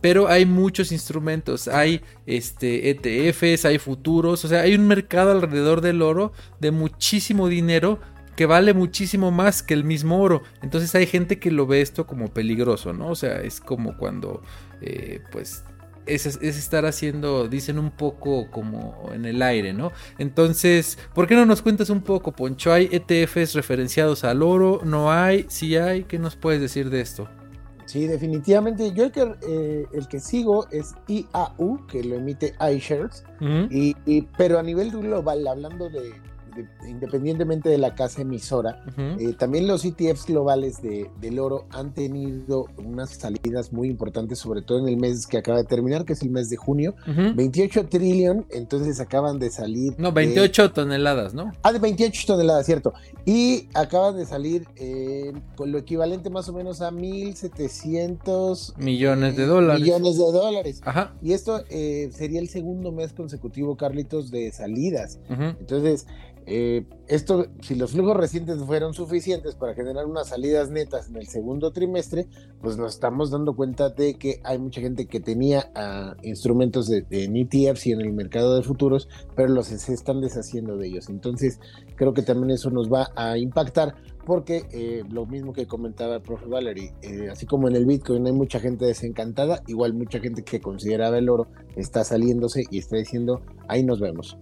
Pero 0.00 0.28
hay 0.28 0.44
muchos 0.44 0.92
instrumentos, 0.92 1.66
hay 1.66 2.02
este, 2.26 2.90
ETFs, 2.90 3.64
hay 3.64 3.78
futuros, 3.78 4.44
o 4.44 4.48
sea, 4.48 4.60
hay 4.60 4.74
un 4.74 4.86
mercado 4.86 5.30
alrededor 5.30 5.80
del 5.80 6.02
oro 6.02 6.32
de 6.60 6.72
muchísimo 6.72 7.48
dinero 7.48 8.00
que 8.36 8.46
vale 8.46 8.74
muchísimo 8.74 9.30
más 9.30 9.62
que 9.62 9.74
el 9.74 9.84
mismo 9.84 10.20
oro. 10.20 10.42
Entonces 10.62 10.94
hay 10.94 11.06
gente 11.06 11.38
que 11.38 11.50
lo 11.50 11.66
ve 11.66 11.80
esto 11.80 12.06
como 12.06 12.28
peligroso, 12.28 12.92
¿no? 12.92 13.08
O 13.08 13.14
sea, 13.14 13.40
es 13.42 13.60
como 13.60 13.96
cuando, 13.96 14.42
eh, 14.80 15.20
pues, 15.30 15.64
es, 16.06 16.26
estar 16.42 16.86
haciendo, 16.86 17.48
dicen 17.48 17.78
un 17.78 17.90
poco 17.90 18.50
como 18.50 19.10
en 19.12 19.24
el 19.24 19.42
aire, 19.42 19.72
¿no? 19.72 19.92
Entonces, 20.18 20.98
¿por 21.14 21.26
qué 21.26 21.34
no 21.34 21.46
nos 21.46 21.62
cuentas 21.62 21.90
un 21.90 22.02
poco, 22.02 22.32
Poncho? 22.32 22.72
¿Hay 22.72 22.88
ETFs 22.92 23.54
referenciados 23.54 24.24
al 24.24 24.42
oro? 24.42 24.80
¿No 24.84 25.12
hay? 25.12 25.46
¿Sí 25.48 25.76
hay? 25.76 26.04
¿Qué 26.04 26.18
nos 26.18 26.36
puedes 26.36 26.60
decir 26.60 26.90
de 26.90 27.00
esto? 27.00 27.28
Sí, 27.86 28.06
definitivamente. 28.06 28.92
Yo 28.92 29.04
el 29.04 29.12
que, 29.12 29.34
eh, 29.46 29.86
el 29.92 30.08
que 30.08 30.20
sigo 30.20 30.66
es 30.70 30.94
IAU, 31.06 31.86
que 31.86 32.02
lo 32.02 32.16
emite 32.16 32.54
iShares, 32.74 33.24
y, 33.70 34.22
pero 34.38 34.58
a 34.58 34.62
nivel 34.62 34.90
global, 34.90 35.46
hablando 35.46 35.90
de, 35.90 36.14
independientemente 36.86 37.68
de 37.68 37.78
la 37.78 37.94
casa 37.94 38.22
emisora, 38.22 38.84
eh, 39.18 39.34
también 39.38 39.66
los 39.66 39.84
ETFs 39.84 40.26
globales 40.26 40.80
de, 40.82 41.10
del 41.20 41.38
oro 41.38 41.66
han 41.70 41.92
tenido 41.94 42.66
unas 42.78 43.10
salidas 43.10 43.72
muy 43.72 43.88
importantes, 43.88 44.38
sobre 44.38 44.62
todo 44.62 44.78
en 44.78 44.88
el 44.88 44.96
mes 44.96 45.26
que 45.26 45.38
acaba 45.38 45.58
de 45.58 45.64
terminar, 45.64 46.04
que 46.04 46.14
es 46.14 46.22
el 46.22 46.30
mes 46.30 46.48
de 46.50 46.56
junio. 46.56 46.94
28 47.06 47.86
trillón, 47.86 48.46
entonces 48.50 49.00
acaban 49.00 49.38
de 49.38 49.50
salir. 49.50 49.94
No, 49.98 50.12
28 50.12 50.72
toneladas, 50.72 51.34
¿no? 51.34 51.52
Ah, 51.62 51.72
de 51.72 51.78
28 51.78 52.24
toneladas, 52.26 52.66
cierto. 52.66 52.92
Y 53.24 53.68
acaban 53.74 54.16
de 54.16 54.26
salir 54.26 54.66
eh, 54.76 55.32
con 55.56 55.72
lo 55.72 55.78
equivalente 55.78 56.30
más 56.30 56.48
o 56.48 56.52
menos 56.52 56.80
a 56.80 56.90
1.700 56.90 58.76
millones 58.78 59.36
de 59.36 59.46
dólares. 59.46 59.82
Millones 59.82 60.18
de 60.18 60.24
dólares. 60.24 60.80
Ajá. 60.84 61.14
Y 61.22 61.32
esto 61.32 61.62
eh, 61.70 62.10
sería 62.12 62.40
el 62.40 62.48
segundo 62.48 62.92
mes 62.92 63.12
consecutivo, 63.12 63.76
Carlitos, 63.76 64.30
de 64.30 64.52
salidas. 64.52 65.18
Entonces, 65.28 66.06
eh, 66.46 66.84
esto, 67.06 67.46
si 67.60 67.74
los 67.74 67.92
flujos 67.92 68.16
recientes 68.16 68.62
fueron 68.62 68.94
suficientes 68.94 69.54
para 69.54 69.74
generar 69.74 70.06
unas 70.06 70.28
salidas 70.28 70.70
netas 70.70 71.08
en 71.08 71.16
el 71.16 71.26
segundo 71.26 71.72
trimestre, 71.72 72.26
pues 72.60 72.76
nos 72.76 72.94
estamos 72.94 73.30
dando 73.30 73.54
cuenta 73.54 73.90
de 73.90 74.14
que 74.14 74.40
hay 74.44 74.58
mucha 74.58 74.80
gente 74.80 75.06
que 75.06 75.20
tenía 75.20 75.70
ah, 75.74 76.16
instrumentos 76.22 76.88
de, 76.88 77.06
en 77.10 77.36
ETFs 77.36 77.86
y 77.86 77.92
en 77.92 78.00
el 78.00 78.12
mercado 78.12 78.56
de 78.56 78.62
futuros, 78.62 79.08
pero 79.34 79.48
los 79.48 79.66
se 79.66 79.92
están 79.92 80.20
deshaciendo 80.20 80.76
de 80.76 80.88
ellos. 80.88 81.08
Entonces, 81.08 81.60
creo 81.96 82.12
que 82.12 82.22
también 82.22 82.50
eso 82.50 82.70
nos 82.70 82.92
va 82.92 83.10
a 83.16 83.38
impactar 83.38 83.94
porque 84.26 84.64
eh, 84.72 85.04
lo 85.10 85.26
mismo 85.26 85.52
que 85.52 85.66
comentaba 85.66 86.16
el 86.16 86.22
profe 86.22 86.46
Valery, 86.46 86.92
eh, 87.02 87.28
así 87.30 87.46
como 87.46 87.68
en 87.68 87.76
el 87.76 87.84
Bitcoin 87.84 88.26
hay 88.26 88.32
mucha 88.32 88.60
gente 88.60 88.86
desencantada, 88.86 89.62
igual 89.66 89.92
mucha 89.92 90.18
gente 90.20 90.42
que 90.42 90.60
consideraba 90.60 91.18
el 91.18 91.28
oro 91.28 91.48
está 91.76 92.04
saliéndose 92.04 92.64
y 92.70 92.78
está 92.78 92.96
diciendo, 92.96 93.42
ahí 93.68 93.84
nos 93.84 94.00
vemos. 94.00 94.38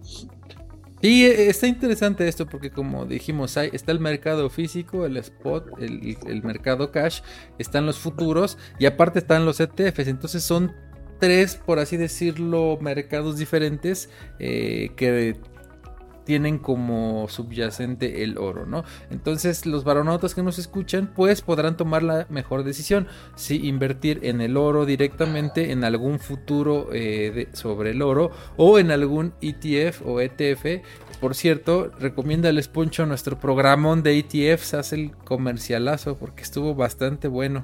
Y 1.03 1.25
eh, 1.25 1.49
está 1.49 1.67
interesante 1.67 2.25
esto 2.29 2.47
porque 2.47 2.71
como 2.71 3.05
dijimos, 3.05 3.57
hay, 3.57 3.69
está 3.73 3.91
el 3.91 3.99
mercado 3.99 4.49
físico, 4.49 5.05
el 5.05 5.17
spot, 5.17 5.67
el, 5.79 6.41
mercado 6.43 6.91
cash, 6.91 7.19
están 7.59 7.85
los 7.85 7.99
futuros 7.99 8.57
y 8.79 8.85
aparte 8.85 9.19
están 9.19 9.45
los 9.45 9.59
ETFs. 9.59 10.07
Entonces 10.07 10.43
son 10.43 10.73
tres, 11.19 11.57
por 11.57 11.79
así 11.79 11.97
decirlo, 11.97 12.77
mercados 12.79 13.37
diferentes 13.37 14.09
eh, 14.39 14.91
que 14.95 15.35
tienen 16.23 16.57
como 16.57 17.27
subyacente 17.29 18.23
el 18.23 18.37
oro, 18.37 18.65
¿no? 18.65 18.83
Entonces 19.09 19.65
los 19.65 19.83
baronautas 19.83 20.33
que 20.35 20.43
nos 20.43 20.59
escuchan 20.59 21.11
pues 21.15 21.41
podrán 21.41 21.77
tomar 21.77 22.03
la 22.03 22.25
mejor 22.29 22.63
decisión 22.63 23.07
si 23.35 23.67
invertir 23.67 24.19
en 24.23 24.41
el 24.41 24.57
oro 24.57 24.85
directamente 24.85 25.71
en 25.71 25.83
algún 25.83 26.19
futuro 26.19 26.89
eh, 26.91 27.49
sobre 27.53 27.91
el 27.91 28.01
oro 28.01 28.31
o 28.57 28.79
en 28.79 28.91
algún 28.91 29.33
ETF 29.41 30.01
o 30.05 30.21
ETF. 30.21 30.83
Por 31.19 31.35
cierto, 31.35 31.91
recomienda 31.99 32.49
el 32.49 32.63
Poncho 32.71 33.05
nuestro 33.05 33.39
programón 33.39 34.03
de 34.03 34.17
ETFs, 34.19 34.73
hace 34.73 34.95
el 34.95 35.11
comercialazo 35.11 36.17
porque 36.17 36.43
estuvo 36.43 36.75
bastante 36.75 37.27
bueno. 37.27 37.63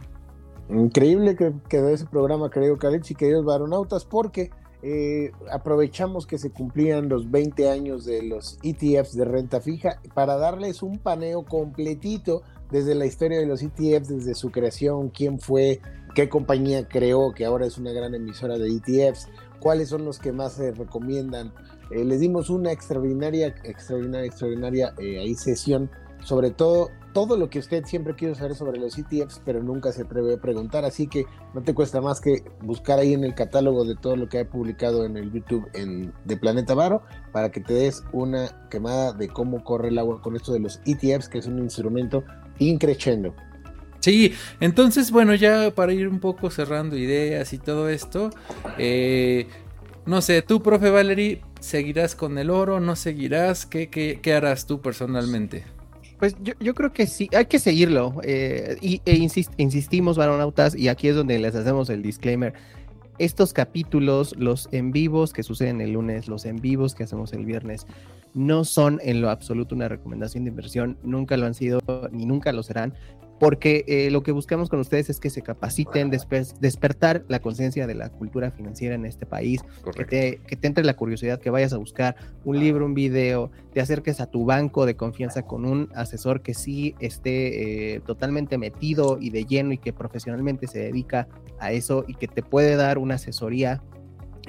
Increíble 0.70 1.36
que 1.36 1.54
quedó 1.68 1.90
ese 1.90 2.06
programa, 2.06 2.50
creo, 2.50 2.78
Calix 2.78 3.10
y 3.10 3.16
queridos 3.16 3.44
baronautas, 3.44 4.06
porque 4.06 4.52
eh, 4.82 5.32
aprovechamos 5.52 6.26
que 6.26 6.38
se 6.38 6.52
cumplían 6.52 7.10
los 7.10 7.30
20 7.30 7.70
años 7.70 8.06
de 8.06 8.24
los 8.24 8.60
ETFs 8.64 9.16
de 9.16 9.26
renta 9.26 9.60
fija 9.60 10.00
para 10.14 10.38
darles 10.38 10.82
un 10.82 11.00
paneo 11.00 11.44
completito 11.44 12.44
desde 12.72 12.96
la 12.96 13.06
historia 13.06 13.40
de 13.40 13.46
los 13.46 13.62
ETFs, 13.62 14.08
desde 14.08 14.36
su 14.36 14.52
creación, 14.52 15.10
quién 15.10 15.40
fue, 15.40 15.82
qué 16.16 16.30
compañía 16.30 16.88
creó, 16.88 17.34
que 17.34 17.46
ahora 17.46 17.66
es 17.66 17.78
una 17.78 17.92
gran 17.92 18.16
emisora 18.16 18.58
de 18.58 18.70
ETFs, 18.70 19.28
cuáles 19.60 19.90
son 19.90 20.06
los 20.06 20.20
que 20.20 20.32
más 20.32 20.54
se 20.54 20.72
recomiendan. 20.72 21.52
Eh, 21.92 22.06
les 22.06 22.20
dimos 22.20 22.50
una 22.50 22.72
extraordinaria, 22.72 23.48
extraordinaria, 23.64 24.28
extraordinaria 24.28 24.94
eh, 25.00 25.34
sesión, 25.36 25.90
sobre 26.22 26.52
todo 26.52 26.90
todo 27.14 27.38
lo 27.38 27.50
que 27.50 27.60
usted 27.60 27.86
siempre 27.86 28.16
quiere 28.16 28.36
saber 28.36 28.56
sobre 28.56 28.80
los 28.80 28.98
ETFs, 28.98 29.42
pero 29.44 29.62
nunca 29.64 29.92
se 29.92 30.04
atreve 30.04 30.36
a 30.36 30.38
preguntar. 30.38 30.86
Así 30.86 31.08
que 31.08 31.26
no 31.54 31.62
te 31.62 31.74
cuesta 31.74 32.02
más 32.02 32.22
que 32.22 32.44
buscar 32.62 33.00
ahí 33.00 33.14
en 33.14 33.24
el 33.24 33.36
catálogo 33.36 33.86
de 33.86 33.96
todo 33.96 34.16
lo 34.16 34.30
que 34.30 34.40
ha 34.40 34.50
publicado 34.50 35.06
en 35.06 35.18
el 35.18 35.32
YouTube 35.32 35.68
en, 35.74 36.14
de 36.26 36.38
Planeta 36.38 36.74
Varo 36.76 37.02
para 37.32 37.52
que 37.52 37.62
te 37.62 37.74
des 37.74 38.04
una 38.12 38.68
quemada 38.70 39.14
de 39.14 39.28
cómo 39.28 39.64
corre 39.64 39.90
el 39.90 39.98
agua 39.98 40.22
con 40.22 40.36
esto 40.36 40.54
de 40.54 40.60
los 40.60 40.82
ETFs, 40.86 41.30
que 41.30 41.40
es 41.40 41.48
un 41.48 41.60
instrumento 41.60 42.24
increchendo. 42.60 43.34
Sí, 44.00 44.34
entonces, 44.62 45.12
bueno, 45.12 45.36
ya 45.36 45.72
para 45.72 45.92
ir 45.92 46.08
un 46.08 46.20
poco 46.20 46.50
cerrando 46.50 46.96
ideas 46.96 47.52
y 47.52 47.58
todo 47.58 47.90
esto, 47.90 48.30
eh, 48.78 49.48
no 50.06 50.22
sé, 50.22 50.42
tú, 50.42 50.64
profe 50.64 50.90
Valery, 50.90 51.42
¿seguirás 51.60 52.16
con 52.16 52.38
el 52.38 52.50
oro? 52.50 52.80
¿No 52.80 52.96
seguirás? 52.96 53.66
¿Qué, 53.66 53.90
qué, 53.90 54.20
qué 54.22 54.34
harás 54.34 54.66
tú 54.68 54.80
personalmente? 54.80 55.79
Pues 56.20 56.36
yo, 56.60 56.76
creo 56.76 56.92
que 56.92 57.08
sí, 57.08 57.30
hay 57.34 57.46
que 57.46 57.60
seguirlo. 57.60 58.20
Eh, 58.24 58.78
y, 58.82 59.02
e 59.06 59.16
insistimos, 59.58 60.18
varonautas, 60.18 60.76
y 60.76 60.90
aquí 60.90 61.08
es 61.08 61.16
donde 61.16 61.40
les 61.40 61.56
hacemos 61.56 61.90
el 61.90 62.02
disclaimer. 62.02 62.54
Estos 63.20 63.54
capítulos, 63.54 64.36
los 64.38 64.68
en 64.72 64.92
vivos 64.92 65.32
que 65.32 65.44
suceden 65.44 65.80
el 65.80 65.94
lunes, 65.94 66.28
los 66.28 66.46
en 66.46 66.58
vivos 66.58 66.94
que 66.94 67.04
hacemos 67.04 67.32
el 67.32 67.46
viernes, 67.46 67.88
no 68.34 68.66
son 68.66 69.00
en 69.02 69.22
lo 69.22 69.30
absoluto 69.30 69.76
una 69.76 69.88
recomendación 69.88 70.44
de 70.44 70.50
inversión, 70.50 70.98
nunca 71.04 71.38
lo 71.38 71.46
han 71.46 71.54
sido 71.54 71.80
ni 72.12 72.26
nunca 72.26 72.52
lo 72.52 72.64
serán 72.64 72.94
porque 73.40 73.86
eh, 73.88 74.12
lo 74.12 74.22
que 74.22 74.32
buscamos 74.32 74.70
con 74.70 74.80
ustedes 74.80 75.10
es 75.10 75.20
que 75.20 75.30
se 75.30 75.42
capaciten, 75.42 76.10
despertar 76.10 77.24
la 77.28 77.40
conciencia 77.40 77.88
de 77.88 77.96
la 77.96 78.10
cultura 78.10 78.52
financiera 78.52 78.96
en 78.96 79.06
este 79.06 79.26
país, 79.26 79.62
que 79.96 80.06
te, 80.06 80.42
que 80.46 80.56
te, 80.56 80.68
entre 80.68 80.84
la 80.84 80.96
curiosidad, 80.96 81.40
que 81.40 81.50
vayas 81.50 81.74
a 81.74 81.78
buscar 81.78 82.16
un 82.44 82.60
libro, 82.60 82.86
un 82.86 82.94
video, 82.94 83.52
te 83.74 83.82
acerques 83.82 84.20
a 84.20 84.28
tu 84.28 84.46
banco 84.46 84.86
de 84.86 84.96
confianza 84.96 85.44
con 85.44 85.66
un 85.66 85.90
asesor 85.96 86.42
que 86.42 86.54
sí 86.54 86.96
esté 87.00 87.96
eh, 87.96 88.00
totalmente 88.02 88.58
metido 88.58 89.18
y 89.20 89.30
de 89.30 89.46
lleno 89.46 89.72
y 89.72 89.78
que 89.78 89.94
profesionalmente 89.94 90.68
se 90.68 90.80
dedica 90.80 91.28
a 91.60 91.72
eso 91.72 92.04
y 92.08 92.16
que 92.16 92.28
te 92.28 92.44
puede 92.44 92.76
dar 92.76 92.98
una 92.98 93.16
asesoría 93.16 93.82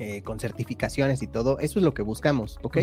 eh, 0.02 0.22
con 0.22 0.40
certificaciones 0.40 1.22
y 1.22 1.26
todo, 1.26 1.58
eso 1.58 1.78
es 1.78 1.84
lo 1.84 1.92
que 1.92 2.00
buscamos, 2.00 2.58
¿ok? 2.62 2.78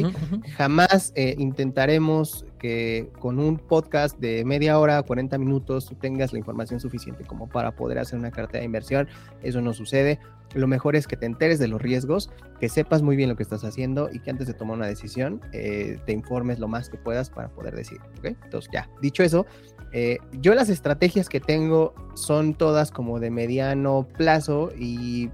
Jamás 0.56 1.14
eh, 1.16 1.34
intentaremos 1.40 2.46
que 2.60 3.10
con 3.18 3.40
un 3.40 3.58
podcast 3.58 4.20
de 4.20 4.46
media 4.46 4.78
hora, 4.78 5.02
40 5.02 5.36
minutos, 5.40 5.92
tengas 6.00 6.32
la 6.32 6.38
información 6.38 6.80
suficiente 6.80 7.24
como 7.24 7.50
para 7.50 7.72
poder 7.72 7.98
hacer 7.98 8.20
una 8.20 8.30
cartera 8.30 8.60
de 8.60 8.66
inversión. 8.66 9.08
Eso 9.42 9.62
no 9.62 9.74
sucede. 9.74 10.20
Lo 10.54 10.68
mejor 10.68 10.96
es 10.96 11.08
que 11.08 11.18
te 11.18 11.26
enteres 11.26 11.58
de 11.58 11.68
los 11.68 11.82
riesgos, 11.82 12.30
que 12.60 12.70
sepas 12.70 13.02
muy 13.02 13.16
bien 13.16 13.30
lo 13.30 13.36
que 13.36 13.42
estás 13.42 13.64
haciendo 13.64 14.10
y 14.14 14.20
que 14.20 14.30
antes 14.30 14.46
de 14.46 14.54
tomar 14.54 14.78
una 14.78 14.86
decisión 14.86 15.42
eh, 15.54 15.98
te 16.06 16.14
informes 16.14 16.60
lo 16.60 16.68
más 16.68 16.88
que 16.88 16.98
puedas 16.98 17.32
para 17.32 17.50
poder 17.50 17.76
decir, 17.76 18.00
¿ok? 18.20 18.26
Entonces 18.44 18.70
ya, 18.72 18.88
dicho 19.02 19.24
eso, 19.24 19.48
Eh, 19.94 20.18
yo 20.42 20.54
las 20.54 20.68
estrategias 20.68 21.30
que 21.30 21.40
tengo 21.40 21.94
son 22.14 22.54
todas 22.54 22.92
como 22.92 23.22
de 23.22 23.32
mediano 23.32 24.06
plazo 24.18 24.70
y 24.78 25.30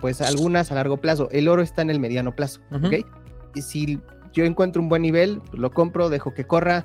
pues 0.00 0.20
algunas 0.20 0.70
a 0.72 0.74
largo 0.74 0.98
plazo. 0.98 1.28
El 1.30 1.48
oro 1.48 1.62
está 1.62 1.82
en 1.82 1.90
el 1.90 2.00
mediano 2.00 2.34
plazo, 2.34 2.60
¿ok? 2.72 3.04
Y 3.54 3.62
si 3.62 4.00
yo 4.32 4.44
encuentro 4.44 4.82
un 4.82 4.88
buen 4.88 5.02
nivel, 5.02 5.40
pues 5.50 5.58
lo 5.58 5.70
compro, 5.70 6.10
dejo 6.10 6.34
que 6.34 6.44
corra, 6.44 6.84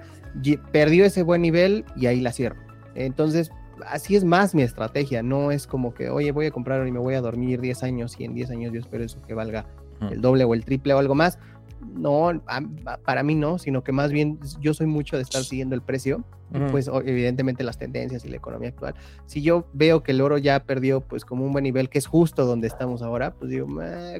perdió 0.71 1.05
ese 1.05 1.23
buen 1.23 1.41
nivel 1.41 1.85
y 1.95 2.07
ahí 2.07 2.21
la 2.21 2.31
cierro. 2.31 2.57
Entonces, 2.95 3.51
así 3.87 4.15
es 4.15 4.23
más 4.23 4.55
mi 4.55 4.61
estrategia, 4.61 5.23
no 5.23 5.51
es 5.51 5.67
como 5.67 5.93
que, 5.93 6.09
oye, 6.09 6.31
voy 6.31 6.47
a 6.47 6.51
comprar 6.51 6.87
y 6.87 6.91
me 6.91 6.99
voy 6.99 7.15
a 7.15 7.21
dormir 7.21 7.61
10 7.61 7.83
años 7.83 8.15
y 8.19 8.25
en 8.25 8.33
10 8.33 8.51
años 8.51 8.73
yo 8.73 8.79
espero 8.79 9.03
eso 9.03 9.21
que 9.21 9.33
valga 9.33 9.65
el 10.11 10.21
doble 10.21 10.43
o 10.43 10.53
el 10.53 10.65
triple 10.65 10.93
o 10.93 10.99
algo 10.99 11.15
más. 11.15 11.39
No, 11.93 12.31
para 13.05 13.23
mí 13.23 13.35
no, 13.35 13.57
sino 13.57 13.83
que 13.83 13.91
más 13.91 14.11
bien 14.11 14.39
yo 14.59 14.73
soy 14.73 14.87
mucho 14.87 15.15
de 15.17 15.23
estar 15.23 15.43
siguiendo 15.43 15.75
el 15.75 15.81
precio, 15.81 16.23
pues 16.69 16.87
evidentemente 16.87 17.63
las 17.63 17.77
tendencias 17.77 18.25
y 18.25 18.29
la 18.29 18.37
economía 18.37 18.69
actual. 18.69 18.93
Si 19.25 19.41
yo 19.41 19.65
veo 19.73 20.03
que 20.03 20.11
el 20.11 20.21
oro 20.21 20.37
ya 20.37 20.63
perdió 20.63 21.01
pues 21.01 21.25
como 21.25 21.45
un 21.45 21.51
buen 21.51 21.63
nivel, 21.63 21.89
que 21.89 21.97
es 21.97 22.05
justo 22.05 22.45
donde 22.45 22.67
estamos 22.67 23.01
ahora, 23.01 23.33
pues 23.33 23.49
digo, 23.49 23.67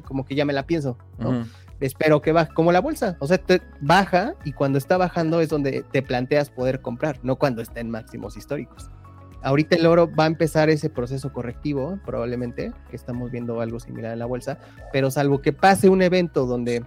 como 0.04 0.24
que 0.24 0.34
ya 0.34 0.44
me 0.44 0.52
la 0.52 0.66
pienso, 0.66 0.98
¿no? 1.18 1.44
Espero 1.80 2.22
que 2.22 2.32
baje, 2.32 2.52
como 2.54 2.72
la 2.72 2.80
bolsa, 2.80 3.16
o 3.20 3.26
sea, 3.26 3.38
te 3.38 3.60
baja 3.80 4.34
y 4.44 4.52
cuando 4.52 4.78
está 4.78 4.96
bajando 4.96 5.40
es 5.40 5.48
donde 5.48 5.84
te 5.90 6.02
planteas 6.02 6.50
poder 6.50 6.80
comprar, 6.80 7.18
no 7.22 7.36
cuando 7.36 7.62
está 7.62 7.80
en 7.80 7.90
máximos 7.90 8.36
históricos. 8.36 8.90
Ahorita 9.42 9.76
el 9.76 9.84
oro 9.84 10.10
va 10.10 10.24
a 10.24 10.28
empezar 10.28 10.70
ese 10.70 10.88
proceso 10.88 11.30
correctivo, 11.30 11.98
probablemente, 12.06 12.72
que 12.88 12.96
estamos 12.96 13.30
viendo 13.30 13.60
algo 13.60 13.78
similar 13.78 14.14
en 14.14 14.20
la 14.20 14.24
bolsa, 14.24 14.58
pero 14.90 15.10
salvo 15.10 15.42
que 15.42 15.52
pase 15.52 15.90
un 15.90 16.00
evento 16.00 16.46
donde 16.46 16.82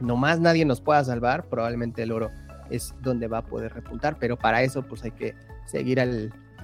nomás 0.00 0.40
nadie 0.40 0.64
nos 0.64 0.80
pueda 0.80 1.02
salvar, 1.04 1.48
probablemente 1.48 2.02
el 2.02 2.12
oro 2.12 2.30
es 2.70 2.94
donde 3.02 3.28
va 3.28 3.38
a 3.38 3.44
poder 3.44 3.72
repuntar, 3.72 4.18
pero 4.18 4.36
para 4.36 4.62
eso 4.62 4.82
pues 4.82 5.04
hay 5.04 5.12
que 5.12 5.34
seguir 5.66 6.00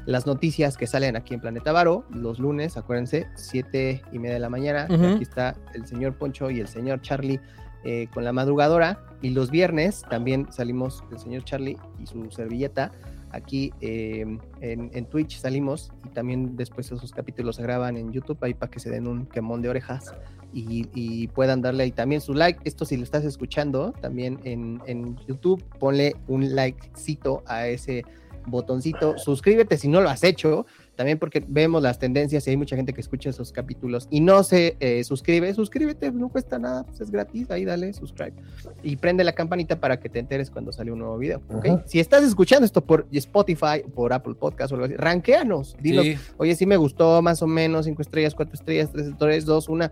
las 0.07 0.27
noticias 0.27 0.77
que 0.77 0.87
salen 0.87 1.17
aquí 1.17 1.35
en 1.35 1.41
Planeta 1.41 1.73
Varo 1.73 2.05
los 2.11 2.39
lunes, 2.39 2.77
acuérdense, 2.77 3.27
siete 3.35 4.03
y 4.13 4.19
media 4.19 4.35
de 4.35 4.41
la 4.41 4.51
mañana, 4.51 4.85
aquí 4.85 5.23
está 5.23 5.57
el 5.75 5.87
señor 5.87 6.15
Poncho 6.15 6.51
y 6.51 6.61
el 6.61 6.69
señor 6.69 7.01
Charlie 7.01 7.41
eh, 7.85 8.09
con 8.15 8.25
la 8.25 8.33
madrugadora, 8.33 8.99
y 9.21 9.31
los 9.31 9.51
viernes 9.51 10.03
también 10.09 10.51
salimos 10.53 11.05
el 11.11 11.19
señor 11.19 11.45
Charlie 11.45 11.79
y 11.99 12.07
su 12.07 12.31
servilleta 12.31 12.93
aquí 13.35 13.73
em, 13.81 14.39
en, 14.61 15.07
Twitch 15.07 15.39
salimos 15.39 15.93
y 16.05 16.09
también 16.11 16.57
después 16.57 16.91
esos 16.91 17.13
capítulos 17.13 17.57
se 17.57 17.63
graban 17.63 17.97
en 17.97 18.13
YouTube 18.13 18.39
ahí 18.43 18.55
para 18.55 18.71
que 18.71 18.79
se 18.79 18.91
den 18.91 19.07
un 19.07 19.27
quemón 19.27 19.61
de 19.61 19.69
orejas 19.69 20.15
y, 20.55 21.29
puedan 21.29 21.61
darle 21.63 21.85
ahí 21.85 21.93
también 21.93 22.21
su 22.21 22.35
like. 22.35 22.61
Esto 22.65 22.85
si 22.85 22.97
lo 22.97 23.03
estás 23.03 23.25
escuchando 23.25 23.93
también 24.01 24.39
en, 24.45 24.81
en 24.87 25.17
YouTube, 25.27 25.63
ponle 25.79 26.17
un 26.29 26.55
likecito 26.55 27.43
a 27.47 27.67
ese 27.67 28.05
botoncito, 28.47 29.19
suscríbete 29.19 29.77
si 29.77 29.89
no 29.89 30.01
lo 30.01 30.11
has 30.11 30.23
hecho, 30.23 30.67
también 30.97 31.19
porque 31.19 31.45
vemos 31.47 31.83
las 31.83 31.99
tendencias 31.99 32.47
y 32.47 32.51
hay 32.51 32.57
mucha 32.57 32.77
gente 32.77 32.93
que 32.93 33.01
escucha 33.01 33.31
esos 33.31 33.53
capítulos 33.53 34.07
y 34.11 34.21
no 34.21 34.43
se 34.45 34.77
eh, 34.81 35.03
suscribe, 35.05 35.53
suscríbete, 35.55 36.13
no 36.13 36.29
cuesta 36.29 36.59
nada, 36.59 36.85
pues 36.85 37.01
es 37.01 37.11
gratis, 37.11 37.51
ahí 37.51 37.65
dale 37.65 37.93
subscribe. 37.93 38.35
Y 38.83 38.97
prende 38.97 39.25
la 39.25 39.33
campanita 39.33 39.81
para 39.81 39.99
que 39.99 40.09
te 40.09 40.19
enteres 40.19 40.51
cuando 40.51 40.73
sale 40.73 40.93
un 40.93 41.01
nuevo 41.01 41.19
video, 41.19 41.43
Si 41.87 41.99
estás 42.01 42.23
escuchando 42.23 42.65
esto 42.65 42.85
por 42.85 43.07
Spotify, 43.13 43.83
por 43.95 44.13
Apple 44.13 44.35
Podcast 44.35 44.73
o 44.73 44.77
algo 44.77 44.87
así, 44.87 44.97
ranqueanos, 44.97 45.77
dinos, 45.81 46.07
oye, 46.37 46.55
si 46.55 46.67
me 46.67 46.77
gustó 46.77 47.21
más 47.23 47.43
o 47.43 47.47
menos, 47.47 47.87
cinco 47.87 48.03
estrellas, 48.03 48.35
cuatro 48.35 48.55
estrellas, 48.55 48.91
tres 48.93 49.09
estrellas, 49.09 49.45
dos, 49.45 49.69
una, 49.69 49.91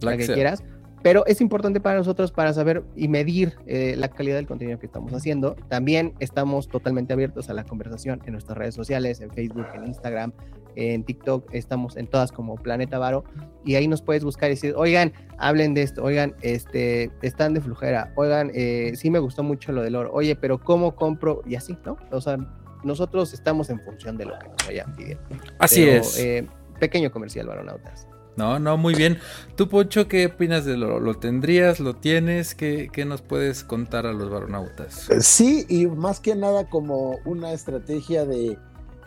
la 0.00 0.16
que 0.16 0.26
quieras 0.26 0.62
pero 1.02 1.24
es 1.26 1.40
importante 1.40 1.80
para 1.80 1.98
nosotros 1.98 2.32
para 2.32 2.52
saber 2.52 2.82
y 2.96 3.08
medir 3.08 3.54
eh, 3.66 3.94
la 3.96 4.08
calidad 4.08 4.36
del 4.36 4.46
contenido 4.46 4.78
que 4.78 4.86
estamos 4.86 5.12
haciendo. 5.12 5.54
También 5.68 6.14
estamos 6.18 6.68
totalmente 6.68 7.12
abiertos 7.12 7.48
a 7.50 7.54
la 7.54 7.64
conversación 7.64 8.20
en 8.26 8.32
nuestras 8.32 8.58
redes 8.58 8.74
sociales, 8.74 9.20
en 9.20 9.30
Facebook, 9.30 9.66
en 9.74 9.86
Instagram, 9.86 10.32
en 10.74 11.04
TikTok, 11.04 11.52
estamos 11.52 11.96
en 11.96 12.06
todas 12.06 12.32
como 12.32 12.56
Planeta 12.56 12.98
Varo 12.98 13.24
y 13.64 13.74
ahí 13.74 13.88
nos 13.88 14.02
puedes 14.02 14.24
buscar 14.24 14.50
y 14.50 14.54
decir, 14.54 14.74
oigan, 14.76 15.12
hablen 15.38 15.74
de 15.74 15.82
esto, 15.82 16.04
oigan, 16.04 16.34
este, 16.42 17.10
están 17.22 17.54
de 17.54 17.60
flujera, 17.60 18.12
oigan, 18.16 18.50
eh, 18.54 18.92
sí 18.94 19.10
me 19.10 19.18
gustó 19.18 19.42
mucho 19.42 19.72
lo 19.72 19.82
del 19.82 19.96
oro, 19.96 20.10
oye, 20.12 20.36
pero 20.36 20.58
¿cómo 20.58 20.94
compro? 20.94 21.42
Y 21.46 21.56
así, 21.56 21.76
¿no? 21.84 21.96
O 22.10 22.20
sea, 22.20 22.38
nosotros 22.84 23.32
estamos 23.32 23.70
en 23.70 23.80
función 23.80 24.16
de 24.16 24.26
lo 24.26 24.38
que 24.38 24.48
nos 24.48 24.66
vayan 24.66 24.94
pidiendo. 24.94 25.24
Así 25.58 25.88
es. 25.88 26.18
Eh, 26.18 26.46
pequeño 26.78 27.10
comercial, 27.10 27.46
Varonautas. 27.48 28.07
No, 28.38 28.60
no, 28.60 28.76
muy 28.76 28.94
bien. 28.94 29.18
¿Tú, 29.56 29.68
Poncho, 29.68 30.06
qué 30.06 30.26
opinas 30.26 30.64
de 30.64 30.76
lo, 30.76 31.00
lo 31.00 31.14
tendrías? 31.14 31.80
¿Lo 31.80 31.96
tienes? 31.96 32.54
¿Qué, 32.54 32.88
¿Qué, 32.92 33.04
nos 33.04 33.20
puedes 33.20 33.64
contar 33.64 34.06
a 34.06 34.12
los 34.12 34.30
varonautas? 34.30 35.10
Eh, 35.10 35.20
sí, 35.22 35.66
y 35.68 35.88
más 35.88 36.20
que 36.20 36.36
nada 36.36 36.70
como 36.70 37.18
una 37.24 37.52
estrategia 37.52 38.24
de 38.24 38.56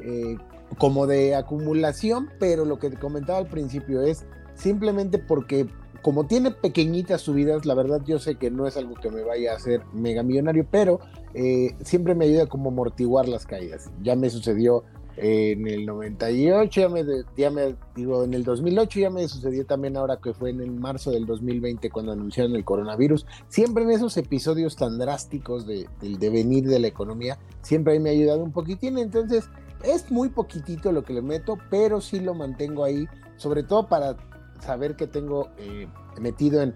eh, 0.01 0.37
como 0.77 1.07
de 1.07 1.35
acumulación, 1.35 2.29
pero 2.39 2.65
lo 2.65 2.77
que 2.77 2.89
te 2.89 2.97
comentaba 2.97 3.39
al 3.39 3.47
principio 3.47 4.01
es 4.01 4.25
simplemente 4.53 5.17
porque 5.17 5.65
como 6.01 6.25
tiene 6.27 6.51
pequeñitas 6.51 7.21
subidas, 7.21 7.65
la 7.65 7.73
verdad 7.73 8.01
yo 8.05 8.19
sé 8.19 8.35
que 8.35 8.51
no 8.51 8.67
es 8.67 8.75
algo 8.75 8.95
que 8.95 9.11
me 9.11 9.23
vaya 9.23 9.53
a 9.53 9.55
hacer 9.55 9.81
mega 9.93 10.23
millonario, 10.23 10.67
pero 10.69 10.99
eh, 11.33 11.73
siempre 11.85 12.15
me 12.15 12.25
ayuda 12.25 12.47
como 12.47 12.69
amortiguar 12.69 13.29
las 13.29 13.45
caídas. 13.45 13.89
Ya 14.01 14.17
me 14.17 14.29
sucedió 14.29 14.83
en 15.17 15.67
el 15.67 15.85
98, 15.85 16.81
ya 16.81 16.89
me, 16.89 17.03
ya 17.37 17.51
me, 17.51 17.75
digo, 17.95 18.23
en 18.23 18.33
el 18.33 18.43
2008 18.43 18.99
ya 18.99 19.09
me 19.09 19.27
sucedió 19.27 19.65
también 19.65 19.97
ahora 19.97 20.17
que 20.17 20.33
fue 20.33 20.51
en 20.51 20.61
el 20.61 20.71
marzo 20.71 21.11
del 21.11 21.25
2020 21.25 21.89
cuando 21.89 22.11
anunciaron 22.11 22.55
el 22.55 22.63
coronavirus. 22.63 23.25
Siempre 23.47 23.83
en 23.83 23.91
esos 23.91 24.17
episodios 24.17 24.75
tan 24.75 24.97
drásticos 24.97 25.67
de, 25.67 25.87
del 26.01 26.17
devenir 26.17 26.67
de 26.67 26.79
la 26.79 26.87
economía, 26.87 27.37
siempre 27.61 27.93
ahí 27.93 27.99
me 27.99 28.09
ha 28.09 28.13
ayudado 28.13 28.43
un 28.43 28.51
poquitín. 28.51 28.97
Entonces, 28.97 29.49
es 29.83 30.11
muy 30.11 30.29
poquitito 30.29 30.91
lo 30.91 31.03
que 31.03 31.13
le 31.13 31.21
meto, 31.21 31.57
pero 31.69 32.01
sí 32.01 32.19
lo 32.19 32.33
mantengo 32.33 32.83
ahí, 32.83 33.07
sobre 33.37 33.63
todo 33.63 33.87
para 33.87 34.17
saber 34.59 34.95
que 34.95 35.07
tengo 35.07 35.49
eh, 35.57 35.87
metido 36.19 36.61
en 36.61 36.75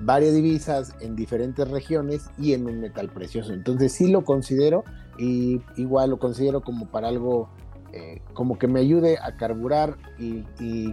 varias 0.00 0.34
divisas 0.34 0.94
en 1.00 1.16
diferentes 1.16 1.68
regiones 1.68 2.30
y 2.38 2.52
en 2.52 2.66
un 2.66 2.80
metal 2.80 3.08
precioso. 3.10 3.52
Entonces 3.52 3.92
sí 3.92 4.10
lo 4.10 4.24
considero 4.24 4.84
y 5.18 5.60
igual 5.76 6.10
lo 6.10 6.18
considero 6.18 6.62
como 6.62 6.86
para 6.86 7.08
algo 7.08 7.48
eh, 7.96 8.20
como 8.32 8.58
que 8.58 8.66
me 8.66 8.80
ayude 8.80 9.18
a 9.22 9.36
carburar 9.36 9.96
y, 10.18 10.42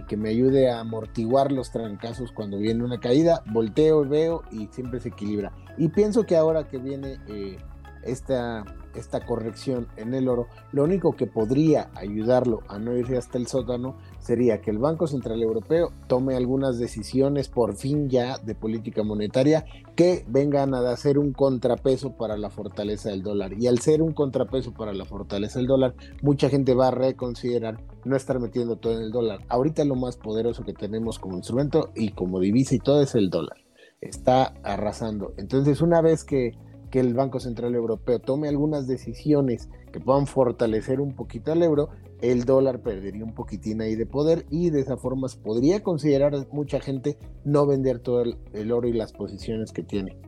que 0.06 0.16
me 0.16 0.28
ayude 0.28 0.70
a 0.70 0.78
amortiguar 0.78 1.50
los 1.50 1.72
trancazos 1.72 2.30
cuando 2.30 2.58
viene 2.58 2.84
una 2.84 3.00
caída. 3.00 3.42
Volteo, 3.46 4.08
veo 4.08 4.42
y 4.52 4.68
siempre 4.68 5.00
se 5.00 5.08
equilibra. 5.08 5.50
Y 5.76 5.88
pienso 5.88 6.24
que 6.24 6.36
ahora 6.36 6.68
que 6.68 6.78
viene 6.78 7.18
eh, 7.26 7.56
esta 8.04 8.64
esta 8.94 9.24
corrección 9.24 9.88
en 9.96 10.14
el 10.14 10.28
oro, 10.28 10.46
lo 10.72 10.84
único 10.84 11.12
que 11.12 11.26
podría 11.26 11.90
ayudarlo 11.94 12.60
a 12.68 12.78
no 12.78 12.96
irse 12.96 13.16
hasta 13.16 13.38
el 13.38 13.46
sótano 13.46 13.96
sería 14.18 14.60
que 14.60 14.70
el 14.70 14.78
Banco 14.78 15.06
Central 15.06 15.42
Europeo 15.42 15.90
tome 16.06 16.36
algunas 16.36 16.78
decisiones 16.78 17.48
por 17.48 17.76
fin 17.76 18.08
ya 18.08 18.38
de 18.38 18.54
política 18.54 19.02
monetaria 19.02 19.64
que 19.96 20.24
vengan 20.28 20.74
a 20.74 20.90
hacer 20.90 21.18
un 21.18 21.32
contrapeso 21.32 22.16
para 22.16 22.36
la 22.36 22.50
fortaleza 22.50 23.10
del 23.10 23.22
dólar. 23.22 23.52
Y 23.58 23.66
al 23.66 23.78
ser 23.78 24.02
un 24.02 24.12
contrapeso 24.12 24.72
para 24.72 24.92
la 24.92 25.04
fortaleza 25.04 25.58
del 25.58 25.68
dólar, 25.68 25.94
mucha 26.22 26.48
gente 26.48 26.74
va 26.74 26.88
a 26.88 26.92
reconsiderar 26.92 27.78
no 28.04 28.16
estar 28.16 28.38
metiendo 28.40 28.76
todo 28.76 28.94
en 28.94 29.02
el 29.02 29.12
dólar. 29.12 29.40
Ahorita 29.48 29.84
lo 29.84 29.94
más 29.94 30.16
poderoso 30.16 30.64
que 30.64 30.72
tenemos 30.72 31.18
como 31.18 31.36
instrumento 31.36 31.90
y 31.94 32.10
como 32.10 32.40
divisa 32.40 32.74
y 32.74 32.78
todo 32.78 33.02
es 33.02 33.14
el 33.14 33.30
dólar. 33.30 33.58
Está 34.00 34.54
arrasando. 34.64 35.32
Entonces, 35.36 35.80
una 35.80 36.00
vez 36.00 36.24
que 36.24 36.52
que 36.92 37.00
el 37.00 37.14
Banco 37.14 37.40
Central 37.40 37.74
Europeo 37.74 38.20
tome 38.20 38.48
algunas 38.48 38.86
decisiones 38.86 39.70
que 39.92 39.98
puedan 39.98 40.26
fortalecer 40.26 41.00
un 41.00 41.16
poquito 41.16 41.50
al 41.50 41.62
euro, 41.62 41.88
el 42.20 42.44
dólar 42.44 42.82
perdería 42.82 43.24
un 43.24 43.34
poquitín 43.34 43.80
ahí 43.80 43.96
de 43.96 44.04
poder 44.04 44.44
y 44.50 44.68
de 44.68 44.80
esa 44.80 44.98
forma 44.98 45.26
podría 45.42 45.82
considerar 45.82 46.46
mucha 46.52 46.80
gente 46.80 47.16
no 47.44 47.66
vender 47.66 47.98
todo 47.98 48.22
el, 48.52 48.72
oro 48.72 48.86
y 48.86 48.92
las 48.92 49.12
posiciones 49.14 49.72
que 49.72 49.82
tiene. 49.82 50.18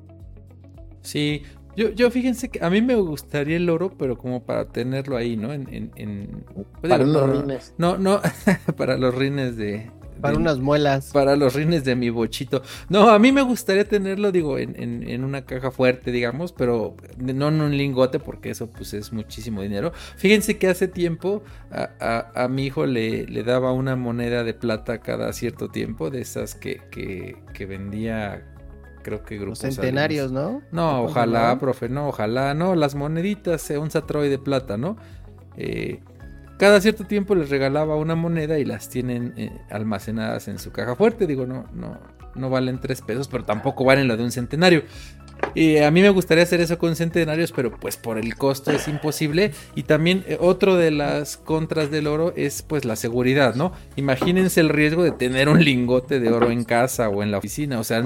Sí, 1.02 1.42
yo, 1.76 1.90
yo 1.90 2.10
fíjense 2.10 2.48
que 2.48 2.64
a 2.64 2.70
mí 2.70 2.80
me 2.80 2.94
gustaría 2.94 3.58
el 3.58 3.68
oro, 3.68 3.92
pero 3.98 4.16
como 4.16 4.42
para 4.42 4.66
tenerlo 4.68 5.18
ahí, 5.18 5.36
¿no? 5.36 5.52
En, 5.52 6.46
para 6.80 7.04
los 7.04 7.30
rines. 7.42 7.74
No, 7.76 7.98
no, 7.98 8.22
para 8.78 8.96
los 8.96 9.14
rines 9.14 9.58
de, 9.58 9.90
para 10.24 10.38
unas 10.38 10.58
muelas. 10.58 11.10
Para 11.12 11.36
los 11.36 11.54
rines 11.54 11.84
de 11.84 11.94
mi 11.94 12.08
bochito. 12.08 12.62
No, 12.88 13.10
a 13.10 13.18
mí 13.18 13.30
me 13.30 13.42
gustaría 13.42 13.86
tenerlo, 13.86 14.32
digo, 14.32 14.58
en, 14.58 15.22
una 15.22 15.44
caja 15.44 15.70
fuerte, 15.70 16.12
digamos, 16.12 16.52
pero 16.52 16.96
no 17.18 17.48
en 17.48 17.60
un 17.60 17.76
lingote, 17.76 18.18
porque 18.18 18.50
eso 18.50 18.68
pues 18.68 18.94
es 18.94 19.12
muchísimo 19.12 19.60
dinero. 19.60 19.92
Fíjense 20.16 20.56
que 20.56 20.68
hace 20.68 20.88
tiempo 20.88 21.42
a, 21.70 22.48
mi 22.48 22.64
hijo 22.64 22.86
le, 22.86 23.26
le, 23.26 23.42
daba 23.42 23.72
una 23.72 23.96
moneda 23.96 24.44
de 24.44 24.54
plata 24.54 24.98
cada 24.98 25.32
cierto 25.34 25.68
tiempo, 25.68 26.10
de 26.10 26.22
esas 26.22 26.54
que, 26.54 26.80
que, 26.90 27.66
vendía 27.66 28.46
creo 29.02 29.22
que 29.22 29.36
grupos. 29.36 29.58
centenarios, 29.58 30.32
¿no? 30.32 30.62
No, 30.72 31.02
ojalá, 31.02 31.58
profe, 31.58 31.90
no, 31.90 32.08
ojalá, 32.08 32.54
no, 32.54 32.74
las 32.74 32.94
moneditas, 32.94 33.68
un 33.70 33.90
satroy 33.90 34.30
de 34.30 34.38
plata, 34.38 34.78
¿no? 34.78 34.96
Eh, 35.56 36.00
cada 36.56 36.80
cierto 36.80 37.04
tiempo 37.04 37.34
les 37.34 37.50
regalaba 37.50 37.96
una 37.96 38.14
moneda 38.14 38.58
y 38.58 38.64
las 38.64 38.88
tienen 38.88 39.34
eh, 39.36 39.50
almacenadas 39.70 40.48
en 40.48 40.58
su 40.58 40.70
caja 40.72 40.94
fuerte. 40.94 41.26
Digo, 41.26 41.46
no, 41.46 41.66
no, 41.72 41.98
no 42.34 42.50
valen 42.50 42.78
tres 42.78 43.02
pesos, 43.02 43.28
pero 43.28 43.44
tampoco 43.44 43.84
valen 43.84 44.08
lo 44.08 44.16
de 44.16 44.24
un 44.24 44.30
centenario. 44.30 44.84
Y 45.54 45.78
a 45.78 45.90
mí 45.90 46.02
me 46.02 46.10
gustaría 46.10 46.44
hacer 46.44 46.60
eso 46.60 46.78
con 46.78 46.96
centenarios, 46.96 47.52
pero 47.52 47.70
pues 47.70 47.96
por 47.96 48.18
el 48.18 48.36
costo 48.36 48.70
es 48.70 48.88
imposible. 48.88 49.52
Y 49.74 49.84
también 49.84 50.24
eh, 50.26 50.36
otro 50.40 50.76
de 50.76 50.90
las 50.90 51.36
contras 51.36 51.90
del 51.90 52.06
oro 52.06 52.32
es 52.36 52.62
pues 52.62 52.84
la 52.84 52.96
seguridad, 52.96 53.54
¿no? 53.54 53.72
Imagínense 53.96 54.60
el 54.60 54.68
riesgo 54.68 55.02
de 55.02 55.12
tener 55.12 55.48
un 55.48 55.64
lingote 55.64 56.20
de 56.20 56.30
oro 56.30 56.50
en 56.50 56.64
casa 56.64 57.08
o 57.08 57.22
en 57.22 57.30
la 57.30 57.38
oficina. 57.38 57.78
O 57.78 57.84
sea, 57.84 58.04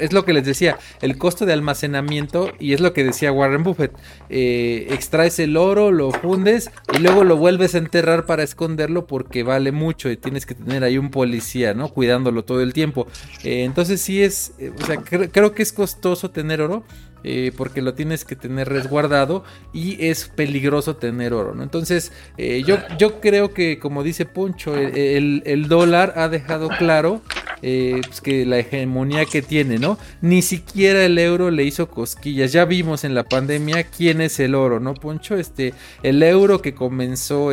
es 0.00 0.12
lo 0.12 0.24
que 0.24 0.32
les 0.32 0.44
decía, 0.44 0.78
el 1.02 1.18
costo 1.18 1.46
de 1.46 1.52
almacenamiento, 1.52 2.52
y 2.58 2.72
es 2.72 2.80
lo 2.80 2.92
que 2.92 3.04
decía 3.04 3.32
Warren 3.32 3.62
Buffett, 3.62 3.92
eh, 4.28 4.88
extraes 4.90 5.38
el 5.38 5.56
oro, 5.56 5.92
lo 5.92 6.10
fundes 6.10 6.70
y 6.94 6.98
luego 6.98 7.24
lo 7.24 7.36
vuelves 7.36 7.74
a 7.74 7.78
enterrar 7.78 8.26
para 8.26 8.42
esconderlo 8.42 9.06
porque 9.06 9.42
vale 9.42 9.72
mucho 9.72 10.10
y 10.10 10.16
tienes 10.16 10.46
que 10.46 10.54
tener 10.54 10.84
ahí 10.84 10.98
un 10.98 11.10
policía, 11.10 11.74
¿no? 11.74 11.88
Cuidándolo 11.88 12.44
todo 12.44 12.62
el 12.62 12.72
tiempo. 12.72 13.06
Eh, 13.44 13.64
entonces 13.64 14.00
sí 14.00 14.22
es, 14.22 14.54
o 14.80 14.86
sea, 14.86 14.96
creo 14.96 15.52
que 15.52 15.62
es 15.62 15.72
costoso 15.72 16.30
tener 16.30 16.60
oro. 16.60 16.84
Eh, 17.28 17.50
porque 17.56 17.82
lo 17.82 17.94
tienes 17.94 18.24
que 18.24 18.36
tener 18.36 18.68
resguardado 18.68 19.42
y 19.72 20.06
es 20.06 20.28
peligroso 20.28 20.94
tener 20.94 21.32
oro, 21.32 21.56
¿no? 21.56 21.64
Entonces, 21.64 22.12
eh, 22.38 22.62
yo, 22.64 22.78
yo 22.98 23.20
creo 23.20 23.52
que, 23.52 23.80
como 23.80 24.04
dice 24.04 24.26
Poncho, 24.26 24.76
el, 24.76 25.66
dólar 25.66 26.12
ha 26.14 26.28
dejado 26.28 26.68
claro 26.68 27.22
eh, 27.62 28.00
pues 28.06 28.20
que 28.20 28.46
la 28.46 28.60
hegemonía 28.60 29.24
que 29.24 29.42
tiene, 29.42 29.80
¿no? 29.80 29.98
Ni 30.20 30.40
siquiera 30.40 31.04
el 31.04 31.18
euro 31.18 31.50
le 31.50 31.64
hizo 31.64 31.90
cosquillas. 31.90 32.52
Ya 32.52 32.64
vimos 32.64 33.02
en 33.02 33.16
la 33.16 33.24
pandemia 33.24 33.82
quién 33.82 34.20
es 34.20 34.38
el 34.38 34.54
oro, 34.54 34.78
¿no, 34.78 34.94
Poncho? 34.94 35.36
Este, 35.36 35.74
el 36.04 36.22
euro 36.22 36.62
que 36.62 36.74
comenzó 36.74 37.50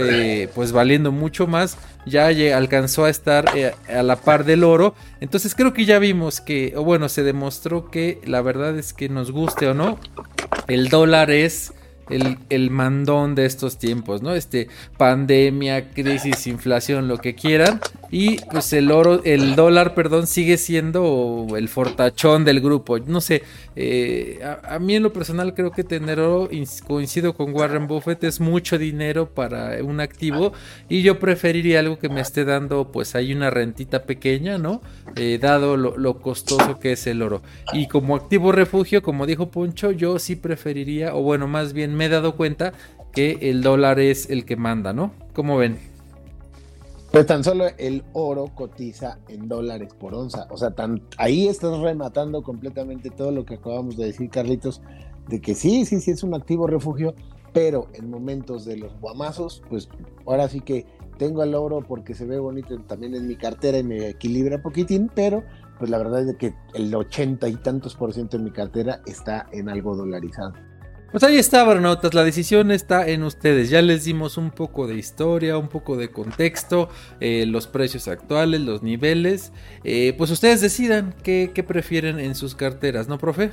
pues 0.53 0.71
valiendo 0.71 1.11
mucho 1.11 1.47
más, 1.47 1.80
ya 2.06 2.28
alcanzó 2.58 3.06
a 3.06 3.10
estar 3.10 3.45
a 3.88 4.04
la 4.04 4.16
par 4.18 4.45
del 4.45 4.64
oro. 4.64 4.95
Entonces 5.22 5.56
creo 5.56 5.74
que 5.74 5.86
ya 5.86 5.99
vimos 5.99 6.41
que, 6.41 6.74
o 6.76 6.84
bueno, 6.84 7.10
se 7.10 7.24
demostró 7.24 7.89
que 7.89 8.20
la 8.26 8.41
verdad 8.41 8.78
es 8.78 8.93
que 8.93 9.10
nos 9.10 9.32
guste 9.32 9.68
o 9.68 9.74
no, 9.74 9.99
el 10.68 10.89
dólar 10.89 11.32
es 11.32 11.74
el, 12.49 12.70
mandón 12.70 13.36
de 13.36 13.45
estos 13.45 13.78
tiempos, 13.78 14.22
¿no? 14.22 14.34
Este, 14.34 14.68
pandemia, 14.97 15.89
crisis, 15.91 16.47
inflación, 16.47 17.07
lo 17.07 17.18
que 17.18 17.36
quieran. 17.36 17.80
Y 18.11 18.38
pues 18.51 18.72
el 18.74 18.91
oro, 18.91 19.24
el 19.24 19.55
dólar, 19.55 19.95
perdón, 19.95 20.28
sigue 20.28 20.57
siendo 20.57 21.47
el 21.57 21.68
fortachón 21.68 22.45
del 22.45 22.61
grupo. 22.61 22.99
No 22.99 23.22
sé, 23.22 23.41
eh, 23.76 24.39
a, 24.64 24.78
mí 24.78 24.95
en 24.95 25.03
lo 25.03 25.11
personal 25.11 25.55
creo 25.55 25.72
que 25.72 25.84
tener 25.84 26.20
oro, 26.20 26.49
coincido 26.86 27.34
con 27.34 27.53
Warren 27.53 27.88
Buffett, 27.88 28.24
es 28.24 28.39
mucho 28.39 28.78
dinero 28.78 29.30
para 29.30 29.84
un 29.84 29.99
activo. 29.99 30.53
Y 30.89 31.01
yo 31.01 31.18
preferiría 31.18 31.80
algo 31.80 31.97
que 31.97 32.09
me 32.09 32.22
esté 32.22 32.45
dando, 32.45 32.91
pues 32.91 33.16
hay 33.16 33.34
una 33.34 33.49
rentita 33.49 34.03
pequeña, 34.03 34.57
¿no? 34.59 34.82
Eh, 35.16 35.39
dado 35.41 35.76
lo, 35.76 35.97
lo 35.97 36.20
costoso 36.20 36.80
que 36.80 36.91
es 36.91 37.07
el 37.07 37.22
oro. 37.22 37.41
Y 37.74 37.88
como 37.88 38.16
activo 38.16 38.51
refugio, 38.51 39.01
como 39.01 39.26
dijo 39.26 39.49
Poncho, 39.49 39.91
yo 39.91 40.20
sí 40.20 40.36
preferiría, 40.36 41.16
o 41.16 41.24
bueno, 41.24 41.47
más 41.47 41.74
bien 41.74 41.95
he 42.04 42.10
dado 42.10 42.36
cuenta 42.36 42.74
que 43.12 43.38
el 43.49 43.62
dólar 43.62 43.99
es 43.99 44.30
el 44.30 44.45
que 44.45 44.56
manda, 44.56 44.93
¿no? 44.93 45.12
¿Cómo 45.34 45.58
ven? 45.58 45.78
Pues 47.12 47.28
tan 47.28 47.43
solo 47.43 47.66
el 47.78 48.04
oro 48.14 48.49
cotiza 48.56 49.20
en 49.28 49.47
dólares 49.47 49.93
por 49.93 50.16
onza. 50.16 50.47
O 50.49 50.58
sea, 50.58 50.72
tan, 50.72 50.99
ahí 51.18 51.47
estás 51.47 51.80
rematando 51.80 52.41
completamente 52.41 53.12
todo 53.12 53.32
lo 53.32 53.45
que 53.45 53.56
acabamos 53.56 53.97
de 53.97 54.06
decir, 54.06 54.32
Carlitos, 54.32 54.82
de 55.28 55.39
que 55.39 55.54
sí, 55.54 55.86
sí, 55.86 56.01
sí 56.01 56.10
es 56.10 56.24
un 56.24 56.34
activo 56.34 56.66
refugio, 56.66 57.14
pero 57.54 57.88
en 57.93 58.10
momentos 58.10 58.66
de 58.66 58.78
los 58.78 58.99
guamazos, 58.99 59.62
pues 59.70 59.89
ahora 60.26 60.49
sí 60.49 60.60
que 60.62 60.88
tengo 61.20 61.43
el 61.43 61.54
oro 61.54 61.82
porque 61.88 62.16
se 62.16 62.26
ve 62.26 62.39
bonito 62.39 62.76
también 62.80 63.14
en 63.14 63.28
mi 63.28 63.36
cartera 63.36 63.78
y 63.78 63.84
me 63.84 64.10
equilibra 64.10 64.64
poquitín, 64.64 65.12
pero 65.14 65.43
pues 65.78 65.91
la 65.91 65.99
verdad 65.99 66.28
es 66.28 66.36
que 66.38 66.56
el 66.74 66.93
ochenta 66.95 67.47
y 67.47 67.56
tantos 67.58 67.95
por 67.95 68.12
ciento 68.12 68.38
de 68.38 68.43
mi 68.43 68.51
cartera 68.51 69.01
está 69.06 69.47
en 69.51 69.70
algo 69.70 69.95
dolarizado. 69.95 70.54
Pues 71.14 71.24
ahí 71.24 71.38
está, 71.38 71.64
Barnautas, 71.64 72.16
la 72.16 72.24
decisión 72.24 72.72
está 72.72 73.07
en 73.07 73.22
ustedes. 73.22 73.70
Ya 73.70 73.84
les 73.84 74.03
dimos 74.03 74.36
un 74.36 74.49
poco 74.49 74.88
de 74.88 74.95
historia, 74.95 75.59
un 75.59 75.68
poco 75.68 75.95
de 75.95 76.09
contexto, 76.09 76.89
eh, 77.20 77.45
los 77.45 77.68
precios 77.68 78.07
actuales, 78.07 78.61
los 78.61 78.82
niveles. 78.82 79.51
Eh, 79.84 80.16
pues 80.18 80.32
ustedes 80.32 80.59
decidan 80.59 81.14
qué, 81.22 81.64
prefieren 81.68 82.20
en 82.20 82.34
sus 82.34 82.55
carteras, 82.55 83.07
¿no, 83.07 83.20
profe? 83.20 83.51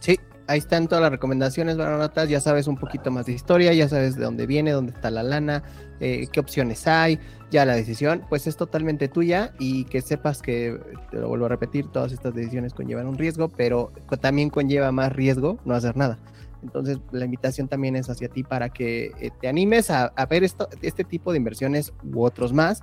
Sí, 0.00 0.18
ahí 0.46 0.60
están 0.60 0.88
todas 0.88 1.02
las 1.02 1.10
recomendaciones, 1.10 1.76
Barnautas. 1.76 2.30
Ya 2.30 2.40
sabes 2.40 2.66
un 2.66 2.78
poquito 2.78 3.10
más 3.10 3.26
de 3.26 3.32
historia, 3.32 3.74
ya 3.74 3.86
sabes 3.86 4.16
de 4.16 4.24
dónde 4.24 4.46
viene, 4.46 4.70
dónde 4.70 4.92
está 4.92 5.10
la 5.10 5.22
lana, 5.22 5.64
eh, 6.00 6.26
qué 6.32 6.40
opciones 6.40 6.86
hay. 6.86 7.20
Ya 7.50 7.66
la 7.66 7.74
decisión, 7.74 8.24
pues 8.30 8.46
es 8.46 8.56
totalmente 8.56 9.08
tuya 9.08 9.52
y 9.58 9.84
que 9.84 10.00
sepas 10.00 10.40
que, 10.40 10.80
te 11.10 11.18
lo 11.18 11.28
vuelvo 11.28 11.44
a 11.44 11.48
repetir, 11.50 11.88
todas 11.88 12.12
estas 12.12 12.34
decisiones 12.34 12.72
conllevan 12.72 13.06
un 13.06 13.18
riesgo, 13.18 13.50
pero 13.50 13.92
también 14.22 14.48
conlleva 14.48 14.90
más 14.90 15.12
riesgo 15.12 15.58
no 15.66 15.74
hacer 15.74 15.98
nada. 15.98 16.18
Entonces, 16.62 16.98
la 17.10 17.24
invitación 17.24 17.68
también 17.68 17.96
es 17.96 18.08
hacia 18.08 18.28
ti 18.28 18.42
para 18.42 18.68
que 18.68 19.12
eh, 19.20 19.30
te 19.40 19.48
animes 19.48 19.90
a, 19.90 20.12
ver 20.30 20.44
esto, 20.44 20.68
este 20.80 21.04
tipo 21.04 21.32
de 21.32 21.38
inversiones 21.38 21.92
u 22.04 22.22
otros 22.22 22.52
más, 22.52 22.82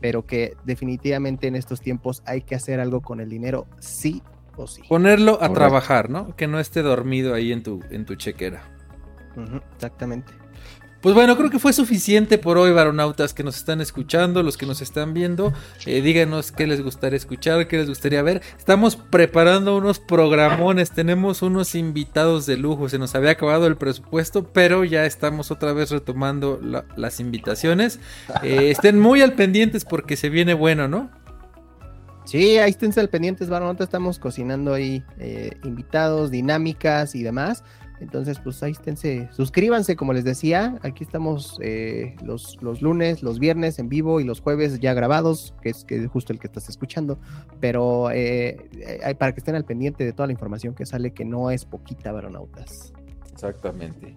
pero 0.00 0.26
que 0.26 0.56
definitivamente 0.64 1.46
en 1.46 1.56
estos 1.56 1.80
tiempos 1.80 2.22
hay 2.26 2.42
que 2.42 2.54
hacer 2.54 2.80
algo 2.80 3.00
con 3.00 3.20
el 3.20 3.28
dinero, 3.28 3.66
sí 3.78 4.22
o 4.56 4.66
sí. 4.66 4.82
Ponerlo 4.88 5.42
a 5.42 5.52
trabajar, 5.52 6.10
¿no? 6.10 6.34
Que 6.36 6.46
no 6.46 6.58
esté 6.58 6.82
dormido 6.82 7.34
ahí 7.34 7.52
en 7.52 7.62
tu, 7.62 7.80
en 7.90 8.04
tu 8.04 8.16
chequera. 8.16 8.62
exactamente. 9.74 10.32
Pues 11.00 11.14
bueno, 11.14 11.34
creo 11.38 11.48
que 11.48 11.58
fue 11.58 11.72
suficiente 11.72 12.36
por 12.36 12.58
hoy, 12.58 12.72
varonautas 12.72 13.32
que 13.32 13.42
nos 13.42 13.56
están 13.56 13.80
escuchando, 13.80 14.42
los 14.42 14.58
que 14.58 14.66
nos 14.66 14.82
están 14.82 15.14
viendo. 15.14 15.54
Eh, 15.86 16.02
díganos 16.02 16.52
qué 16.52 16.66
les 16.66 16.82
gustaría 16.82 17.16
escuchar, 17.16 17.66
qué 17.68 17.78
les 17.78 17.88
gustaría 17.88 18.20
ver. 18.20 18.42
Estamos 18.58 18.96
preparando 18.96 19.78
unos 19.78 19.98
programones, 19.98 20.90
tenemos 20.90 21.40
unos 21.40 21.74
invitados 21.74 22.44
de 22.44 22.58
lujo. 22.58 22.90
Se 22.90 22.98
nos 22.98 23.14
había 23.14 23.30
acabado 23.30 23.66
el 23.66 23.76
presupuesto, 23.76 24.44
pero 24.52 24.84
ya 24.84 25.06
estamos 25.06 25.50
otra 25.50 25.72
vez 25.72 25.90
retomando 25.90 26.60
las 26.96 27.18
invitaciones. 27.18 27.98
Eh, 28.42 28.70
estén 28.70 29.00
muy 29.00 29.22
al 29.22 29.32
pendientes 29.32 29.86
porque 29.86 30.18
se 30.18 30.28
viene 30.28 30.52
bueno, 30.52 30.86
¿no? 30.86 31.10
Sí, 32.26 32.58
ahí 32.58 32.70
estén 32.70 32.92
al 32.98 33.08
pendientes, 33.08 33.48
varonautas. 33.48 33.86
Estamos 33.86 34.18
cocinando 34.18 34.74
ahí 34.74 35.02
eh, 35.18 35.58
invitados, 35.64 36.30
dinámicas 36.30 37.14
y 37.14 37.22
demás. 37.22 37.64
Entonces, 38.00 38.38
pues 38.42 38.62
ahí 38.62 38.72
esténse, 38.72 39.28
suscríbanse, 39.32 39.94
como 39.94 40.12
les 40.12 40.24
decía. 40.24 40.78
Aquí 40.82 41.04
estamos 41.04 41.58
eh, 41.60 42.16
los, 42.24 42.56
los, 42.62 42.80
lunes, 42.80 43.22
los 43.22 43.38
viernes 43.38 43.78
en 43.78 43.88
vivo 43.88 44.20
y 44.20 44.24
los 44.24 44.40
jueves 44.40 44.80
ya 44.80 44.94
grabados, 44.94 45.54
que 45.62 45.70
es, 45.70 45.84
que 45.84 46.06
justo 46.06 46.32
el 46.32 46.38
que 46.38 46.46
estás 46.46 46.68
escuchando. 46.68 47.18
Pero 47.60 48.10
eh, 48.10 48.56
para 49.18 49.32
que 49.32 49.40
estén 49.40 49.54
al 49.54 49.64
pendiente 49.64 50.04
de 50.04 50.12
toda 50.12 50.26
la 50.26 50.32
información 50.32 50.74
que 50.74 50.86
sale, 50.86 51.12
que 51.12 51.24
no 51.24 51.50
es 51.50 51.66
poquita, 51.66 52.10
varonautas. 52.10 52.92
Exactamente. 53.32 54.16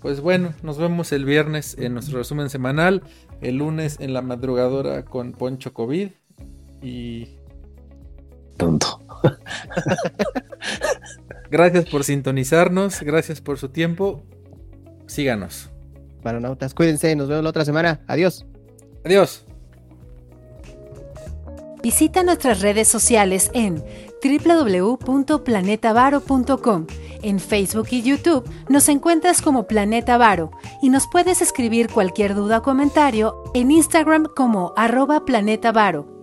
Pues 0.00 0.20
bueno, 0.20 0.54
nos 0.62 0.78
vemos 0.78 1.12
el 1.12 1.24
viernes 1.24 1.76
en 1.78 1.92
nuestro 1.92 2.18
resumen 2.18 2.48
semanal, 2.48 3.02
el 3.42 3.56
lunes 3.56 3.98
en 4.00 4.14
la 4.14 4.22
madrugadora 4.22 5.04
con 5.04 5.32
Poncho 5.32 5.74
COVID 5.74 6.08
y... 6.82 7.36
Tonto. 8.56 9.00
Gracias 11.50 11.86
por 11.86 12.04
sintonizarnos, 12.04 13.00
gracias 13.00 13.40
por 13.40 13.58
su 13.58 13.70
tiempo. 13.70 14.22
Síganos. 15.06 15.70
Baronautas, 16.22 16.74
cuídense, 16.74 17.16
nos 17.16 17.28
vemos 17.28 17.42
la 17.42 17.50
otra 17.50 17.64
semana. 17.64 18.02
Adiós. 18.06 18.46
Adiós. 19.04 19.44
Visita 21.82 22.22
nuestras 22.22 22.60
redes 22.60 22.86
sociales 22.88 23.50
en 23.54 23.82
www.planetavaro.com. 24.22 26.86
En 27.22 27.40
Facebook 27.40 27.88
y 27.90 28.02
YouTube 28.02 28.48
nos 28.68 28.88
encuentras 28.88 29.42
como 29.42 29.66
Planeta 29.66 30.16
Varo 30.18 30.50
y 30.82 30.90
nos 30.90 31.08
puedes 31.10 31.42
escribir 31.42 31.88
cualquier 31.88 32.34
duda 32.34 32.58
o 32.58 32.62
comentario 32.62 33.42
en 33.54 33.70
Instagram 33.70 34.26
como 34.36 34.74
arroba 34.76 35.24
Planeta 35.24 35.72
Varo. 35.72 36.19